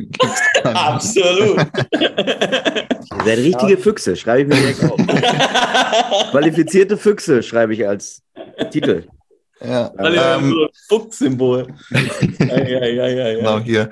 Absolut. 0.63 1.57
Ihr 1.99 3.23
seid 3.25 3.37
richtige 3.37 3.73
ja. 3.73 3.77
Füchse, 3.77 4.15
schreibe 4.15 4.41
ich 4.41 4.47
mir 4.47 4.73
direkt 4.73 4.83
auf. 4.83 6.31
Qualifizierte 6.31 6.97
Füchse 6.97 7.41
schreibe 7.41 7.73
ich 7.73 7.87
als 7.87 8.21
Titel. 8.71 9.07
Ja, 9.65 9.91
ähm, 9.97 10.51
so 10.51 10.67
Fuchssymbol. 10.87 11.67
Genau 12.37 13.59
hier. 13.59 13.89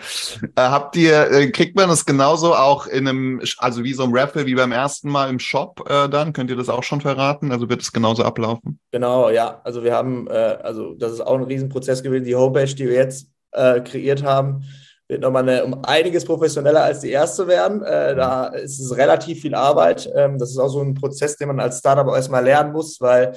Äh, 0.56 0.62
habt 0.62 0.96
ihr, 0.96 1.32
äh, 1.32 1.52
kriegt 1.52 1.76
man 1.76 1.90
das 1.90 2.06
genauso 2.06 2.54
auch 2.54 2.88
in 2.88 3.08
einem, 3.08 3.42
also 3.58 3.84
wie 3.84 3.94
so 3.94 4.04
ein 4.04 4.12
Raffle 4.14 4.46
wie 4.46 4.56
beim 4.56 4.72
ersten 4.72 5.10
Mal 5.10 5.30
im 5.30 5.40
Shop 5.40 5.90
äh, 5.90 6.08
dann? 6.10 6.34
Könnt 6.34 6.50
ihr 6.50 6.56
das 6.56 6.70
auch 6.70 6.84
schon 6.84 7.02
verraten? 7.02 7.52
Also 7.52 7.70
wird 7.70 7.82
es 7.82 7.92
genauso 7.92 8.24
ablaufen? 8.24 8.80
Genau, 8.92 9.30
ja. 9.30 9.62
Also 9.64 9.84
wir 9.84 9.94
haben, 9.94 10.28
äh, 10.28 10.58
also 10.64 10.94
das 10.94 11.14
ist 11.14 11.22
auch 11.22 11.36
ein 11.36 11.44
Riesenprozess 11.44 12.04
gewesen. 12.04 12.26
Die 12.26 12.36
Homepage, 12.36 12.74
die 12.74 12.88
wir 12.88 12.96
jetzt 12.96 13.28
äh, 13.52 13.82
kreiert 13.82 14.24
haben, 14.24 14.64
wird 15.08 15.22
nochmal 15.22 15.44
eine, 15.44 15.64
um 15.64 15.84
einiges 15.84 16.26
professioneller 16.26 16.84
als 16.84 17.02
die 17.02 17.12
erste 17.12 17.48
werden. 17.48 17.84
Äh, 17.84 18.16
da 18.16 18.48
ist 18.48 18.80
es 18.80 18.96
relativ 18.98 19.42
viel 19.42 19.54
Arbeit. 19.54 20.10
Ähm, 20.16 20.40
das 20.40 20.50
ist 20.50 20.58
auch 20.58 20.70
so 20.70 20.82
ein 20.82 20.96
Prozess, 20.96 21.38
den 21.38 21.50
man 21.50 21.60
als 21.60 21.80
Startup 21.80 22.08
erstmal 22.08 22.44
lernen 22.44 22.74
muss, 22.74 23.00
weil 23.00 23.36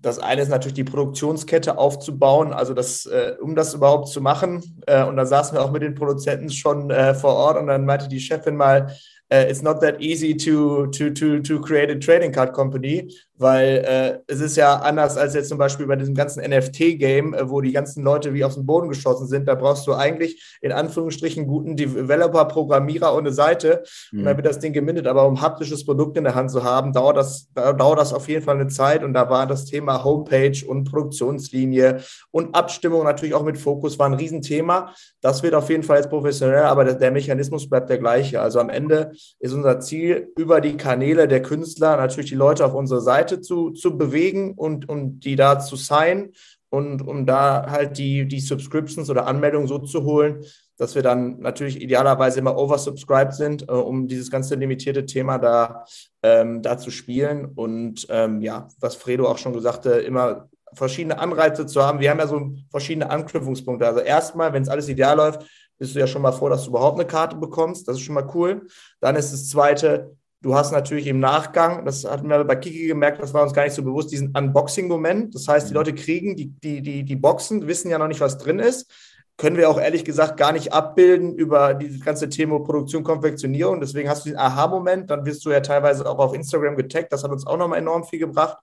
das 0.00 0.18
eine 0.18 0.42
ist 0.42 0.48
natürlich 0.48 0.74
die 0.74 0.84
Produktionskette 0.84 1.76
aufzubauen, 1.76 2.52
also 2.52 2.72
das, 2.72 3.06
äh, 3.06 3.34
um 3.40 3.54
das 3.54 3.74
überhaupt 3.74 4.08
zu 4.08 4.20
machen. 4.20 4.62
Äh, 4.86 5.04
und 5.04 5.16
da 5.16 5.26
saßen 5.26 5.56
wir 5.56 5.64
auch 5.64 5.72
mit 5.72 5.82
den 5.82 5.94
Produzenten 5.94 6.50
schon 6.50 6.90
äh, 6.90 7.14
vor 7.14 7.34
Ort 7.34 7.58
und 7.58 7.66
dann 7.66 7.84
meinte 7.84 8.08
die 8.08 8.20
Chefin 8.20 8.56
mal, 8.56 8.92
uh, 9.32 9.48
it's 9.48 9.62
not 9.62 9.80
that 9.80 10.00
easy 10.00 10.36
to, 10.36 10.86
to, 10.86 11.10
to, 11.10 11.40
to 11.40 11.60
create 11.60 11.90
a 11.90 11.98
trading 11.98 12.32
card 12.32 12.52
company, 12.52 13.12
weil 13.38 13.84
äh, 13.86 14.18
es 14.26 14.40
ist 14.40 14.56
ja 14.56 14.76
anders 14.76 15.16
als 15.16 15.34
jetzt 15.34 15.48
zum 15.48 15.58
Beispiel 15.58 15.86
bei 15.86 15.96
diesem 15.96 16.14
ganzen 16.14 16.42
NFT-Game, 16.42 17.34
äh, 17.34 17.48
wo 17.48 17.60
die 17.60 17.72
ganzen 17.72 18.02
Leute 18.02 18.34
wie 18.34 18.44
aus 18.44 18.54
dem 18.54 18.66
Boden 18.66 18.88
geschossen 18.88 19.26
sind. 19.26 19.46
Da 19.46 19.54
brauchst 19.54 19.86
du 19.86 19.94
eigentlich 19.94 20.58
in 20.60 20.72
Anführungsstrichen 20.72 21.46
guten 21.46 21.76
Developer, 21.76 22.44
Programmierer 22.46 23.12
und 23.14 23.20
eine 23.20 23.32
Seite 23.32 23.84
mhm. 24.10 24.20
und 24.20 24.24
dann 24.26 24.36
wird 24.36 24.46
das 24.46 24.58
Ding 24.58 24.72
gemindet. 24.72 25.06
Aber 25.06 25.26
um 25.26 25.40
haptisches 25.40 25.84
Produkt 25.84 26.16
in 26.16 26.24
der 26.24 26.34
Hand 26.34 26.50
zu 26.50 26.64
haben, 26.64 26.92
dauert 26.92 27.16
das, 27.16 27.48
dauert 27.54 27.98
das 27.98 28.12
auf 28.12 28.28
jeden 28.28 28.44
Fall 28.44 28.56
eine 28.56 28.68
Zeit 28.68 29.04
und 29.04 29.14
da 29.14 29.30
war 29.30 29.46
das 29.46 29.64
Thema 29.64 30.02
Homepage 30.02 30.58
und 30.66 30.84
Produktionslinie 30.84 32.00
und 32.30 32.54
Abstimmung 32.54 33.04
natürlich 33.04 33.34
auch 33.34 33.44
mit 33.44 33.58
Fokus 33.58 33.98
war 33.98 34.06
ein 34.06 34.14
Riesenthema. 34.14 34.92
Das 35.20 35.42
wird 35.42 35.54
auf 35.54 35.70
jeden 35.70 35.82
Fall 35.82 35.98
jetzt 35.98 36.10
professionell, 36.10 36.64
aber 36.64 36.84
der, 36.84 36.94
der 36.94 37.10
Mechanismus 37.10 37.68
bleibt 37.68 37.88
der 37.90 37.98
gleiche. 37.98 38.40
Also 38.40 38.58
am 38.58 38.68
Ende 38.70 39.12
ist 39.38 39.52
unser 39.52 39.80
Ziel, 39.80 40.32
über 40.36 40.60
die 40.60 40.76
Kanäle 40.76 41.28
der 41.28 41.42
Künstler 41.42 41.96
natürlich 41.96 42.30
die 42.30 42.36
Leute 42.36 42.64
auf 42.64 42.74
unsere 42.74 43.00
Seite 43.00 43.27
zu, 43.36 43.70
zu 43.70 43.96
bewegen 43.96 44.54
und, 44.54 44.88
und 44.88 45.20
die 45.20 45.36
da 45.36 45.58
zu 45.58 45.76
signen 45.76 46.32
und 46.70 47.06
um 47.06 47.26
da 47.26 47.66
halt 47.70 47.98
die, 47.98 48.26
die 48.26 48.40
Subscriptions 48.40 49.08
oder 49.08 49.26
Anmeldungen 49.26 49.68
so 49.68 49.78
zu 49.78 50.04
holen, 50.04 50.44
dass 50.76 50.94
wir 50.94 51.02
dann 51.02 51.40
natürlich 51.40 51.80
idealerweise 51.80 52.38
immer 52.38 52.56
oversubscribed 52.56 53.34
sind, 53.34 53.68
äh, 53.68 53.72
um 53.72 54.06
dieses 54.06 54.30
ganze 54.30 54.54
limitierte 54.54 55.06
Thema 55.06 55.38
da, 55.38 55.84
ähm, 56.22 56.62
da 56.62 56.78
zu 56.78 56.90
spielen. 56.90 57.46
Und 57.46 58.06
ähm, 58.10 58.40
ja, 58.40 58.68
was 58.80 58.96
Fredo 58.96 59.26
auch 59.26 59.38
schon 59.38 59.52
gesagt 59.52 59.86
hat, 59.86 60.02
immer 60.02 60.48
verschiedene 60.74 61.18
Anreize 61.18 61.66
zu 61.66 61.82
haben. 61.82 62.00
Wir 62.00 62.10
haben 62.10 62.18
ja 62.18 62.26
so 62.26 62.52
verschiedene 62.70 63.10
Anknüpfungspunkte. 63.10 63.86
Also 63.86 64.00
erstmal, 64.00 64.52
wenn 64.52 64.62
es 64.62 64.68
alles 64.68 64.88
ideal 64.88 65.16
läuft, 65.16 65.44
bist 65.78 65.94
du 65.94 66.00
ja 66.00 66.06
schon 66.06 66.22
mal 66.22 66.32
froh, 66.32 66.48
dass 66.48 66.64
du 66.64 66.70
überhaupt 66.70 66.98
eine 66.98 67.08
Karte 67.08 67.36
bekommst. 67.36 67.88
Das 67.88 67.96
ist 67.96 68.02
schon 68.02 68.14
mal 68.14 68.28
cool. 68.34 68.66
Dann 69.00 69.16
ist 69.16 69.32
das 69.32 69.48
Zweite, 69.48 70.16
du 70.40 70.54
hast 70.54 70.72
natürlich 70.72 71.06
im 71.06 71.20
Nachgang, 71.20 71.84
das 71.84 72.04
hatten 72.04 72.28
wir 72.28 72.42
bei 72.44 72.56
Kiki 72.56 72.86
gemerkt, 72.86 73.20
das 73.22 73.34
war 73.34 73.42
uns 73.42 73.52
gar 73.52 73.64
nicht 73.64 73.74
so 73.74 73.82
bewusst, 73.82 74.12
diesen 74.12 74.34
Unboxing-Moment. 74.36 75.34
Das 75.34 75.48
heißt, 75.48 75.68
die 75.68 75.72
mhm. 75.72 75.78
Leute 75.78 75.94
kriegen 75.94 76.36
die, 76.36 76.46
die, 76.46 76.82
die, 76.82 77.04
die 77.04 77.16
Boxen, 77.16 77.66
wissen 77.66 77.90
ja 77.90 77.98
noch 77.98 78.08
nicht, 78.08 78.20
was 78.20 78.38
drin 78.38 78.58
ist. 78.58 78.90
Können 79.36 79.56
wir 79.56 79.70
auch 79.70 79.80
ehrlich 79.80 80.04
gesagt 80.04 80.36
gar 80.36 80.52
nicht 80.52 80.72
abbilden 80.72 81.36
über 81.36 81.74
dieses 81.74 82.04
ganze 82.04 82.28
Thema 82.28 82.58
Produktion, 82.58 83.04
Konfektionierung. 83.04 83.80
Deswegen 83.80 84.08
hast 84.08 84.26
du 84.26 84.30
den 84.30 84.38
Aha-Moment, 84.38 85.10
dann 85.10 85.24
wirst 85.26 85.44
du 85.44 85.50
ja 85.50 85.60
teilweise 85.60 86.08
auch 86.08 86.18
auf 86.18 86.34
Instagram 86.34 86.76
getaggt. 86.76 87.12
Das 87.12 87.22
hat 87.22 87.30
uns 87.30 87.46
auch 87.46 87.56
nochmal 87.56 87.78
enorm 87.78 88.02
viel 88.04 88.18
gebracht. 88.18 88.58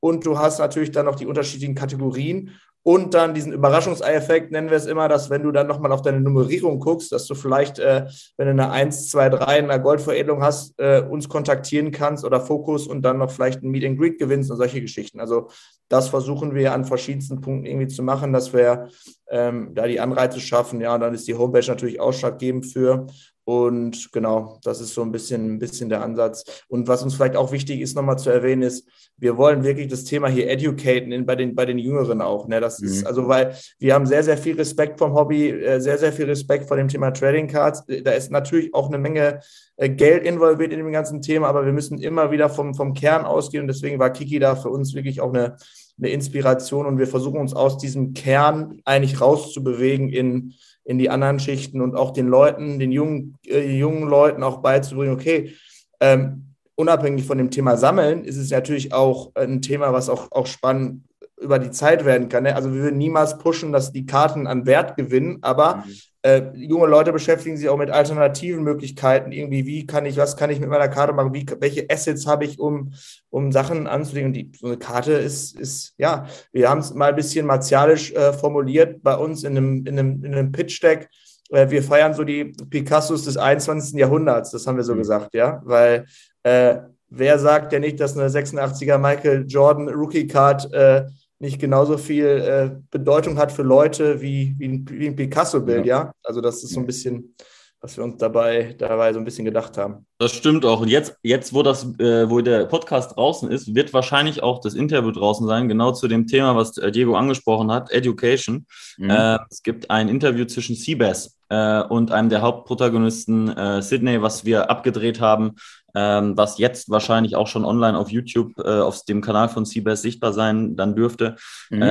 Und 0.00 0.26
du 0.26 0.38
hast 0.38 0.58
natürlich 0.58 0.90
dann 0.90 1.06
noch 1.06 1.16
die 1.16 1.26
unterschiedlichen 1.26 1.74
Kategorien 1.74 2.50
und 2.88 3.12
dann 3.12 3.34
diesen 3.34 3.52
Überraschungsei-Effekt 3.52 4.50
nennen 4.50 4.70
wir 4.70 4.78
es 4.78 4.86
immer, 4.86 5.08
dass 5.08 5.28
wenn 5.28 5.42
du 5.42 5.52
dann 5.52 5.66
nochmal 5.66 5.92
auf 5.92 6.00
deine 6.00 6.22
Nummerierung 6.22 6.80
guckst, 6.80 7.12
dass 7.12 7.26
du 7.26 7.34
vielleicht, 7.34 7.78
äh, 7.78 8.06
wenn 8.38 8.46
du 8.46 8.52
eine 8.52 8.70
1, 8.70 9.10
2, 9.10 9.28
3 9.28 9.58
in 9.58 9.64
einer 9.66 9.78
Goldveredelung 9.78 10.42
hast, 10.42 10.72
äh, 10.80 11.02
uns 11.06 11.28
kontaktieren 11.28 11.90
kannst 11.90 12.24
oder 12.24 12.40
Fokus 12.40 12.86
und 12.86 13.02
dann 13.02 13.18
noch 13.18 13.30
vielleicht 13.30 13.62
ein 13.62 13.68
Meet 13.68 13.84
and 13.84 13.98
Greet 13.98 14.18
gewinnst 14.18 14.50
und 14.50 14.56
solche 14.56 14.80
Geschichten. 14.80 15.20
Also 15.20 15.50
das 15.90 16.08
versuchen 16.08 16.54
wir 16.54 16.72
an 16.72 16.86
verschiedensten 16.86 17.42
Punkten 17.42 17.66
irgendwie 17.66 17.88
zu 17.88 18.02
machen, 18.02 18.32
dass 18.32 18.54
wir 18.54 18.88
ähm, 19.30 19.74
da 19.74 19.86
die 19.86 20.00
Anreize 20.00 20.40
schaffen. 20.40 20.80
Ja, 20.80 20.94
und 20.94 21.00
dann 21.00 21.14
ist 21.14 21.28
die 21.28 21.34
Homepage 21.34 21.66
natürlich 21.66 22.00
ausschlaggebend 22.00 22.66
für. 22.66 23.06
Und 23.48 24.12
genau, 24.12 24.58
das 24.62 24.78
ist 24.82 24.92
so 24.92 25.00
ein 25.00 25.10
bisschen, 25.10 25.54
ein 25.54 25.58
bisschen 25.58 25.88
der 25.88 26.02
Ansatz. 26.02 26.64
Und 26.68 26.86
was 26.86 27.02
uns 27.02 27.14
vielleicht 27.14 27.34
auch 27.34 27.50
wichtig 27.50 27.80
ist, 27.80 27.96
nochmal 27.96 28.18
zu 28.18 28.28
erwähnen, 28.28 28.60
ist, 28.60 28.86
wir 29.16 29.38
wollen 29.38 29.64
wirklich 29.64 29.88
das 29.88 30.04
Thema 30.04 30.28
hier 30.28 30.50
educaten 30.50 31.12
in, 31.12 31.24
bei, 31.24 31.34
den, 31.34 31.54
bei 31.54 31.64
den 31.64 31.78
Jüngeren 31.78 32.20
auch. 32.20 32.46
Ne? 32.46 32.60
Das 32.60 32.78
mhm. 32.78 32.88
ist, 32.88 33.06
also, 33.06 33.26
weil 33.26 33.56
wir 33.78 33.94
haben 33.94 34.04
sehr, 34.04 34.22
sehr 34.22 34.36
viel 34.36 34.54
Respekt 34.56 34.98
vom 34.98 35.14
Hobby, 35.14 35.48
äh, 35.48 35.80
sehr, 35.80 35.96
sehr 35.96 36.12
viel 36.12 36.26
Respekt 36.26 36.68
vor 36.68 36.76
dem 36.76 36.88
Thema 36.88 37.10
Trading 37.10 37.48
Cards. 37.48 37.84
Da 37.86 38.10
ist 38.10 38.30
natürlich 38.30 38.74
auch 38.74 38.88
eine 38.88 38.98
Menge 38.98 39.40
äh, 39.76 39.88
Geld 39.88 40.24
involviert 40.24 40.70
in 40.70 40.80
dem 40.80 40.92
ganzen 40.92 41.22
Thema, 41.22 41.48
aber 41.48 41.64
wir 41.64 41.72
müssen 41.72 41.98
immer 42.02 42.30
wieder 42.30 42.50
vom, 42.50 42.74
vom 42.74 42.92
Kern 42.92 43.24
ausgehen. 43.24 43.62
Und 43.62 43.68
deswegen 43.68 43.98
war 43.98 44.10
Kiki 44.10 44.38
da 44.40 44.56
für 44.56 44.68
uns 44.68 44.94
wirklich 44.94 45.22
auch 45.22 45.32
eine, 45.32 45.56
eine 45.98 46.10
Inspiration. 46.10 46.86
Und 46.86 46.98
wir 46.98 47.06
versuchen 47.06 47.40
uns 47.40 47.54
aus 47.54 47.78
diesem 47.78 48.14
Kern 48.14 48.80
eigentlich 48.84 49.20
rauszubewegen 49.20 50.08
in 50.08 50.54
in 50.88 50.96
die 50.96 51.10
anderen 51.10 51.38
Schichten 51.38 51.82
und 51.82 51.94
auch 51.94 52.12
den 52.12 52.28
Leuten, 52.28 52.78
den 52.78 52.90
jungen, 52.90 53.36
äh, 53.46 53.76
jungen 53.76 54.08
Leuten 54.08 54.42
auch 54.42 54.62
beizubringen, 54.62 55.12
okay, 55.12 55.54
ähm, 56.00 56.54
unabhängig 56.76 57.26
von 57.26 57.36
dem 57.36 57.50
Thema 57.50 57.76
Sammeln 57.76 58.24
ist 58.24 58.38
es 58.38 58.50
natürlich 58.50 58.94
auch 58.94 59.32
ein 59.34 59.60
Thema, 59.60 59.92
was 59.92 60.08
auch, 60.08 60.32
auch 60.32 60.46
spannend 60.46 61.04
über 61.38 61.58
die 61.58 61.72
Zeit 61.72 62.06
werden 62.06 62.30
kann. 62.30 62.44
Ne? 62.44 62.56
Also 62.56 62.72
wir 62.72 62.80
würden 62.80 62.96
niemals 62.96 63.36
pushen, 63.36 63.70
dass 63.70 63.92
die 63.92 64.06
Karten 64.06 64.46
an 64.46 64.64
Wert 64.64 64.96
gewinnen, 64.96 65.38
aber 65.42 65.84
mhm. 65.84 65.92
Äh, 66.22 66.42
junge 66.54 66.86
Leute 66.86 67.12
beschäftigen 67.12 67.56
sich 67.56 67.68
auch 67.68 67.76
mit 67.76 67.90
alternativen 67.90 68.64
Möglichkeiten. 68.64 69.30
Irgendwie, 69.30 69.66
wie 69.66 69.86
kann 69.86 70.04
ich, 70.04 70.16
was 70.16 70.36
kann 70.36 70.50
ich 70.50 70.58
mit 70.58 70.68
meiner 70.68 70.88
Karte 70.88 71.12
machen? 71.12 71.32
Wie, 71.32 71.46
welche 71.60 71.86
Assets 71.88 72.26
habe 72.26 72.44
ich, 72.44 72.58
um, 72.58 72.92
um 73.30 73.52
Sachen 73.52 73.86
anzulegen? 73.86 74.28
Und 74.28 74.34
die, 74.34 74.50
so 74.58 74.66
eine 74.66 74.78
Karte 74.78 75.12
ist, 75.12 75.58
ist 75.58 75.94
ja, 75.96 76.26
wir 76.52 76.68
haben 76.68 76.80
es 76.80 76.92
mal 76.92 77.10
ein 77.10 77.16
bisschen 77.16 77.46
martialisch 77.46 78.12
äh, 78.12 78.32
formuliert 78.32 79.02
bei 79.02 79.16
uns 79.16 79.44
in 79.44 79.56
einem, 79.56 79.86
in 79.86 79.98
einem, 79.98 80.24
in 80.24 80.34
einem 80.34 80.52
Pitch-Deck. 80.52 81.08
Äh, 81.50 81.70
wir 81.70 81.82
feiern 81.82 82.14
so 82.14 82.24
die 82.24 82.46
Picassos 82.46 83.24
des 83.24 83.36
21. 83.36 83.98
Jahrhunderts, 83.98 84.50
das 84.50 84.66
haben 84.66 84.76
wir 84.76 84.84
so 84.84 84.94
mhm. 84.94 84.98
gesagt, 84.98 85.34
ja, 85.34 85.60
weil 85.64 86.06
äh, 86.42 86.78
wer 87.10 87.38
sagt 87.38 87.72
ja 87.72 87.78
nicht, 87.78 88.00
dass 88.00 88.16
eine 88.16 88.28
86er 88.28 88.98
Michael 88.98 89.44
Jordan 89.46 89.88
Rookie 89.88 90.26
Card 90.26 90.72
äh, 90.72 91.06
nicht 91.38 91.60
genauso 91.60 91.98
viel 91.98 92.24
äh, 92.24 92.70
Bedeutung 92.90 93.38
hat 93.38 93.52
für 93.52 93.62
Leute 93.62 94.20
wie, 94.20 94.54
wie 94.58 94.68
ein, 94.68 94.86
wie 94.90 95.06
ein 95.06 95.16
Picasso-Bild, 95.16 95.86
ja. 95.86 96.04
ja. 96.04 96.12
Also 96.22 96.40
das 96.40 96.62
ist 96.62 96.70
so 96.70 96.80
ein 96.80 96.86
bisschen 96.86 97.34
was 97.80 97.96
wir 97.96 98.04
uns 98.04 98.16
dabei, 98.16 98.74
dabei 98.76 99.12
so 99.12 99.20
ein 99.20 99.24
bisschen 99.24 99.44
gedacht 99.44 99.78
haben. 99.78 100.06
Das 100.18 100.32
stimmt 100.32 100.64
auch. 100.64 100.80
Und 100.80 100.88
jetzt, 100.88 101.16
jetzt 101.22 101.54
wo, 101.54 101.62
das, 101.62 101.84
äh, 102.00 102.28
wo 102.28 102.40
der 102.40 102.66
Podcast 102.66 103.16
draußen 103.16 103.50
ist, 103.50 103.72
wird 103.74 103.94
wahrscheinlich 103.94 104.42
auch 104.42 104.60
das 104.60 104.74
Interview 104.74 105.12
draußen 105.12 105.46
sein, 105.46 105.68
genau 105.68 105.92
zu 105.92 106.08
dem 106.08 106.26
Thema, 106.26 106.56
was 106.56 106.76
äh, 106.76 106.90
Diego 106.90 107.14
angesprochen 107.14 107.70
hat, 107.70 107.92
Education. 107.92 108.66
Mhm. 108.96 109.10
Äh, 109.10 109.38
es 109.48 109.62
gibt 109.62 109.90
ein 109.90 110.08
Interview 110.08 110.44
zwischen 110.46 110.74
Seabass 110.74 111.38
äh, 111.50 111.82
und 111.82 112.10
einem 112.10 112.30
der 112.30 112.42
Hauptprotagonisten 112.42 113.56
äh, 113.56 113.80
Sydney, 113.80 114.22
was 114.22 114.44
wir 114.44 114.70
abgedreht 114.70 115.20
haben, 115.20 115.54
ähm, 115.94 116.36
was 116.36 116.58
jetzt 116.58 116.90
wahrscheinlich 116.90 117.36
auch 117.36 117.46
schon 117.46 117.64
online 117.64 117.98
auf 117.98 118.10
YouTube 118.10 118.52
äh, 118.58 118.80
auf 118.80 119.04
dem 119.04 119.20
Kanal 119.20 119.48
von 119.48 119.64
Seabass 119.64 120.02
sichtbar 120.02 120.32
sein 120.32 120.76
dann 120.76 120.94
dürfte. 120.94 121.36
Mhm. 121.70 121.82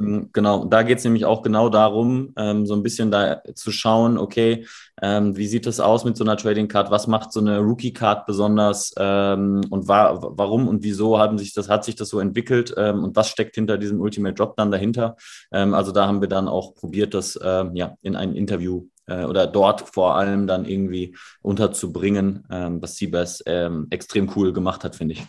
Ähm, 0.00 0.30
genau, 0.32 0.64
da 0.64 0.82
geht 0.82 0.98
es 0.98 1.04
nämlich 1.04 1.24
auch 1.24 1.42
genau 1.42 1.68
darum, 1.68 2.32
ähm, 2.36 2.66
so 2.66 2.74
ein 2.74 2.82
bisschen 2.82 3.10
da 3.10 3.42
zu 3.54 3.70
schauen, 3.70 4.18
okay, 4.18 4.66
ähm, 5.02 5.36
wie 5.36 5.46
sieht 5.46 5.66
das 5.66 5.80
aus 5.80 6.04
mit 6.04 6.16
so 6.16 6.24
einer 6.24 6.36
Trading 6.36 6.68
Card? 6.68 6.90
Was 6.90 7.06
macht 7.06 7.32
so 7.32 7.40
eine 7.40 7.58
Rookie 7.58 7.92
Card 7.92 8.26
besonders 8.26 8.92
ähm, 8.98 9.62
und 9.70 9.88
wa 9.88 10.18
warum 10.20 10.68
und 10.68 10.82
wieso 10.82 11.18
haben 11.18 11.38
sich 11.38 11.52
das, 11.52 11.68
hat 11.68 11.84
sich 11.84 11.96
das 11.96 12.08
so 12.08 12.20
entwickelt 12.20 12.74
ähm, 12.76 13.04
und 13.04 13.16
was 13.16 13.28
steckt 13.28 13.54
hinter 13.54 13.78
diesem 13.78 14.00
Ultimate 14.00 14.34
Drop 14.34 14.56
dann 14.56 14.70
dahinter? 14.70 15.16
also 15.50 15.92
da 15.92 16.06
haben 16.06 16.20
wir 16.20 16.28
dann 16.28 16.48
auch 16.48 16.74
probiert, 16.74 17.14
das 17.14 17.38
ja 17.42 17.96
in 18.02 18.16
ein 18.16 18.34
Interview 18.34 18.86
äh, 19.06 19.24
oder 19.24 19.46
dort 19.46 19.82
vor 19.92 20.16
allem 20.16 20.46
dann 20.46 20.64
irgendwie 20.64 21.16
unterzubringen, 21.42 22.46
ähm, 22.50 22.82
was 22.82 22.96
Siebers 22.96 23.42
ähm, 23.46 23.86
extrem 23.90 24.30
cool 24.36 24.52
gemacht 24.52 24.84
hat, 24.84 24.96
finde 24.96 25.14
ich. 25.14 25.26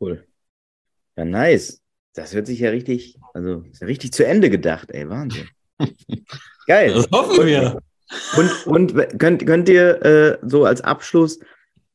Cool. 0.00 0.26
Ja, 1.16 1.24
nice. 1.24 1.82
Das 2.14 2.34
hört 2.34 2.46
sich 2.46 2.60
ja 2.60 2.70
richtig, 2.70 3.18
also 3.32 3.64
ist 3.70 3.80
ja 3.80 3.86
richtig 3.86 4.12
zu 4.12 4.24
Ende 4.24 4.50
gedacht, 4.50 4.90
ey, 4.92 5.08
Wahnsinn. 5.08 5.48
Geil. 6.66 6.94
Das 6.94 7.08
hoffen 7.10 7.46
wir. 7.46 7.80
Und, 8.36 8.66
und 8.66 9.18
könnt, 9.18 9.46
könnt 9.46 9.68
ihr 9.68 10.04
äh, 10.04 10.38
so 10.42 10.64
als 10.64 10.80
Abschluss 10.80 11.40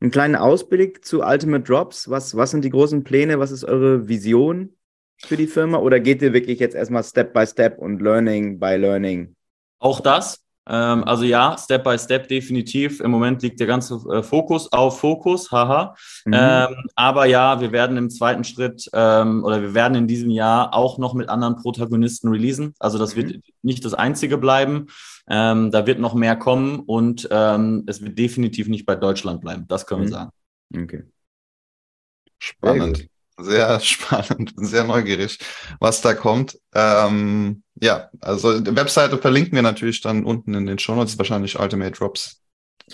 einen 0.02 0.12
kleinen 0.12 0.36
Ausblick 0.36 1.06
zu 1.06 1.22
Ultimate 1.22 1.64
Drops. 1.64 2.10
Was, 2.10 2.36
was 2.36 2.52
sind 2.52 2.64
die 2.66 2.70
großen 2.70 3.04
Pläne? 3.04 3.40
Was 3.40 3.52
ist 3.52 3.64
eure 3.64 4.08
Vision 4.08 4.76
für 5.18 5.38
die 5.38 5.48
Firma? 5.48 5.78
Oder 5.78 6.00
geht 6.00 6.22
ihr 6.22 6.34
wirklich 6.34 6.60
jetzt 6.60 6.76
erstmal 6.76 7.04
Step 7.04 7.34
by 7.34 7.46
Step 7.46 7.78
und 7.78 8.02
Learning 8.02 8.60
by 8.60 8.76
Learning? 8.76 9.36
Auch 9.80 10.02
das. 10.02 10.44
Ähm, 10.70 11.04
also 11.04 11.24
ja, 11.24 11.58
Step 11.58 11.84
by 11.84 11.98
Step 11.98 12.28
definitiv. 12.28 13.00
Im 13.00 13.12
Moment 13.12 13.42
liegt 13.42 13.60
der 13.60 13.68
ganze 13.68 13.96
äh, 14.12 14.22
Fokus 14.22 14.72
auf 14.72 15.00
Fokus, 15.00 15.52
haha. 15.52 15.96
Mhm. 16.26 16.34
Ähm, 16.34 16.76
aber 16.96 17.26
ja, 17.26 17.60
wir 17.60 17.72
werden 17.72 17.98
im 17.98 18.10
zweiten 18.10 18.44
Schritt 18.44 18.88
ähm, 18.94 19.44
oder 19.44 19.62
wir 19.62 19.74
werden 19.74 19.96
in 19.96 20.08
diesem 20.08 20.30
Jahr 20.30 20.74
auch 20.74 21.00
noch 21.00 21.16
mit 21.16 21.28
anderen 21.30 21.56
Protagonisten 21.56 22.30
releasen. 22.30 22.76
Also 22.80 23.00
das 23.00 23.16
mhm. 23.16 23.22
wird 23.22 23.44
nicht 23.64 23.84
das 23.84 23.96
einzige 23.96 24.38
bleiben. 24.38 24.88
Ähm, 25.28 25.72
da 25.72 25.88
wird 25.88 26.00
noch 26.00 26.14
mehr 26.14 26.36
kommen 26.36 26.80
und 26.80 27.28
ähm, 27.32 27.84
es 27.88 28.02
wird 28.02 28.18
definitiv 28.18 28.68
nicht 28.68 28.86
bei 28.86 28.96
Deutschland 28.96 29.42
bleiben. 29.42 29.66
Das 29.68 29.88
können 29.88 30.02
mhm. 30.02 30.06
wir 30.06 30.12
sagen. 30.12 30.32
Okay. 30.76 31.04
Spannend. 32.38 33.10
Sehr 33.40 33.80
spannend 33.82 34.58
und 34.58 34.66
sehr 34.66 34.84
neugierig, 34.84 35.40
was 35.80 36.02
da 36.02 36.14
kommt. 36.14 36.60
Ähm, 36.74 37.64
ja, 37.82 38.10
also 38.22 38.60
die 38.60 38.76
Webseite 38.76 39.18
verlinken 39.18 39.54
wir 39.54 39.62
natürlich 39.62 40.02
dann 40.02 40.26
unten 40.26 40.54
in 40.54 40.66
den 40.66 40.80
Show 40.80 40.96
Notes, 40.96 41.18
wahrscheinlich 41.18 41.60
Ultimate 41.60 41.92
Drops. 41.92 42.42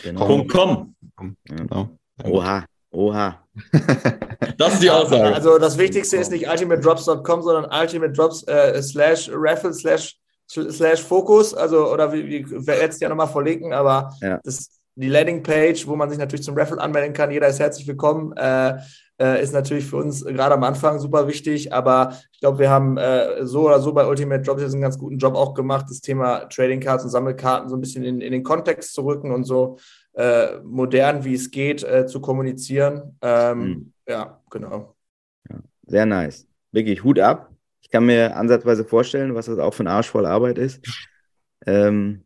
Genau. 0.03 0.45
.com. 0.45 0.95
Genau. 1.45 1.97
Oha, 2.23 2.65
oha. 2.91 3.41
das 4.57 4.73
ist 4.73 4.83
die 4.83 4.89
Aussage. 4.89 5.33
Also 5.33 5.57
das 5.57 5.77
Wichtigste 5.77 6.17
ist 6.17 6.31
nicht 6.31 6.47
ultimatedrops.com, 6.47 7.41
sondern 7.41 7.71
ultimatedrops 7.71 8.43
äh, 8.43 8.81
slash 8.81 9.29
raffle 9.33 9.73
slash 9.73 10.17
slash 10.47 11.01
Focus, 11.01 11.53
also 11.53 11.91
oder 11.91 12.11
wie, 12.13 12.27
wie 12.27 12.67
werde 12.67 12.89
es 12.89 12.99
ja 12.99 13.09
nochmal 13.09 13.27
verlinken, 13.27 13.73
aber 13.73 14.13
ja. 14.21 14.39
das, 14.43 14.69
die 14.95 15.09
Landingpage, 15.09 15.87
wo 15.87 15.95
man 15.95 16.09
sich 16.09 16.17
natürlich 16.17 16.45
zum 16.45 16.57
Raffle 16.57 16.79
anmelden 16.79 17.13
kann, 17.13 17.31
jeder 17.31 17.47
ist 17.47 17.59
herzlich 17.59 17.87
willkommen, 17.87 18.33
äh, 18.37 18.77
äh, 19.19 19.41
ist 19.41 19.53
natürlich 19.53 19.85
für 19.85 19.97
uns 19.97 20.23
gerade 20.25 20.55
am 20.55 20.63
Anfang 20.63 20.99
super 20.99 21.27
wichtig, 21.27 21.73
aber 21.73 22.17
ich 22.31 22.39
glaube, 22.39 22.59
wir 22.59 22.69
haben 22.69 22.97
äh, 22.97 23.45
so 23.45 23.65
oder 23.65 23.79
so 23.79 23.93
bei 23.93 24.07
Ultimate 24.07 24.41
Jobs 24.41 24.61
jetzt 24.61 24.73
einen 24.73 24.81
ganz 24.81 24.97
guten 24.97 25.17
Job 25.17 25.35
auch 25.35 25.53
gemacht, 25.53 25.87
das 25.89 26.01
Thema 26.01 26.45
Trading 26.49 26.79
Cards 26.79 27.03
und 27.03 27.09
Sammelkarten 27.09 27.69
so 27.69 27.75
ein 27.75 27.81
bisschen 27.81 28.03
in, 28.03 28.21
in 28.21 28.31
den 28.31 28.43
Kontext 28.43 28.93
zu 28.93 29.05
rücken 29.05 29.31
und 29.31 29.43
so 29.43 29.77
äh, 30.13 30.59
modern 30.63 31.25
wie 31.25 31.33
es 31.33 31.51
geht 31.51 31.83
äh, 31.83 32.05
zu 32.05 32.21
kommunizieren. 32.21 33.17
Ähm, 33.21 33.59
mhm. 33.59 33.93
Ja, 34.07 34.41
genau. 34.49 34.95
Ja, 35.49 35.57
sehr 35.87 36.05
nice. 36.05 36.47
Wirklich 36.71 37.03
Hut 37.03 37.19
ab. 37.19 37.51
Ich 37.81 37.89
kann 37.89 38.05
mir 38.05 38.35
ansatzweise 38.35 38.85
vorstellen, 38.85 39.35
was 39.35 39.45
das 39.45 39.59
auch 39.59 39.73
für 39.73 39.83
ein 39.83 39.87
Arsch 39.87 40.09
voll 40.09 40.25
Arbeit 40.25 40.57
ist. 40.57 40.85
Ähm, 41.65 42.23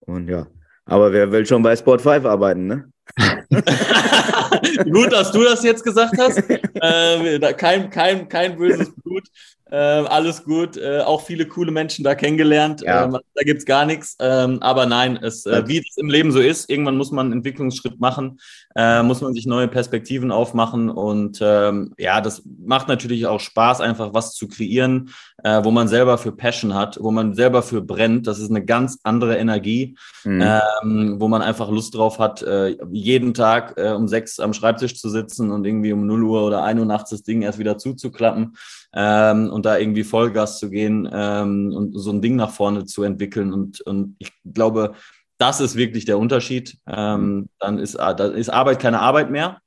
und 0.00 0.28
ja, 0.28 0.46
aber 0.88 1.12
wer 1.12 1.30
will 1.30 1.46
schon 1.46 1.62
bei 1.62 1.76
Sport 1.76 2.02
5 2.02 2.24
arbeiten, 2.24 2.66
ne? 2.66 2.90
Gut, 4.90 5.12
dass 5.12 5.32
du 5.32 5.42
das 5.42 5.62
jetzt 5.62 5.84
gesagt 5.84 6.14
hast. 6.18 6.42
Ähm, 6.80 7.40
kein, 7.56 7.90
kein, 7.90 8.28
kein 8.28 8.56
böses 8.56 8.94
Blut. 9.02 9.24
Ähm, 9.70 10.06
alles 10.06 10.44
gut. 10.44 10.76
Äh, 10.76 11.00
auch 11.00 11.22
viele 11.22 11.46
coole 11.46 11.70
Menschen 11.70 12.04
da 12.04 12.14
kennengelernt. 12.14 12.80
Ja. 12.80 13.04
Ähm, 13.04 13.18
da 13.34 13.42
gibt 13.42 13.58
es 13.58 13.66
gar 13.66 13.84
nichts. 13.84 14.16
Ähm, 14.20 14.62
aber 14.62 14.86
nein, 14.86 15.18
es, 15.20 15.44
äh, 15.44 15.62
wie 15.66 15.78
es 15.78 15.96
im 15.96 16.08
Leben 16.08 16.32
so 16.32 16.40
ist, 16.40 16.70
irgendwann 16.70 16.96
muss 16.96 17.10
man 17.10 17.26
einen 17.26 17.34
Entwicklungsschritt 17.34 18.00
machen, 18.00 18.40
äh, 18.74 19.02
muss 19.02 19.20
man 19.20 19.34
sich 19.34 19.46
neue 19.46 19.68
Perspektiven 19.68 20.32
aufmachen. 20.32 20.88
Und 20.88 21.38
ähm, 21.42 21.92
ja, 21.98 22.20
das 22.20 22.42
macht 22.64 22.88
natürlich 22.88 23.26
auch 23.26 23.40
Spaß, 23.40 23.80
einfach 23.80 24.14
was 24.14 24.34
zu 24.34 24.48
kreieren, 24.48 25.10
äh, 25.44 25.62
wo 25.62 25.70
man 25.70 25.88
selber 25.88 26.18
für 26.18 26.32
Passion 26.32 26.74
hat, 26.74 26.98
wo 27.00 27.10
man 27.10 27.34
selber 27.34 27.62
für 27.62 27.80
brennt. 27.80 28.26
Das 28.26 28.38
ist 28.38 28.50
eine 28.50 28.64
ganz 28.64 28.98
andere 29.02 29.36
Energie, 29.36 29.96
mhm. 30.24 30.42
Ähm, 30.82 31.16
wo 31.18 31.28
man 31.28 31.42
einfach 31.42 31.70
Lust 31.70 31.94
drauf 31.94 32.18
hat, 32.18 32.42
äh, 32.42 32.76
jeden 32.90 33.34
Tag 33.34 33.74
äh, 33.76 33.92
um 33.92 34.08
sechs 34.08 34.40
am 34.40 34.52
Schreibtisch 34.52 35.00
zu 35.00 35.08
sitzen 35.08 35.50
und 35.50 35.64
irgendwie 35.64 35.92
um 35.92 36.06
0 36.06 36.24
Uhr 36.24 36.44
oder 36.44 36.64
1 36.64 36.80
Uhr 36.80 36.86
nachts 36.86 37.10
das 37.10 37.22
Ding 37.22 37.42
erst 37.42 37.58
wieder 37.58 37.78
zuzuklappen 37.78 38.56
ähm, 38.94 39.50
und 39.50 39.64
da 39.64 39.78
irgendwie 39.78 40.04
Vollgas 40.04 40.58
zu 40.58 40.70
gehen 40.70 41.08
ähm, 41.12 41.72
und 41.74 41.98
so 41.98 42.10
ein 42.10 42.22
Ding 42.22 42.36
nach 42.36 42.50
vorne 42.50 42.84
zu 42.84 43.02
entwickeln. 43.02 43.52
Und, 43.52 43.80
und 43.82 44.16
ich 44.18 44.32
glaube, 44.44 44.94
das 45.38 45.60
ist 45.60 45.76
wirklich 45.76 46.04
der 46.04 46.18
Unterschied. 46.18 46.78
Ähm, 46.88 47.48
dann 47.60 47.78
ist, 47.78 47.94
da 47.94 48.10
ist 48.10 48.48
Arbeit 48.48 48.80
keine 48.80 49.00
Arbeit 49.00 49.30
mehr. 49.30 49.60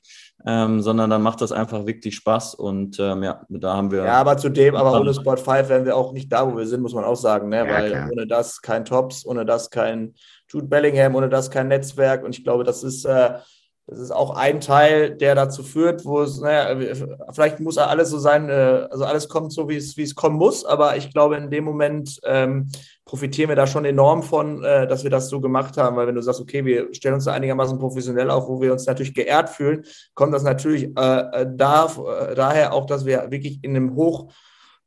Ähm, 0.45 0.81
sondern 0.81 1.09
dann 1.09 1.21
macht 1.21 1.41
das 1.41 1.51
einfach 1.51 1.85
wirklich 1.85 2.15
Spaß 2.15 2.55
und 2.55 2.99
ähm, 2.99 3.21
ja, 3.21 3.45
da 3.49 3.75
haben 3.75 3.91
wir. 3.91 4.03
Ja, 4.03 4.13
aber 4.13 4.37
zudem, 4.37 4.75
aber 4.75 4.99
ohne 4.99 5.13
Sport 5.13 5.39
5 5.39 5.69
wären 5.69 5.85
wir 5.85 5.95
auch 5.95 6.13
nicht 6.13 6.31
da, 6.31 6.51
wo 6.51 6.57
wir 6.57 6.65
sind, 6.65 6.81
muss 6.81 6.95
man 6.95 7.03
auch 7.03 7.15
sagen, 7.15 7.49
ne? 7.49 7.57
Ja, 7.57 7.67
weil 7.67 7.89
klar. 7.91 8.09
ohne 8.11 8.25
das 8.25 8.61
kein 8.61 8.83
Tops, 8.83 9.25
ohne 9.25 9.45
das 9.45 9.69
kein 9.69 10.15
Jude 10.49 10.67
Bellingham, 10.67 11.13
ohne 11.15 11.29
das 11.29 11.51
kein 11.51 11.67
Netzwerk 11.67 12.23
und 12.23 12.35
ich 12.35 12.43
glaube, 12.43 12.63
das 12.63 12.83
ist 12.83 13.05
äh, 13.05 13.33
das 13.91 13.99
ist 13.99 14.11
auch 14.11 14.37
ein 14.37 14.61
Teil, 14.61 15.17
der 15.17 15.35
dazu 15.35 15.63
führt, 15.63 16.05
wo 16.05 16.21
es, 16.21 16.39
naja, 16.39 16.95
vielleicht 17.33 17.59
muss 17.59 17.77
alles 17.77 18.09
so 18.09 18.19
sein, 18.19 18.47
äh, 18.47 18.87
also 18.89 19.03
alles 19.03 19.27
kommt 19.27 19.51
so, 19.51 19.67
wie 19.67 19.75
es, 19.75 19.97
wie 19.97 20.03
es 20.03 20.15
kommen 20.15 20.37
muss, 20.37 20.63
aber 20.63 20.95
ich 20.95 21.11
glaube, 21.11 21.35
in 21.35 21.51
dem 21.51 21.65
Moment 21.65 22.17
ähm, 22.23 22.69
profitieren 23.03 23.49
wir 23.49 23.57
da 23.57 23.67
schon 23.67 23.83
enorm 23.83 24.23
von, 24.23 24.63
äh, 24.63 24.87
dass 24.87 25.03
wir 25.03 25.09
das 25.09 25.27
so 25.27 25.41
gemacht 25.41 25.75
haben, 25.75 25.97
weil 25.97 26.07
wenn 26.07 26.15
du 26.15 26.21
sagst, 26.21 26.39
okay, 26.39 26.63
wir 26.63 26.93
stellen 26.93 27.15
uns 27.15 27.25
da 27.25 27.33
einigermaßen 27.33 27.77
professionell 27.79 28.31
auf, 28.31 28.47
wo 28.47 28.61
wir 28.61 28.71
uns 28.71 28.85
natürlich 28.85 29.13
geehrt 29.13 29.49
fühlen, 29.49 29.83
kommt 30.13 30.33
das 30.33 30.43
natürlich 30.43 30.97
äh, 30.97 31.41
äh 31.41 31.45
da, 31.53 31.87
äh, 31.87 32.33
daher 32.33 32.71
auch, 32.71 32.85
dass 32.85 33.05
wir 33.05 33.29
wirklich 33.29 33.61
in 33.61 33.75
einem 33.75 33.95
hoch 33.95 34.31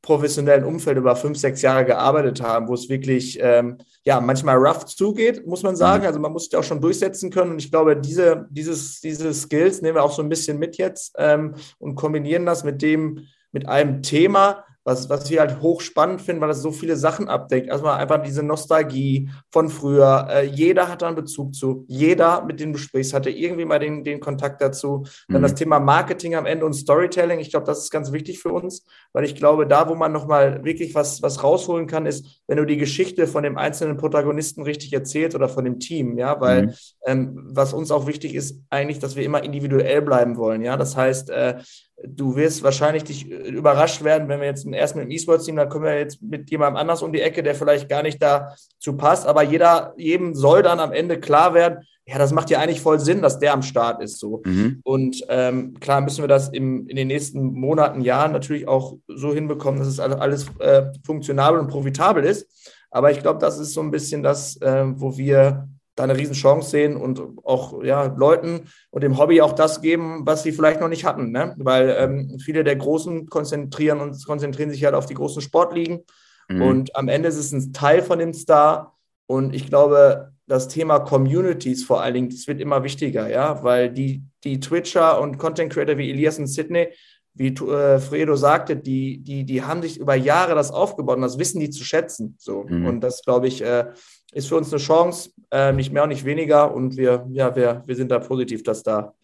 professionellen 0.05 0.65
Umfeld 0.65 0.99
über 0.99 1.17
fünf, 1.17 1.39
sechs 1.39 1.63
Jahre 1.63 1.85
gearbeitet 1.85 2.43
haben, 2.43 2.69
wo 2.69 2.75
es 2.75 2.89
wirklich 2.89 3.39
ähm, 3.41 3.79
ja 4.05 4.21
manchmal 4.21 4.57
rough 4.57 4.85
zugeht, 4.85 5.47
muss 5.47 5.63
man 5.63 5.77
sagen. 5.77 6.03
Mhm. 6.03 6.07
Also 6.07 6.21
man 6.21 6.33
muss 6.33 6.45
sich 6.45 6.57
auch 6.57 6.63
schon 6.63 6.81
durchsetzen 6.81 7.31
können. 7.31 7.53
Und 7.53 7.59
ich 7.59 7.71
glaube, 7.71 7.97
diese, 7.97 8.47
dieses, 8.51 9.01
diese 9.01 9.33
Skills 9.33 9.83
nehmen 9.83 9.97
wir 9.97 10.05
auch 10.05 10.13
so 10.13 10.23
ein 10.23 10.29
bisschen 10.29 10.59
mit 10.59 10.77
jetzt 10.77 11.15
ähm, 11.19 11.55
und 11.79 11.95
kombinieren 11.95 12.45
das 12.47 12.65
mit 12.65 12.83
dem, 12.83 13.27
mit 13.51 13.67
einem 13.67 14.03
Thema, 14.03 14.65
was, 14.85 15.09
was 15.09 15.31
wir 15.31 15.41
halt 15.41 15.61
hochspannend 15.63 16.21
finden, 16.21 16.43
weil 16.43 16.51
es 16.51 16.61
so 16.61 16.71
viele 16.71 16.97
Sachen 16.97 17.29
abdeckt. 17.29 17.69
Erstmal 17.69 17.99
einfach 17.99 18.23
diese 18.23 18.43
Nostalgie 18.43 19.31
von 19.51 19.71
früher. 19.71 20.27
Äh, 20.31 20.45
jeder 20.47 20.89
hat 20.89 21.01
da 21.01 21.07
einen 21.07 21.17
Bezug 21.17 21.55
zu. 21.55 21.85
Jeder, 21.89 22.45
mit 22.45 22.61
dem 22.61 22.75
du 22.75 22.79
sprichst, 22.79 23.15
hatte 23.15 23.31
irgendwie 23.31 23.65
mal 23.65 23.79
den, 23.79 24.05
den 24.05 24.21
Kontakt 24.21 24.61
dazu. 24.61 25.05
Dann 25.29 25.39
mhm. 25.39 25.43
das 25.43 25.55
Thema 25.55 25.81
Marketing 25.81 26.35
am 26.35 26.45
Ende 26.45 26.67
und 26.67 26.75
Storytelling. 26.75 27.41
Ich 27.41 27.51
glaube, 27.51 27.67
das 27.67 27.79
ist 27.79 27.91
ganz 27.91 28.13
wichtig 28.13 28.41
für 28.41 28.53
uns, 28.53 28.85
weil 29.15 29.25
ich 29.25 29.35
glaube, 29.35 29.67
da, 29.67 29.89
wo 29.89 29.95
man 29.95 30.13
nochmal 30.13 30.63
wirklich 30.65 30.95
was, 30.95 31.23
was 31.23 31.43
rausholen 31.43 31.87
kann, 31.87 32.05
ist, 32.05 32.43
wenn 32.47 32.59
du 32.59 32.67
die 32.67 32.77
Geschichte 32.77 33.27
von 33.27 33.43
dem 33.43 33.57
einzelnen 33.57 33.97
Protagonisten 33.97 34.63
richtig 34.63 34.93
erzählst 34.93 35.35
oder 35.35 35.49
von 35.49 35.65
dem 35.65 35.81
Team. 35.81 36.19
Ja, 36.19 36.39
weil 36.43 36.67
mhm. 36.67 36.73
ähm, 37.07 37.49
was 37.53 37.73
uns 37.73 37.91
auch 37.91 38.07
wichtig 38.07 38.35
ist, 38.35 38.61
eigentlich, 38.69 38.99
dass 38.99 39.17
wir 39.17 39.25
immer 39.25 39.43
individuell 39.43 40.03
bleiben 40.03 40.37
wollen. 40.37 40.61
Ja, 40.61 40.77
das 40.77 40.95
heißt, 40.95 41.31
äh, 41.31 41.57
du 42.03 42.37
wirst 42.37 42.63
wahrscheinlich 42.63 43.05
dich 43.05 43.31
äh, 43.31 43.49
überrascht 43.49 44.03
werden, 44.05 44.29
wenn 44.29 44.41
wir 44.41 44.47
jetzt 44.47 44.67
erst 44.67 44.97
mit 44.97 45.05
dem 45.05 45.11
E-Sports-Team, 45.11 45.57
dann 45.57 45.69
kommen 45.69 45.85
wir 45.85 45.99
jetzt 45.99 46.23
mit 46.23 46.51
jemandem 46.51 46.77
anders 46.77 47.03
um 47.03 47.13
die 47.13 47.21
Ecke, 47.21 47.43
der 47.43 47.55
vielleicht 47.55 47.89
gar 47.89 48.03
nicht 48.03 48.23
dazu 48.23 48.97
passt. 48.97 49.27
Aber 49.27 49.43
jeder, 49.43 49.95
jedem 49.97 50.35
soll 50.35 50.63
dann 50.63 50.81
am 50.81 50.93
Ende 50.93 51.21
klar 51.21 51.55
werden, 51.55 51.85
ja, 52.07 52.19
das 52.19 52.33
macht 52.33 52.51
ja 52.51 52.59
eigentlich 52.59 52.83
voll 52.83 53.01
Sinn, 53.01 53.23
dass 53.23 53.39
der 53.39 53.55
am 53.55 53.63
Start 53.63 54.03
ist. 54.03 54.19
So. 54.19 54.43
Mhm. 54.45 54.81
Und 54.85 55.25
ähm, 55.31 55.75
klar 55.81 56.03
müssen 56.03 56.23
wir 56.23 56.29
das 56.29 56.51
im, 56.51 56.87
in 56.87 56.97
den 56.97 57.09
nächsten 57.09 57.43
Monaten, 57.43 58.03
Jahren 58.03 58.33
natürlich 58.33 58.69
auch 58.69 58.97
so 59.09 59.33
hinbekommen, 59.33 59.79
dass 59.81 59.89
es 59.89 60.01
alles, 60.01 60.19
alles 60.19 60.47
äh, 60.59 60.85
funktionabel 61.05 61.59
und 61.59 61.69
profitabel 61.69 62.25
ist. 62.25 62.47
Aber 62.91 63.11
ich 63.11 63.21
glaube, 63.21 63.41
das 63.41 63.59
ist 63.59 63.73
so 63.73 63.81
ein 63.81 63.91
bisschen 63.91 64.23
das, 64.23 64.57
äh, 64.61 64.85
wo 64.87 65.17
wir 65.17 65.67
da 65.95 66.05
eine 66.05 66.17
Riesenchance 66.17 66.71
sehen 66.71 66.97
und 66.97 67.23
auch 67.45 67.83
ja, 67.83 68.07
Leuten 68.17 68.69
und 68.91 69.03
dem 69.03 69.19
Hobby 69.19 69.41
auch 69.41 69.53
das 69.53 69.81
geben, 69.81 70.23
was 70.25 70.43
sie 70.43 70.53
vielleicht 70.53 70.81
noch 70.81 70.89
nicht 70.89 71.05
hatten. 71.05 71.31
Ne? 71.31 71.55
Weil 71.59 71.95
ähm, 71.99 72.39
viele 72.39 72.65
der 72.65 72.77
Großen 72.77 73.29
konzentrieren 73.29 74.01
und 74.01 74.25
konzentrieren 74.27 74.71
sich 74.71 74.85
halt 74.85 74.95
auf 74.95 75.07
die 75.07 75.15
großen 75.15 75.43
Sportligen. 75.43 76.01
Mhm. 76.49 76.63
Und 76.63 76.97
am 76.97 77.09
Ende 77.09 77.29
ist 77.29 77.39
es 77.39 77.53
ein 77.53 77.73
Teil 77.73 78.03
von 78.03 78.19
dem 78.19 78.35
Star. 78.35 78.97
Und 79.27 79.55
ich 79.55 79.69
glaube, 79.69 80.33
das 80.47 80.69
Thema 80.69 80.99
Communities 81.01 81.85
vor 81.85 82.03
allen 82.03 82.15
Dingen, 82.15 82.31
das 82.31 82.47
wird 82.47 82.61
immer 82.61 82.83
wichtiger, 82.83 83.29
ja, 83.31 83.63
weil 83.63 83.91
die, 83.91 84.23
die 84.43 84.61
Twitcher 84.61 85.21
und 85.21 85.39
Content 85.39 85.73
Creator 85.73 85.97
wie 85.97 86.11
Elias 86.11 86.39
und 86.39 86.47
Sydney, 86.49 86.89
wie 87.35 87.49
äh, 87.49 87.99
Fredo 87.99 88.37
sagte, 88.37 88.77
die, 88.77 89.19
die, 89.19 89.45
die 89.45 89.63
haben 89.63 89.83
sich 89.83 89.99
über 89.99 90.15
Jahre 90.15 90.55
das 90.55 90.71
aufgebaut 90.71 91.17
und 91.17 91.23
das 91.23 91.39
wissen 91.39 91.61
die 91.61 91.71
zu 91.71 91.85
schätzen. 91.85 92.37
So. 92.39 92.65
Mhm. 92.69 92.87
Und 92.87 93.01
das, 93.01 93.23
glaube 93.23 93.49
ich, 93.49 93.63
äh, 93.63 93.87
ist 94.35 94.49
für 94.49 94.57
uns 94.57 94.73
eine 94.73 94.83
Chance, 94.83 95.31
äh, 95.51 95.73
nicht 95.73 95.93
mehr 95.93 96.03
und 96.03 96.11
nicht 96.11 96.25
weniger. 96.25 96.75
Und 96.75 96.97
wir, 96.97 97.27
ja, 97.31 97.55
wir, 97.55 97.83
wir 97.87 97.97
sind 97.97 98.11
da 98.11 98.19
positiv, 98.19 98.63
dass 98.63 98.83
da, 98.83 99.15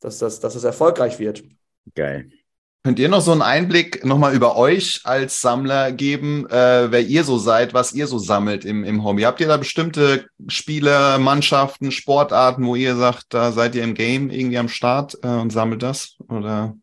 dass 0.00 0.18
das, 0.18 0.40
dass 0.40 0.54
das 0.54 0.64
erfolgreich 0.64 1.18
wird. 1.18 1.42
Geil. 1.94 2.30
Könnt 2.86 2.98
ihr 2.98 3.08
noch 3.08 3.22
so 3.22 3.32
einen 3.32 3.40
Einblick 3.40 4.04
nochmal 4.04 4.34
über 4.34 4.56
euch 4.56 5.00
als 5.04 5.40
Sammler 5.40 5.90
geben, 5.90 6.46
äh, 6.50 6.90
wer 6.90 7.00
ihr 7.00 7.24
so 7.24 7.38
seid, 7.38 7.72
was 7.72 7.94
ihr 7.94 8.06
so 8.06 8.18
sammelt 8.18 8.66
im, 8.66 8.84
im 8.84 9.02
Hobby? 9.04 9.22
Habt 9.22 9.40
ihr 9.40 9.48
da 9.48 9.56
bestimmte 9.56 10.26
Spiele, 10.48 11.18
Mannschaften, 11.18 11.90
Sportarten, 11.90 12.66
wo 12.66 12.76
ihr 12.76 12.94
sagt, 12.94 13.32
da 13.32 13.52
seid 13.52 13.74
ihr 13.74 13.82
im 13.84 13.94
Game 13.94 14.28
irgendwie 14.28 14.58
am 14.58 14.68
Start 14.68 15.16
äh, 15.22 15.28
und 15.28 15.50
sammelt 15.50 15.82
das? 15.82 16.16
Oder? 16.28 16.76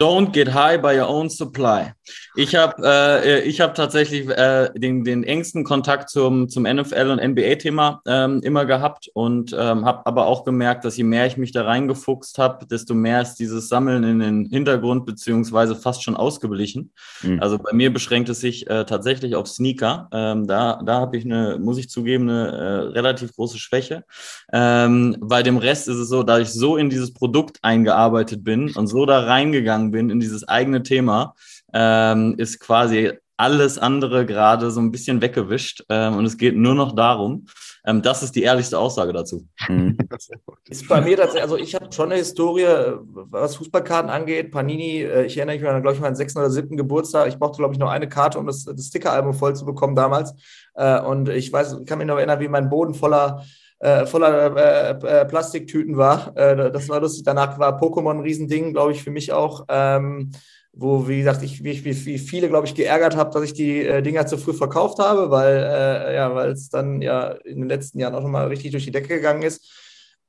Don't 0.00 0.32
get 0.32 0.52
high 0.52 0.76
by 0.76 0.98
your 0.98 1.08
own 1.08 1.30
supply. 1.30 1.92
Ich 2.36 2.54
habe 2.54 2.82
äh, 2.84 3.42
ich 3.42 3.60
hab 3.60 3.74
tatsächlich 3.74 4.28
äh, 4.28 4.70
den, 4.74 5.04
den 5.04 5.22
engsten 5.24 5.64
Kontakt 5.64 6.10
zum, 6.10 6.48
zum 6.48 6.66
NFL- 6.66 7.12
und 7.12 7.22
NBA-Thema 7.22 8.02
ähm, 8.06 8.40
immer 8.42 8.64
gehabt 8.64 9.08
und 9.14 9.52
ähm, 9.52 9.84
habe 9.84 10.06
aber 10.06 10.26
auch 10.26 10.44
gemerkt, 10.44 10.84
dass 10.84 10.96
je 10.96 11.04
mehr 11.04 11.26
ich 11.26 11.36
mich 11.36 11.52
da 11.52 11.62
reingefuchst 11.62 12.38
habe, 12.38 12.66
desto 12.66 12.94
mehr 12.94 13.22
ist 13.22 13.36
dieses 13.36 13.68
Sammeln 13.68 14.02
in 14.04 14.18
den 14.18 14.46
Hintergrund 14.46 15.06
beziehungsweise 15.06 15.76
fast 15.76 16.02
schon 16.02 16.16
ausgeblichen. 16.16 16.92
Mhm. 17.22 17.40
Also 17.40 17.58
bei 17.58 17.72
mir 17.72 17.92
beschränkt 17.92 18.28
es 18.28 18.40
sich 18.40 18.68
äh, 18.68 18.84
tatsächlich 18.84 19.36
auf 19.36 19.46
Sneaker. 19.48 20.08
Ähm, 20.12 20.46
da 20.46 20.80
da 20.84 21.00
habe 21.00 21.16
ich 21.16 21.24
eine, 21.24 21.58
muss 21.58 21.78
ich 21.78 21.88
zugeben, 21.88 22.28
eine 22.28 22.48
äh, 22.48 22.78
relativ 22.92 23.34
große 23.34 23.58
Schwäche. 23.58 24.04
Ähm, 24.52 25.16
bei 25.20 25.42
dem 25.42 25.56
Rest 25.56 25.88
ist 25.88 25.96
es 25.96 26.08
so, 26.08 26.22
da 26.22 26.38
ich 26.38 26.50
so 26.50 26.76
in 26.76 26.90
dieses 26.90 27.12
Produkt 27.12 27.58
eingearbeitet 27.62 28.44
bin 28.44 28.74
und 28.74 28.86
so 28.86 29.06
da 29.06 29.20
reingegangen 29.20 29.90
bin 29.90 30.10
in 30.10 30.20
dieses 30.20 30.46
eigene 30.48 30.82
Thema, 30.82 31.34
ähm, 31.74 32.34
ist 32.38 32.60
quasi 32.60 33.12
alles 33.36 33.78
andere 33.78 34.26
gerade 34.26 34.70
so 34.70 34.80
ein 34.80 34.92
bisschen 34.92 35.20
weggewischt 35.20 35.84
ähm, 35.88 36.16
und 36.16 36.24
es 36.24 36.38
geht 36.38 36.56
nur 36.56 36.74
noch 36.74 36.94
darum. 36.94 37.46
Ähm, 37.86 38.00
das 38.00 38.22
ist 38.22 38.34
die 38.36 38.42
ehrlichste 38.42 38.78
Aussage 38.78 39.12
dazu. 39.12 39.46
Mhm. 39.68 39.98
Ist 40.68 40.88
bei 40.88 41.02
mir 41.02 41.16
tatsächlich, 41.16 41.42
also 41.42 41.56
ich 41.58 41.74
habe 41.74 41.92
schon 41.92 42.06
eine 42.06 42.14
Historie, 42.14 42.66
was 43.02 43.56
Fußballkarten 43.56 44.10
angeht. 44.10 44.50
Panini, 44.50 45.02
äh, 45.02 45.26
ich 45.26 45.36
erinnere 45.36 45.58
mich 45.58 45.68
an, 45.68 45.82
glaube 45.82 45.96
ich, 45.96 46.00
meinen 46.00 46.16
sechsten 46.16 46.38
oder 46.38 46.48
siebten 46.48 46.78
Geburtstag. 46.78 47.28
Ich 47.28 47.38
brauchte, 47.38 47.58
glaube 47.58 47.74
ich, 47.74 47.78
noch 47.78 47.90
eine 47.90 48.08
Karte, 48.08 48.38
um 48.38 48.46
das, 48.46 48.64
das 48.64 48.86
Stickeralbum 48.86 49.34
voll 49.34 49.54
zu 49.54 49.66
bekommen 49.66 49.94
damals. 49.94 50.32
Äh, 50.74 51.00
und 51.00 51.28
ich 51.28 51.52
weiß, 51.52 51.84
kann 51.84 51.98
mich 51.98 52.06
noch 52.06 52.16
erinnern, 52.16 52.40
wie 52.40 52.48
mein 52.48 52.70
Boden 52.70 52.94
voller 52.94 53.44
äh, 53.80 54.06
voller 54.06 54.56
äh, 54.56 55.20
äh, 55.20 55.24
Plastiktüten 55.26 55.98
war. 55.98 56.34
Äh, 56.36 56.72
das 56.72 56.88
war 56.88 57.00
lustig. 57.00 57.24
Danach 57.24 57.58
war 57.58 57.78
Pokémon 57.78 58.12
ein 58.12 58.20
Riesending, 58.20 58.72
glaube 58.72 58.92
ich, 58.92 59.02
für 59.02 59.10
mich 59.10 59.32
auch. 59.32 59.66
Ähm, 59.68 60.30
wo, 60.76 61.06
wie 61.06 61.18
gesagt, 61.18 61.42
ich, 61.42 61.62
wie, 61.62 61.84
wie 61.84 62.18
viele, 62.18 62.48
glaube 62.48 62.66
ich, 62.66 62.74
geärgert 62.74 63.16
habe, 63.16 63.30
dass 63.30 63.44
ich 63.44 63.52
die 63.52 63.80
äh, 63.80 64.02
Dinger 64.02 64.26
zu 64.26 64.36
früh 64.38 64.52
verkauft 64.52 64.98
habe, 64.98 65.30
weil 65.30 65.56
äh, 65.56 66.14
ja, 66.16 66.44
es 66.46 66.68
dann 66.68 67.00
ja 67.00 67.28
in 67.44 67.60
den 67.60 67.68
letzten 67.68 67.98
Jahren 67.98 68.14
auch 68.14 68.22
nochmal 68.22 68.48
richtig 68.48 68.72
durch 68.72 68.84
die 68.84 68.90
Decke 68.90 69.08
gegangen 69.08 69.42
ist. 69.42 69.64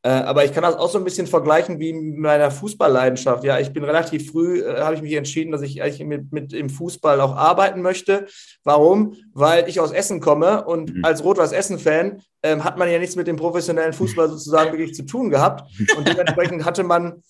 Äh, 0.06 0.10
aber 0.10 0.46
ich 0.46 0.54
kann 0.54 0.62
das 0.62 0.76
auch 0.76 0.89
so 0.89 1.00
ein 1.00 1.04
bisschen 1.04 1.26
vergleichen 1.26 1.80
wie 1.80 1.91
mit 1.91 2.20
meiner 2.20 2.52
Fußballleidenschaft. 2.52 3.43
Ja, 3.43 3.58
ich 3.58 3.74
bin 3.74 3.84
relativ 3.84 4.30
früh, 4.30 4.62
äh, 4.62 4.82
habe 4.82 4.93
ich 4.93 5.02
mich 5.02 5.14
entschieden, 5.14 5.52
dass 5.52 5.64
ich 5.64 5.82
eigentlich 5.82 6.06
mit, 6.06 6.32
mit 6.32 6.54
im 6.54 6.70
Fußball 6.70 7.20
auch 7.20 7.36
arbeiten 7.36 7.82
möchte. 7.82 8.28
Warum? 8.64 9.16
Weil 9.34 9.68
ich 9.68 9.80
aus 9.80 9.91
Essen 9.91 10.20
komme 10.20 10.64
und 10.66 10.93
mhm. 10.93 11.04
als 11.04 11.24
Rot-Weiß 11.24 11.54
Essen-Fan 11.54 12.22
ähm, 12.43 12.64
hat 12.64 12.78
man 12.78 12.91
ja 12.91 13.00
nichts 13.00 13.16
mit 13.16 13.26
dem 13.26 13.36
professionellen 13.36 13.93
Fußball 13.93 14.30
sozusagen 14.30 14.72
wirklich 14.78 14.93
zu 14.93 15.08
tun 15.08 15.32
gehabt. 15.32 15.68
Und 15.98 16.08
dementsprechend 16.08 16.66
hatte 16.66 16.84
man 16.84 17.24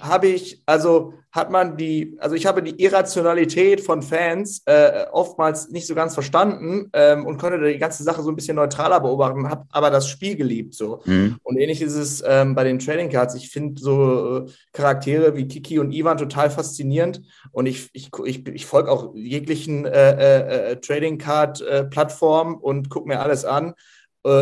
habe 0.00 0.28
ich, 0.28 0.62
also 0.64 1.14
hat 1.32 1.50
man 1.50 1.76
die, 1.76 2.16
also 2.20 2.36
ich 2.36 2.46
habe 2.46 2.62
die 2.62 2.80
Irrationalität 2.82 3.80
von 3.80 4.02
Fans 4.02 4.62
äh, 4.66 5.06
oftmals 5.10 5.70
nicht 5.70 5.86
so 5.86 5.94
ganz 5.94 6.14
verstanden 6.14 6.90
ähm, 6.92 7.26
und 7.26 7.38
konnte 7.38 7.58
die 7.58 7.78
ganze 7.78 8.04
Sache 8.04 8.22
so 8.22 8.30
ein 8.30 8.36
bisschen 8.36 8.56
neutraler 8.56 9.00
beobachten, 9.00 9.48
habe 9.48 9.64
aber 9.72 9.90
das 9.90 10.08
Spiel 10.08 10.36
geliebt 10.36 10.74
so. 10.74 11.00
Mhm. 11.06 11.38
Und 11.42 11.56
ähnlich 11.56 11.80
ist 11.80 11.94
es 11.94 12.22
ähm, 12.26 12.54
bei 12.54 12.64
den 12.64 12.78
Trading 12.78 13.08
Cards. 13.08 13.34
Ich 13.34 13.48
finde 13.48 13.80
so 13.80 14.46
äh, 14.46 14.50
Charaktere 14.72 15.34
wie 15.34 15.48
Kiki 15.48 15.78
und 15.78 15.92
Ivan 15.92 16.18
total 16.18 16.50
faszinierend 16.50 17.22
und 17.50 17.66
ich, 17.66 17.88
ich, 17.94 18.10
ich, 18.24 18.46
ich 18.46 18.66
folge 18.66 18.90
auch 18.90 19.14
jeglichen 19.14 19.86
äh, 19.86 20.12
äh, 20.12 20.72
äh 20.72 20.76
Trading 20.80 21.18
Card 21.18 21.64
Plattformen 21.90 22.56
und 22.56 22.90
gucke 22.90 23.08
mir 23.08 23.20
alles 23.20 23.44
an. 23.44 23.74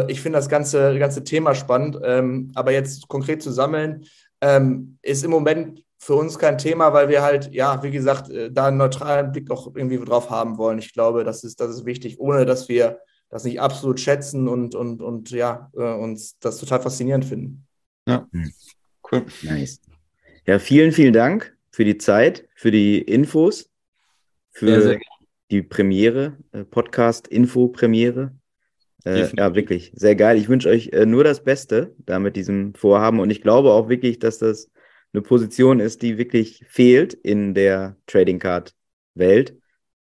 ich 0.08 0.20
finde 0.20 0.38
das 0.38 0.48
ganze, 0.48 0.98
ganze 0.98 1.24
Thema 1.24 1.54
spannend, 1.54 1.98
ähm, 2.02 2.52
aber 2.54 2.72
jetzt 2.72 3.08
konkret 3.08 3.42
zu 3.42 3.50
sammeln, 3.50 4.04
ähm, 4.40 4.98
ist 5.02 5.24
im 5.24 5.30
Moment 5.30 5.84
für 5.98 6.14
uns 6.14 6.38
kein 6.38 6.56
Thema, 6.56 6.92
weil 6.92 7.08
wir 7.08 7.22
halt, 7.22 7.52
ja, 7.52 7.82
wie 7.82 7.90
gesagt, 7.90 8.30
äh, 8.30 8.50
da 8.50 8.68
einen 8.68 8.78
neutralen 8.78 9.32
Blick 9.32 9.48
noch 9.48 9.74
irgendwie 9.74 9.98
drauf 9.98 10.30
haben 10.30 10.56
wollen. 10.56 10.78
Ich 10.78 10.92
glaube, 10.92 11.24
das 11.24 11.44
ist, 11.44 11.60
das 11.60 11.70
ist 11.70 11.84
wichtig, 11.84 12.18
ohne 12.18 12.46
dass 12.46 12.68
wir 12.68 13.00
das 13.28 13.44
nicht 13.44 13.60
absolut 13.60 14.00
schätzen 14.00 14.48
und, 14.48 14.74
und, 14.74 15.02
und 15.02 15.30
ja, 15.30 15.70
äh, 15.76 15.92
uns 15.92 16.38
das 16.40 16.58
total 16.58 16.80
faszinierend 16.80 17.24
finden. 17.24 17.66
Ja, 18.08 18.26
hm. 18.32 18.52
cool. 19.12 19.26
Nice. 19.42 19.80
Ja, 20.46 20.58
vielen, 20.58 20.92
vielen 20.92 21.12
Dank 21.12 21.56
für 21.70 21.84
die 21.84 21.98
Zeit, 21.98 22.48
für 22.54 22.70
die 22.70 22.98
Infos, 22.98 23.70
für 24.50 24.66
sehr, 24.66 24.82
sehr 24.82 25.00
die 25.50 25.62
Premiere, 25.62 26.36
äh, 26.52 26.64
Podcast-Info-Premiere. 26.64 28.32
Äh, 29.04 29.28
ja, 29.36 29.54
wirklich, 29.54 29.92
sehr 29.94 30.14
geil. 30.14 30.36
Ich 30.36 30.48
wünsche 30.48 30.68
euch 30.68 30.88
äh, 30.92 31.06
nur 31.06 31.24
das 31.24 31.42
Beste 31.42 31.94
da 31.98 32.18
mit 32.18 32.36
diesem 32.36 32.74
Vorhaben. 32.74 33.20
Und 33.20 33.30
ich 33.30 33.42
glaube 33.42 33.72
auch 33.72 33.88
wirklich, 33.88 34.18
dass 34.18 34.38
das 34.38 34.70
eine 35.12 35.22
Position 35.22 35.80
ist, 35.80 36.02
die 36.02 36.18
wirklich 36.18 36.64
fehlt 36.68 37.14
in 37.14 37.54
der 37.54 37.96
Trading 38.06 38.38
Card 38.38 38.74
Welt, 39.14 39.56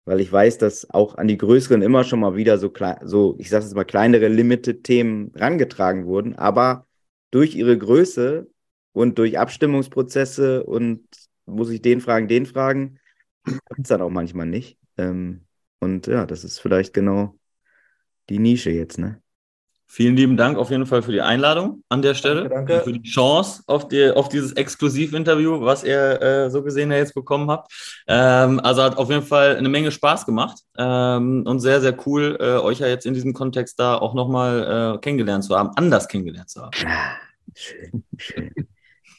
weil 0.04 0.20
ich 0.20 0.30
weiß, 0.30 0.58
dass 0.58 0.90
auch 0.90 1.16
an 1.16 1.28
die 1.28 1.38
größeren 1.38 1.82
immer 1.82 2.04
schon 2.04 2.20
mal 2.20 2.36
wieder 2.36 2.58
so 2.58 2.70
klein, 2.70 2.98
so 3.04 3.36
ich 3.38 3.48
sage 3.48 3.64
jetzt 3.64 3.74
mal 3.74 3.84
kleinere 3.84 4.28
Limited 4.28 4.84
Themen 4.84 5.32
rangetragen 5.34 6.06
wurden, 6.06 6.34
aber 6.36 6.86
durch 7.30 7.54
ihre 7.54 7.78
Größe 7.78 8.48
und 8.92 9.18
durch 9.18 9.38
Abstimmungsprozesse 9.38 10.64
und 10.64 11.06
muss 11.46 11.70
ich 11.70 11.80
den 11.80 12.00
fragen, 12.00 12.28
den 12.28 12.46
fragen, 12.46 12.98
gibt 13.44 13.80
es 13.82 13.88
dann 13.88 14.02
auch 14.02 14.10
manchmal 14.10 14.46
nicht. 14.46 14.78
Ähm, 14.98 15.46
und 15.78 16.06
ja, 16.06 16.26
das 16.26 16.44
ist 16.44 16.58
vielleicht 16.58 16.92
genau 16.92 17.39
die 18.28 18.38
Nische 18.38 18.70
jetzt, 18.70 18.98
ne? 18.98 19.20
Vielen 19.92 20.14
lieben 20.14 20.36
Dank 20.36 20.56
auf 20.56 20.70
jeden 20.70 20.86
Fall 20.86 21.02
für 21.02 21.10
die 21.10 21.20
Einladung 21.20 21.82
an 21.88 22.00
der 22.00 22.14
Stelle. 22.14 22.48
Danke. 22.48 22.74
danke. 22.74 22.84
Für 22.84 22.92
die 22.92 23.02
Chance 23.02 23.64
auf, 23.66 23.88
die, 23.88 24.08
auf 24.10 24.28
dieses 24.28 24.52
Exklusivinterview, 24.52 25.62
was 25.62 25.82
ihr 25.82 26.22
äh, 26.22 26.48
so 26.48 26.62
gesehen 26.62 26.92
ja 26.92 26.98
jetzt 26.98 27.12
bekommen 27.12 27.50
habt. 27.50 27.72
Ähm, 28.06 28.60
also 28.60 28.84
hat 28.84 28.96
auf 28.98 29.10
jeden 29.10 29.24
Fall 29.24 29.56
eine 29.56 29.68
Menge 29.68 29.90
Spaß 29.90 30.26
gemacht 30.26 30.60
ähm, 30.78 31.42
und 31.44 31.58
sehr, 31.58 31.80
sehr 31.80 31.96
cool, 32.06 32.38
äh, 32.38 32.58
euch 32.58 32.78
ja 32.78 32.86
jetzt 32.86 33.04
in 33.04 33.14
diesem 33.14 33.32
Kontext 33.32 33.80
da 33.80 33.96
auch 33.96 34.14
nochmal 34.14 34.94
äh, 34.94 34.98
kennengelernt 35.00 35.42
zu 35.42 35.58
haben, 35.58 35.70
anders 35.74 36.06
kennengelernt 36.06 36.50
zu 36.50 36.62
haben. 36.62 36.70
Ah, 36.86 37.16
schön, 37.56 38.04
schön. 38.16 38.52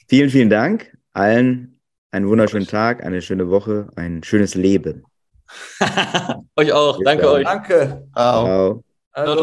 vielen, 0.08 0.30
vielen 0.30 0.50
Dank. 0.50 0.98
Allen 1.12 1.82
einen 2.12 2.28
wunderschönen 2.28 2.68
Tag, 2.68 3.04
eine 3.04 3.22
schöne 3.22 3.50
Woche, 3.50 3.90
ein 3.96 4.24
schönes 4.24 4.56
Leben. 4.56 5.04
euch 6.56 6.72
auch. 6.72 7.00
Danke 7.04 7.30
euch. 7.30 7.44
Danke. 7.44 8.08
Ciao. 8.14 8.84
Also 9.14 9.36